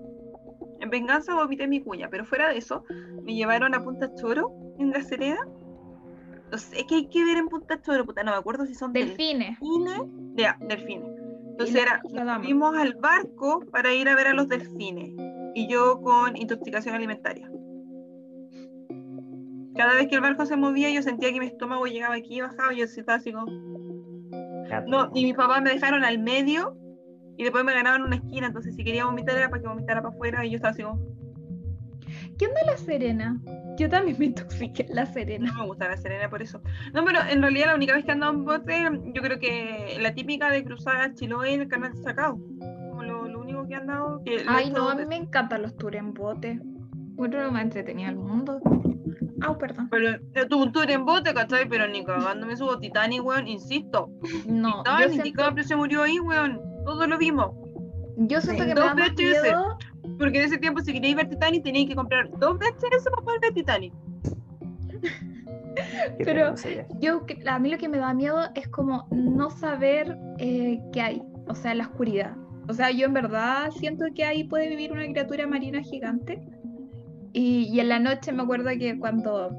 [0.79, 2.85] En venganza vomité mi cuña, pero fuera de eso,
[3.25, 5.41] me llevaron a Punta Choro en La Serena.
[6.53, 8.93] No sé qué hay que ver en Punta Choro, puta, no me acuerdo si son
[8.93, 9.59] Delfines.
[9.59, 10.01] delfines.
[10.61, 11.22] Delfines.
[11.53, 12.41] Entonces era, Dama.
[12.41, 15.13] fuimos al barco para ir a ver a los delfines
[15.55, 17.51] y yo con intoxicación alimentaria.
[19.77, 22.41] Cada vez que el barco se movía yo sentía que mi estómago llegaba aquí y
[22.41, 23.47] bajaba y yo estaba así como...
[24.87, 26.77] No, y mis papás me dejaron al medio
[27.37, 30.15] y después me ganaban una esquina, entonces si quería vomitar era para que vomitara para
[30.15, 31.01] afuera y yo estaba así como...
[32.39, 33.41] ¿Qué onda la Serena?
[33.79, 35.51] Yo también me intoxiqué en la Serena.
[35.53, 36.61] No me gusta la Serena por eso.
[36.93, 39.97] No, pero en realidad la única vez que he andado en bote, yo creo que
[40.01, 42.39] la típica de cruzar a Chiloé en el canal de Sacao.
[42.91, 45.97] Como lo, lo único que lo he Ay, no, a mí me encantan los tours
[45.97, 46.61] en bote.
[47.15, 48.61] Bueno, lo más entretenido del mundo.
[49.41, 49.89] Ah, perdón.
[49.91, 51.69] Pero yo tuve un tour en bote, ¿cachai?
[51.69, 54.11] Pero ni cagando me subo Titanic, weón, insisto.
[54.47, 56.61] No, yo Titanic, siento, DiCaprio se murió ahí, weón.
[56.85, 57.51] Todos lo vimos.
[58.17, 58.69] yo siento Sí.
[58.69, 59.79] que me da más miedo.
[60.23, 63.41] Porque en ese tiempo, si queréis ver Titanic, teníais que comprar dos VHS para poder
[63.41, 63.93] ver Titanic.
[66.19, 66.55] Pero-.
[67.01, 71.23] Yo, a mí lo que me da miedo es como no saber eh, qué hay,
[71.49, 72.37] o sea, la oscuridad.
[72.69, 76.41] O sea, yo en verdad siento que ahí puede vivir una criatura marina gigante.
[77.33, 79.51] Y, y en la noche me acuerdo que cuando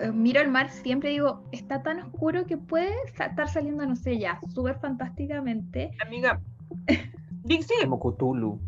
[0.00, 4.18] eh, miro el mar siempre digo, está tan oscuro que puede estar saliendo, no sé,
[4.18, 5.92] ya, súper fantásticamente.
[6.04, 6.40] Amiga.
[7.44, 8.60] Dixie, Como Cthulhu.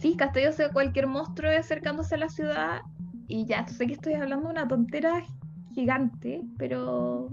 [0.00, 2.80] Sí, Castillo sé cualquier monstruo acercándose a la ciudad
[3.28, 5.22] y ya, sé que estoy hablando de una tontera
[5.74, 7.28] gigante, pero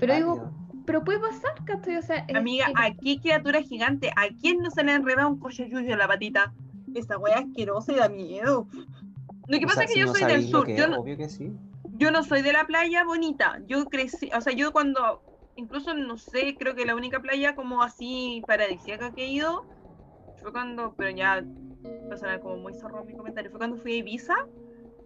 [0.00, 0.52] Pero, digo,
[0.86, 1.96] pero puede pasar, ¿cachai?
[1.96, 4.10] O sea, Amiga, que- ¿a qué criatura gigante?
[4.16, 6.52] ¿A quién no se le ha enredado un cochayuyo en la patita?
[6.94, 8.68] Esa wea asquerosa y da miedo.
[9.48, 10.66] Lo que O pasa sea, es que si yo no soy del sur.
[10.66, 11.52] que Yo no, obvio que sí.
[11.98, 13.58] yo no soy de la playa bonita.
[13.66, 15.22] Yo crecí, o sea, yo cuando,
[15.56, 19.66] incluso no sé, creo que la única playa como así paradisíaca que he ido
[20.44, 21.42] fue cuando, pero ya
[22.18, 24.34] sonar como muy zorro mi comentario, fue cuando fui a Ibiza,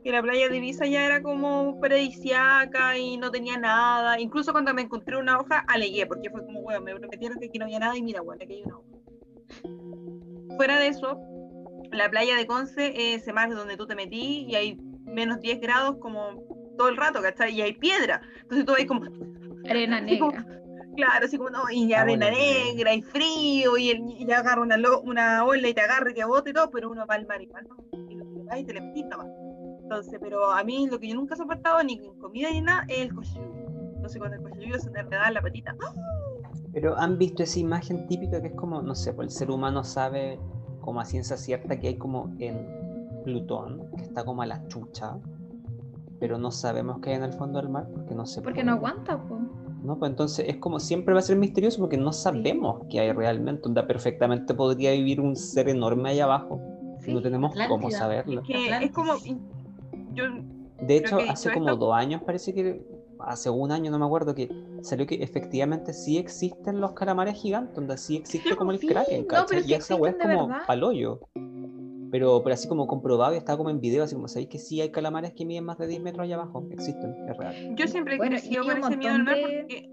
[0.03, 4.21] que la playa de Ibiza ya era como paradisíaca y no tenía nada.
[4.21, 7.59] Incluso cuando me encontré una hoja, alegué, porque fue como, weón, me prometieron que aquí
[7.59, 10.57] no había nada y mira, weón, aquí hay una hoja.
[10.57, 11.21] Fuera de eso,
[11.93, 15.61] la playa de Conce es ese mar donde tú te metí y hay menos 10
[15.61, 16.43] grados como
[16.77, 17.55] todo el rato, ¿cachai?
[17.55, 18.21] Y hay piedra.
[18.43, 19.03] Entonces tú ves como,
[19.69, 20.55] arena así como- negra.
[21.05, 22.93] Claro, así como, no, y Ah, arena bueno, negra.
[22.95, 26.15] y frío y, el, y ya agarra una, lo- una ola y te agarra y
[26.15, 27.77] te bota y todo, pero uno va al mar igual, ¿no?
[28.11, 29.29] Y lo que va y te le metís nomás.
[29.83, 32.85] Entonces, pero a mí lo que yo nunca he soportado, ni en comida ni nada,
[32.89, 33.43] es el cochillo.
[33.97, 35.93] Entonces cuando el cochillo se te enreda en la patita, ¡ah!
[36.73, 39.83] Pero han visto esa imagen típica que es como, no sé, pues el ser humano
[39.85, 40.39] sabe
[40.81, 42.67] como a ciencia cierta que hay como en
[43.25, 45.17] Plutón, que está como a la chucha,
[46.21, 48.67] pero no sabemos qué hay en el fondo del mar porque no se Porque puede.
[48.67, 49.41] no aguanta, pues.
[49.83, 53.13] No, pues entonces es como siempre va a ser misterioso porque no sabemos qué hay
[53.13, 53.63] realmente.
[53.69, 56.61] Onda, perfectamente podría vivir un ser enorme allá abajo.
[57.01, 57.13] Sí.
[57.13, 58.43] No tenemos cómo saberlo.
[58.43, 58.93] que es Atlantis.
[58.93, 59.13] como,
[60.15, 60.25] yo
[60.81, 62.85] De hecho, que hace como esto- dos años, parece que,
[63.21, 64.49] hace un año, no me acuerdo, que
[64.83, 69.27] salió que efectivamente sí existen los calamares gigantes, donde sí existe como el Sí, Kraken,
[69.31, 70.63] no, y sí esa es como verdad.
[70.67, 71.21] palollo.
[72.11, 74.81] Pero, pero así como comprobado y estaba como en video, así como sabéis que sí
[74.81, 76.67] hay calamares que miden más de 10 metros allá abajo.
[76.71, 77.55] Existen, es real.
[77.77, 79.91] Yo siempre he Bueno, crecido y con ese miedo al mar de- porque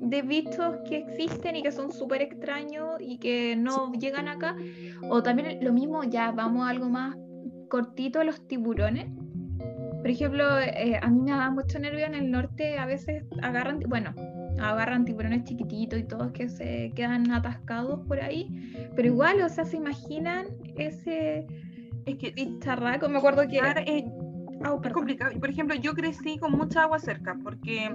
[0.00, 4.56] de bichos que existen y que son súper extraños y que no llegan acá.
[5.10, 7.16] O también lo mismo, ya vamos a algo más
[7.68, 9.06] cortito, los tiburones.
[10.00, 13.80] Por ejemplo, eh, a mí me da mucho nervio en el norte, a veces agarran,
[13.88, 14.14] bueno,
[14.60, 18.90] agarran tiburones chiquititos y todos que se quedan atascados por ahí.
[18.94, 21.46] Pero igual, o sea, se imaginan ese
[22.06, 23.58] es que bicharraco, me acuerdo que...
[23.58, 24.04] Claro, es,
[24.64, 25.38] Au, es complicado.
[25.38, 27.90] Por ejemplo, yo crecí con mucha agua cerca, porque,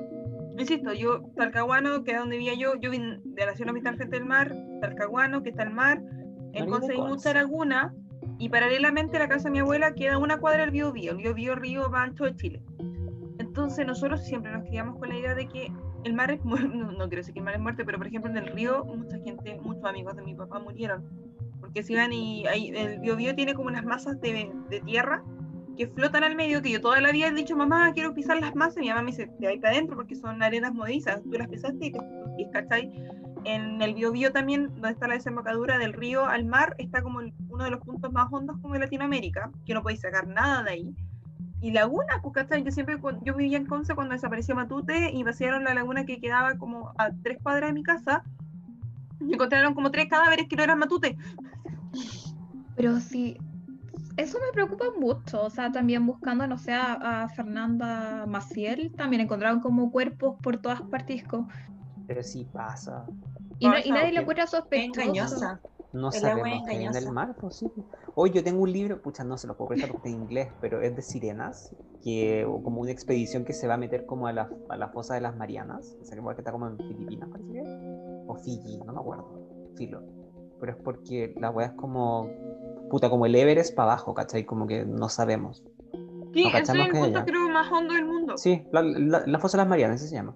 [0.58, 4.18] insisto, yo, Talcahuano, que es donde vivía yo, yo vine de la ciudad hospital frente
[4.18, 6.02] al mar, Talcahuano, que está el mar,
[6.54, 7.94] en Conce hay mucha laguna,
[8.38, 11.18] y paralelamente a la casa de mi abuela queda una cuadra del Bío Bío, el
[11.18, 12.62] Bío Bío río más ancho de Chile.
[13.40, 15.72] Entonces nosotros siempre nos criamos con la idea de que
[16.04, 18.30] el mar es no, no quiero decir que el mar es muerte, pero por ejemplo
[18.32, 21.04] en el río mucha gente, muchos amigos de mi papá murieron,
[21.60, 25.24] porque si van y ahí, el Bío Bío tiene como unas masas de, de tierra
[25.78, 28.54] que flotan al medio, que yo toda la vida he dicho, mamá, quiero pisar las
[28.56, 31.32] masas, y mi mamá me dice, te vas para adentro porque son arenas movedizas, tú
[31.32, 32.00] las pisaste y te
[32.52, 32.92] ¿cachai?
[33.46, 37.34] En el Biobío también, donde está la desembocadura del río al mar, está como el-
[37.50, 40.70] uno de los puntos más hondos como de Latinoamérica, que no podéis sacar nada de
[40.72, 40.96] ahí.
[41.64, 42.62] Y laguna, pues, ¿cachai?
[42.62, 46.58] Yo siempre, yo vivía en Conce cuando desapareció Matute y vaciaron la laguna que quedaba
[46.58, 48.22] como a tres cuadras de mi casa,
[49.22, 51.16] y encontraron como tres cadáveres que no eran Matute.
[52.76, 53.38] Pero sí,
[54.18, 55.42] eso me preocupa mucho.
[55.42, 60.58] O sea, también buscando, no sé, a, a Fernanda Maciel, también encontraron como cuerpos por
[60.58, 61.24] todas partes.
[61.24, 61.28] es
[62.08, 63.06] Pero sí pasa.
[63.60, 65.02] Y, no- y Pasa, nadie le encuentra Es sospechoso.
[65.02, 65.62] engañosa.
[65.94, 67.72] No es sabemos qué hay en el mar, pues sí.
[68.16, 70.50] Hoy yo tengo un libro, pucha, no se lo puedo prestar porque está en inglés,
[70.60, 74.26] pero es de sirenas, que o como una expedición que se va a meter como
[74.26, 77.30] a la, a la fosa de las Marianas, que igual que está como en Filipinas,
[77.30, 77.68] parece que es,
[78.28, 79.40] o Fiji, no me acuerdo,
[79.76, 80.02] filo.
[80.60, 82.28] Pero es porque la weá es como,
[82.90, 84.46] puta, como el Everest para abajo, ¿cachai?
[84.46, 85.64] Como que no sabemos.
[86.34, 88.38] Sí, No ese es el que punto creo más hondo del mundo.
[88.38, 90.34] Sí, la, la, la fosa de las Marianas, así se llama.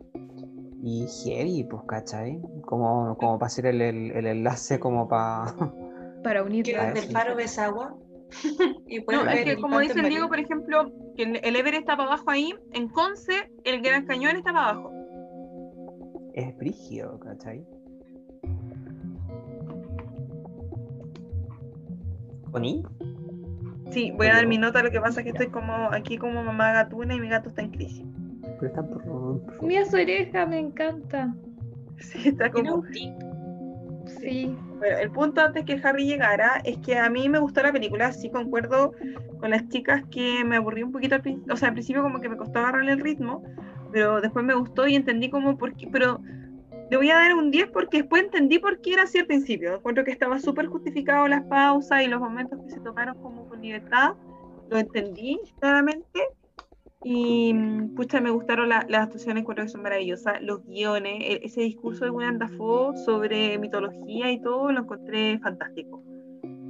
[0.83, 2.39] Y heavy, pues, ¿cachai?
[2.65, 5.53] Como, como para hacer el, el, el enlace, como para...
[6.23, 6.81] Para Que unirla.
[6.81, 7.95] Ah, desde el faro ves agua.
[8.87, 11.97] y No, ver es que como dice el Diego, por ejemplo, que el, Everest está
[11.97, 14.91] para abajo ahí, en Conce el Gran Cañón está para abajo.
[16.33, 17.65] Es brígido, ¿cachai?
[22.51, 22.83] ¿Connie?
[23.91, 26.43] Sí, voy a dar mi nota, lo que pasa es que estoy como aquí como
[26.43, 28.05] mamá gatuna y mi gato está en crisis.
[28.59, 29.63] Pero está por...
[29.63, 31.33] Mira su oreja, me encanta.
[31.99, 32.83] Sí, está Tiene como...
[34.19, 34.55] Sí.
[34.77, 38.11] Bueno, el punto antes que Harry llegara es que a mí me gustó la película,
[38.11, 38.93] sí concuerdo
[39.39, 42.19] con las chicas que me aburrí un poquito al principio, o sea, al principio como
[42.19, 43.43] que me costó agarrarle el ritmo,
[43.91, 46.21] pero después me gustó y entendí como por qué, pero
[46.89, 49.75] le voy a dar un 10 porque después entendí por qué era así al principio.
[49.75, 53.61] Encuentro que estaba súper justificado las pausas y los momentos que se tomaron como con
[53.61, 54.13] libertad,
[54.69, 56.21] lo entendí claramente.
[57.03, 60.41] Y mm, pucha, me gustaron la- las actuaciones, encuentro que son maravillosas.
[60.41, 66.03] Los guiones, e- ese discurso de William Dafoe sobre mitología y todo, lo encontré fantástico.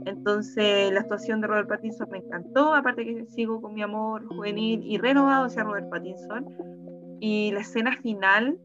[0.05, 2.73] Entonces, la actuación de Robert Pattinson me encantó.
[2.73, 6.45] Aparte, que sigo con mi amor juvenil y renovado hacia Robert Pattinson.
[7.19, 8.57] Y la escena final,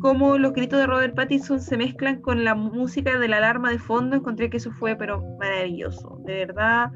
[0.00, 3.78] cómo los gritos de Robert Pattinson se mezclan con la música de la alarma de
[3.78, 6.90] fondo, encontré que eso fue pero maravilloso, de verdad.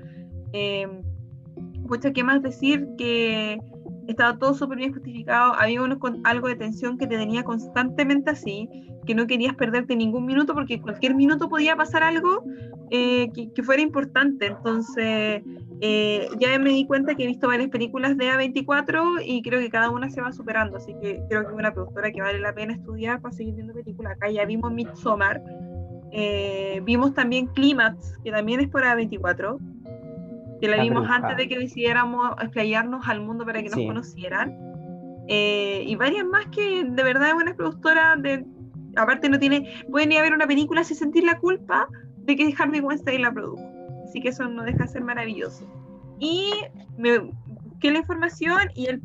[0.53, 1.02] Eh,
[2.15, 2.89] ¿qué más decir?
[2.99, 3.59] Que
[4.09, 8.31] estaba todo súper bien justificado, había uno con algo de tensión que te tenía constantemente
[8.31, 8.69] así,
[9.07, 12.45] que no querías perderte ningún minuto porque cualquier minuto podía pasar algo
[12.91, 14.47] eh, que, fuera importante.
[14.47, 15.43] Entonces,
[15.81, 19.71] eh, ya me di cuenta que he visto varias películas de A24 y creo que
[19.71, 22.55] cada una se va superando, así que creo que es una productora que vale la
[22.55, 24.13] pena estudiar para seguir viendo películas.
[24.13, 25.43] Acá ya vimos Midsommar,
[26.13, 29.59] eh, vimos también Clímax, que también es por A24
[30.63, 34.57] que la vimos antes de que decidiéramos explayarnos al mundo para que nos conocieran.
[35.27, 38.45] Eh, y varias más que de verdad es una productora de
[38.95, 42.55] aparte no tiene pueden ir a ver una película sin sentir la culpa de que
[42.57, 43.69] Harvey Weinstein la produjo.
[44.05, 45.67] Así que eso no deja de ser maravilloso.
[46.21, 46.53] Y
[46.97, 49.03] me busqué la información y el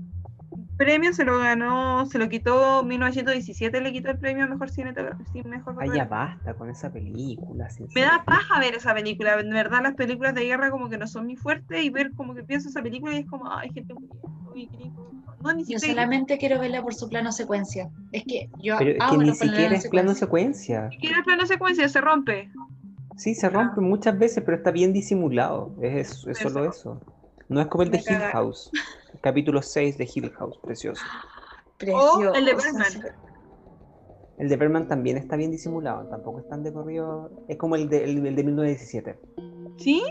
[0.78, 4.94] premio se lo ganó, se lo quitó 1917, le quitó el premio a mejor cine
[5.46, 7.68] mejor Ay, ya basta con esa película.
[7.94, 9.38] Me da paja ver esa película.
[9.38, 12.34] De verdad, las películas de guerra como que no son muy fuertes y ver como
[12.36, 14.08] que pienso esa película y es como, ay, gente muy
[15.44, 17.90] no, ni yo solamente quiero verla por su plano secuencia.
[18.12, 20.88] Es que yo Pero es que ni siquiera es plano secuencia.
[20.88, 22.50] Ni siquiera es plano secuencia, se rompe.
[23.18, 25.76] Sí, se rompe muchas veces, pero está bien disimulado.
[25.82, 27.02] Es, es solo eso.
[27.50, 28.72] No es como el de Hill House.
[29.22, 31.04] capítulo 6 de Hill House, precioso.
[31.78, 32.34] Precioso.
[32.34, 33.18] el de Berman.
[34.38, 37.32] El de Berman también está bien disimulado, tampoco es tan de corrido.
[37.48, 39.20] Es como el de, el, de 1917.
[39.78, 40.04] ¿Sí?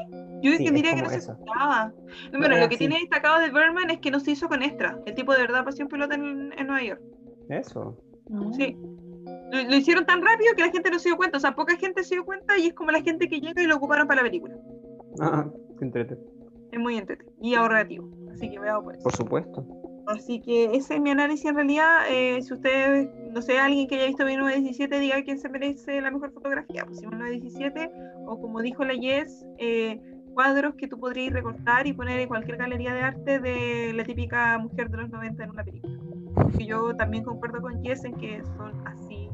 [0.42, 1.92] Yo diría que no se escuchaba.
[2.36, 4.98] Bueno, lo que tiene destacado de Berman es que no se hizo con extra.
[5.06, 7.00] El tipo de verdad pasó un pelota en, Nueva York.
[7.48, 7.96] Eso.
[8.56, 8.76] Sí.
[9.52, 11.38] Lo, hicieron tan rápido que la gente no se dio cuenta.
[11.38, 13.66] O sea, poca gente se dio cuenta y es como la gente que llega y
[13.66, 14.56] lo ocuparon para la película.
[15.20, 15.46] Ah,
[15.80, 16.18] entrete.
[16.72, 18.10] Es muy entrete y ahorrativo.
[18.36, 19.66] Así que veo por Por supuesto.
[20.06, 22.04] Así que ese es mi análisis en realidad.
[22.08, 26.10] Eh, si ustedes, no sé, alguien que haya visto 1917 diga quién se merece la
[26.10, 27.90] mejor fotografía, pues 1917,
[28.26, 30.00] o como dijo la Yes, eh,
[30.34, 34.58] cuadros que tú podrías recortar y poner en cualquier galería de arte de la típica
[34.58, 35.98] mujer de los 90 en una película.
[36.56, 39.28] Que yo también concuerdo con Yes en que son así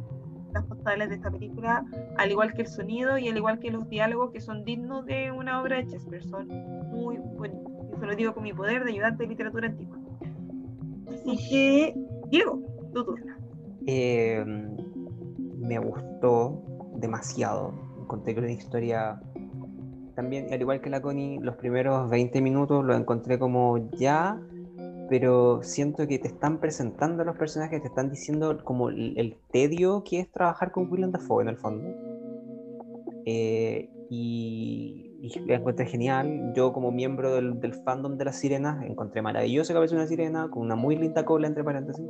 [0.55, 1.85] las postales de esta película,
[2.17, 5.33] al igual que el sonido y al igual que los diálogos que son dignos de
[5.33, 6.49] una obra de Shakespeare, son
[6.91, 7.62] muy bonitos
[8.03, 9.97] se lo digo con mi poder de ayudante de literatura antigua.
[11.07, 11.95] Así que,
[12.31, 12.59] Diego,
[12.93, 13.37] tu turno.
[13.87, 14.77] Em,
[15.61, 16.65] me gustó
[16.97, 17.73] demasiado.
[18.01, 19.21] Encontré que una historia
[20.17, 24.43] también, al igual que la Connie, los primeros 20 minutos lo encontré como ya,
[25.09, 30.03] pero siento que te están presentando a los personajes, te están diciendo como el, tedio
[30.03, 31.89] que es trabajar con Willem Dafoe en el fondo.
[33.27, 36.53] Eh, y y la encontré genial.
[36.55, 40.49] Yo como miembro del, del, fandom de las sirenas encontré maravilloso Cabeza de una sirena
[40.51, 42.05] con una muy linda cola entre paréntesis.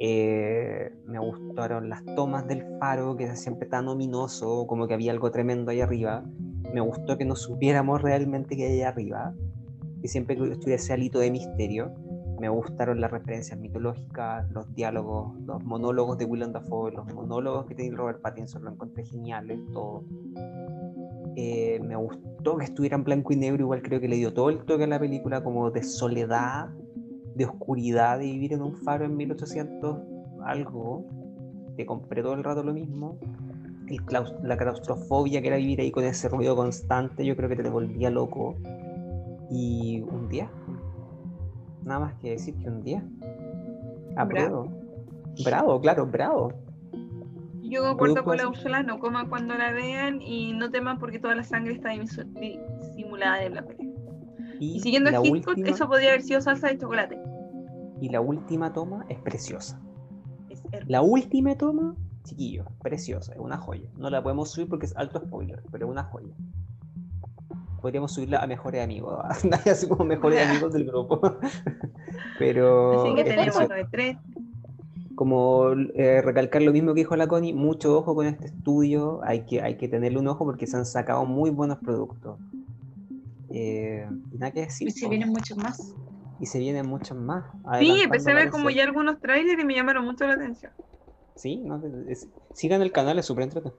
[0.00, 5.12] Eh, me gustaron las tomas del faro, que era siempre tan ominoso, como que había
[5.12, 6.24] algo tremendo ahí arriba.
[6.74, 9.32] Me gustó que no supiéramos realmente qué hay arriba,
[10.02, 11.94] y siempre que estuviera ese alito de misterio.
[12.40, 17.76] Me gustaron las referencias mitológicas, los diálogos, los monólogos de Willem Dafoe, los monólogos que
[17.76, 20.02] tiene Robert Pattinson, lo encontré geniales, todo.
[21.36, 24.50] Eh, me gustó que estuviera en blanco y negro, igual creo que le dio todo
[24.50, 26.68] el toque a la película, como de soledad,
[27.34, 29.98] de oscuridad, de vivir en un faro en 1800,
[30.44, 31.04] algo.
[31.76, 33.18] Te compré todo el rato lo mismo.
[34.42, 38.10] la claustrofobia que era vivir ahí con ese ruido constante, yo creo que te devolvía
[38.10, 38.56] loco.
[39.50, 40.50] Y un día,
[41.84, 43.04] nada más que decir que un día.
[44.26, 44.68] Bravo.
[45.44, 46.52] bravo, claro, bravo.
[47.64, 51.34] Yo concuerdo con la Úrsula, no coman cuando la vean y no teman porque toda
[51.34, 53.92] la sangre está disimulada en la pelea.
[54.60, 57.18] Y, siguiendo el Hitchcock, eso podría haber sido salsa de chocolate.
[58.00, 59.80] Y la última toma es preciosa.
[60.86, 63.88] la última toma, chiquillo, preciosa, es una joya.
[63.96, 66.34] No la podemos subir porque es alto spoiler, pero es una joya.
[67.80, 69.18] Podríamos subirla a mejores amigos,
[69.66, 71.20] así como mejores amigos del grupo.
[72.38, 73.02] pero.
[73.02, 73.58] Así que tenemos
[73.90, 74.16] tres
[75.14, 79.44] como eh, recalcar lo mismo que dijo la Connie, mucho ojo con este estudio, hay
[79.44, 82.38] que, hay que tenerle un ojo porque se han sacado muy buenos productos.
[83.50, 84.88] Eh, nada que decir.
[84.88, 85.94] Y se vienen muchos más.
[86.40, 87.44] Y se vienen muchos más.
[87.78, 90.72] Sí, empecé a ver como ya algunos trailers y me llamaron mucho la atención.
[91.36, 91.80] Sí, no,
[92.52, 93.76] sigan el canal, es súper entretenido.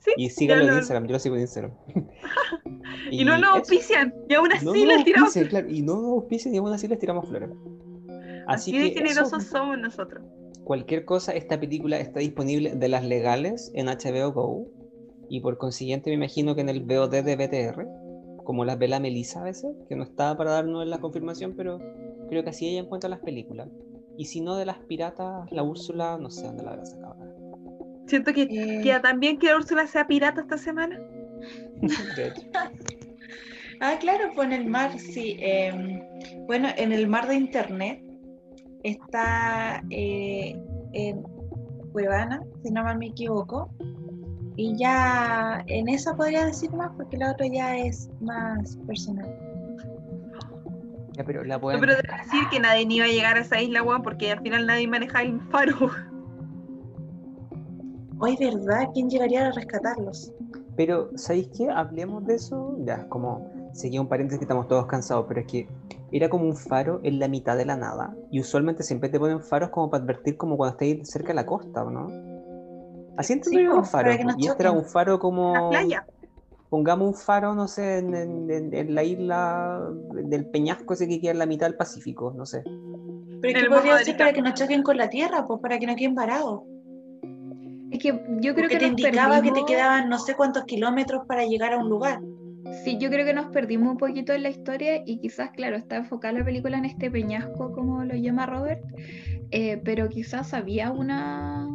[0.00, 1.72] Sí, y síganlo en Instagram, yo lo sigo en Instagram.
[3.10, 5.32] y, no nos auspician, y aún así les tiramos.
[5.32, 7.50] Claro, y no nos auspician y aún así les tiramos flores.
[8.46, 10.22] Así, así de generosos somos nosotros
[10.68, 14.66] cualquier cosa, esta película está disponible de las legales en HBO Go
[15.30, 17.86] y por consiguiente me imagino que en el VOD de BTR,
[18.44, 21.78] como las ve la Melissa a veces, que no está para darnos la confirmación, pero
[22.28, 23.70] creo que así ella encuentra las películas.
[24.18, 27.16] Y si no de las piratas, la Úrsula, no sé dónde la habrá sacado.
[28.06, 31.00] Siento que Eh, queda también que Úrsula sea pirata esta semana.
[33.80, 35.36] Ah, claro, pues en el mar, sí.
[35.38, 36.00] em,
[36.48, 38.02] bueno, en el mar de internet
[38.82, 40.60] está eh,
[40.92, 41.22] en
[41.92, 43.70] Cuevana, si no mal me equivoco.
[44.56, 49.32] Y ya en esa podría decir más, porque la otra ya es más personal.
[51.12, 53.60] Ya, pero la No, pero debo decir que nadie ni iba a llegar a esa
[53.60, 55.90] isla, weón, porque al final nadie maneja el faro.
[58.20, 58.88] Hoy, ¿verdad?
[58.94, 60.32] ¿Quién llegaría a rescatarlos?
[60.76, 61.70] Pero, ¿sabéis qué?
[61.70, 62.76] Hablemos de eso.
[62.80, 65.68] Ya, como seguía un paréntesis que estamos todos cansados, pero es que
[66.10, 68.14] era como un faro en la mitad de la nada.
[68.30, 71.46] Y usualmente siempre te ponen faros como para advertir como cuando estáis cerca de la
[71.46, 72.08] costa, ¿o no?
[73.16, 74.16] Así entiendo Sí, yo los faros.
[74.36, 75.54] Y este era un faro como.
[75.54, 76.06] La playa.
[76.70, 79.80] Pongamos un faro, no sé, en, en- en- en la isla
[80.12, 82.62] del peñasco ese que queda en la mitad del Pacífico, no sé.
[82.64, 84.18] Pero es El que Morro podría Arica.
[84.18, 86.62] para que no choquen con la tierra, pues para que no queden varados.
[87.90, 91.22] Es que yo creo Porque que te indicaba que te quedaban no sé cuántos kilómetros
[91.26, 92.20] para llegar a un lugar.
[92.84, 95.96] Sí, yo creo que nos perdimos un poquito en la historia y quizás, claro, está
[95.96, 98.82] enfocada la película en este peñasco, como lo llama Robert,
[99.50, 101.66] eh, pero quizás había una,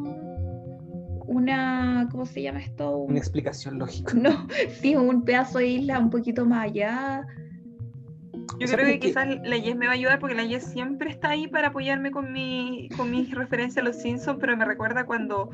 [1.27, 2.97] una, ¿cómo se llama esto?
[2.97, 4.13] Un- Una explicación lógica.
[4.17, 4.47] no,
[4.81, 7.25] sí, un pedazo de isla un poquito más allá.
[8.59, 10.63] Yo O sea, creo que- quizás la Yes me va a ayudar porque la Yes
[10.65, 14.65] siempre está ahí para apoyarme con mi, con mis referencias a los Simpsons, pero me
[14.65, 15.49] recuerda cuando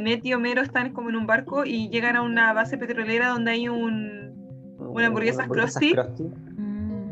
[0.00, 3.52] Ned y Homero están como en un barco y llegan a una base petrolera donde
[3.52, 4.32] hay un...
[4.92, 5.94] Una hamburguesa Krusty.
[5.94, 7.10] Mm,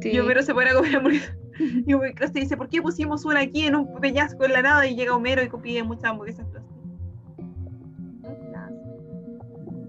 [0.00, 0.10] sí.
[0.10, 1.36] Y Homero se pone a comer hamburguesas.
[1.86, 4.86] Y Homero Krusty dice, ¿por qué pusimos una aquí en un peñasco en la nada?
[4.86, 6.72] Y llega Homero y pide muchas hamburguesas Krusty.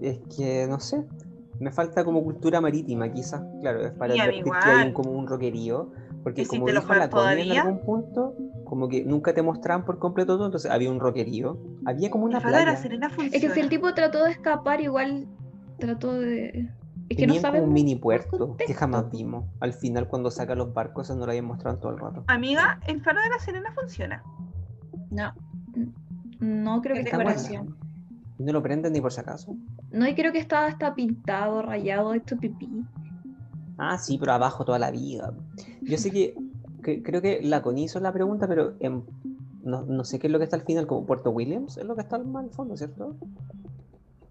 [0.02, 1.02] Es que, no sé,
[1.58, 3.42] me falta como cultura marítima, quizás.
[3.60, 5.92] Claro, es para advertir que hay como un roquerío.
[6.22, 8.34] Porque ¿Y si como te dijo la en algún punto,
[8.64, 11.58] como que nunca te mostraban por completo todo, entonces había un roquerío.
[11.84, 12.72] Había como una playa.
[12.72, 15.26] Es que si el tipo trató de escapar, igual
[15.78, 16.68] trató de...
[17.08, 19.44] Es que no sabemos un mini puerto que jamás vimos.
[19.60, 22.24] Al final, cuando saca los barcos, eso no lo habían mostrado en todo el rato.
[22.28, 24.22] Amiga, el faro de la Serena funciona.
[25.10, 25.32] No,
[26.40, 27.76] No creo que decoración.
[28.38, 29.54] no lo prenden ni por si acaso.
[29.92, 32.84] No, y creo que estaba hasta pintado, rayado, hecho pipí.
[33.78, 35.34] Ah, sí, pero abajo toda la vida.
[35.82, 36.34] Yo sé que,
[36.82, 39.04] que- creo que la Connie hizo la pregunta, pero en-
[39.62, 41.94] no, no sé qué es lo que está al final, como Puerto Williams, es lo
[41.94, 43.16] que está al al fondo, ¿cierto?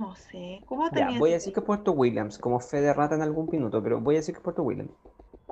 [0.03, 2.93] No sé, ¿cómo Ya, tenía voy a decir que es Puerto Williams, como fe de
[2.93, 4.91] rata en algún minuto, pero voy a decir que es Puerto Williams.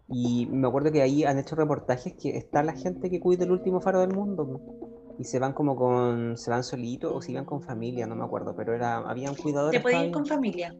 [0.09, 3.51] Y me acuerdo que ahí han hecho reportajes que está la gente que cuida el
[3.51, 4.59] último faro del mundo.
[5.17, 8.25] Y se van como con, se van solitos o se iban con familia, no me
[8.25, 9.79] acuerdo, pero era, habían cuidadores.
[9.79, 10.75] te puedes ir con familia.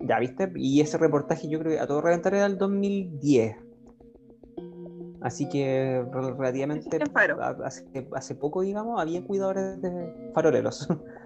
[0.00, 0.52] Ya, ¿viste?
[0.56, 3.56] Y ese reportaje yo creo que a todo reventar era el 2010.
[5.22, 6.98] Así que rel- relativamente
[7.64, 10.86] hace, hace poco, digamos, había cuidadores de faroleros.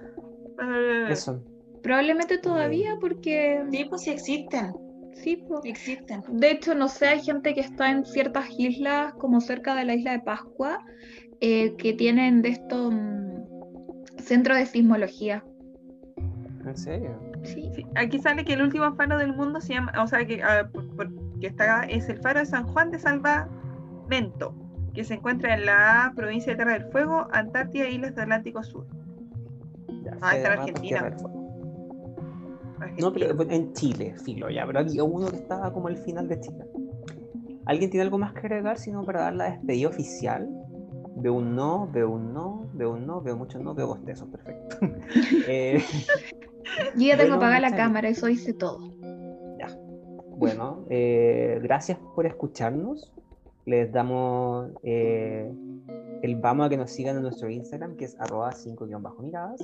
[1.08, 1.42] Eso.
[1.82, 4.72] Probablemente todavía porque Sí, pues sí existen,
[5.14, 5.62] sí, po.
[5.62, 6.22] sí existen.
[6.28, 9.94] De hecho, no sé, hay gente que está en ciertas islas, como cerca de la
[9.94, 10.84] isla de Pascua,
[11.40, 15.44] eh, que tienen de estos mm, centros de sismología.
[16.66, 17.18] ¿En serio?
[17.44, 17.70] Sí.
[17.74, 20.68] sí, aquí sale que el último faro del mundo se llama, o sea, que, ah,
[20.72, 24.54] por- por- que está, es el faro de San Juan de Salvamento,
[24.92, 28.62] que se encuentra en la provincia de Tierra del Fuego, Antártida e Islas del Atlántico
[28.64, 28.86] Sur.
[30.20, 31.16] Ah, está de en Argentina.
[32.98, 36.40] No, pero en Chile, filo, ya, pero había uno que estaba como al final de
[36.40, 36.64] Chile.
[37.66, 40.48] ¿Alguien tiene algo más que agregar, sino para dar la despedida oficial?
[41.16, 44.76] Veo un no, veo un no, veo un no, veo muchos no, veo bostezos, perfecto.
[45.48, 45.82] Eh,
[46.94, 48.92] Yo ya tengo Bueno, apagada la cámara, eso hice todo.
[49.58, 49.68] ya.
[50.36, 53.10] Bueno, eh, gracias por escucharnos.
[53.68, 55.52] Les damos eh,
[56.22, 59.60] el vamos a que nos sigan en nuestro Instagram, que es arroba 5-miradas.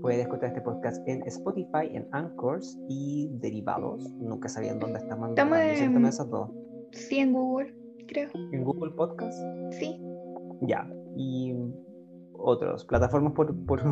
[0.00, 4.02] Pueden escuchar este podcast en Spotify, en Anchors y derivados.
[4.14, 5.28] Nunca sabían dónde estamos.
[5.28, 6.48] Estamos en- esas dos.
[6.92, 7.74] Sí, en Google,
[8.06, 8.30] creo.
[8.50, 9.38] En Google Podcast.
[9.72, 10.00] Sí.
[10.62, 10.90] Ya.
[11.14, 11.54] Y
[12.32, 13.82] otros, plataformas por, por,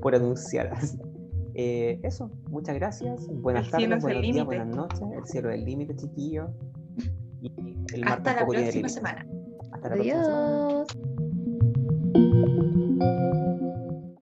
[0.00, 0.72] por anunciar.
[1.54, 3.28] Eh, eso, muchas gracias.
[3.28, 5.02] Buenas El tardes, buenos días, buenas noches.
[5.14, 6.48] El cielo es el límite, chiquillo.
[7.40, 7.52] Y
[7.94, 9.26] el mar Hasta la próxima semana.
[9.72, 10.56] Hasta la próxima semana.
[10.56, 11.19] Adiós.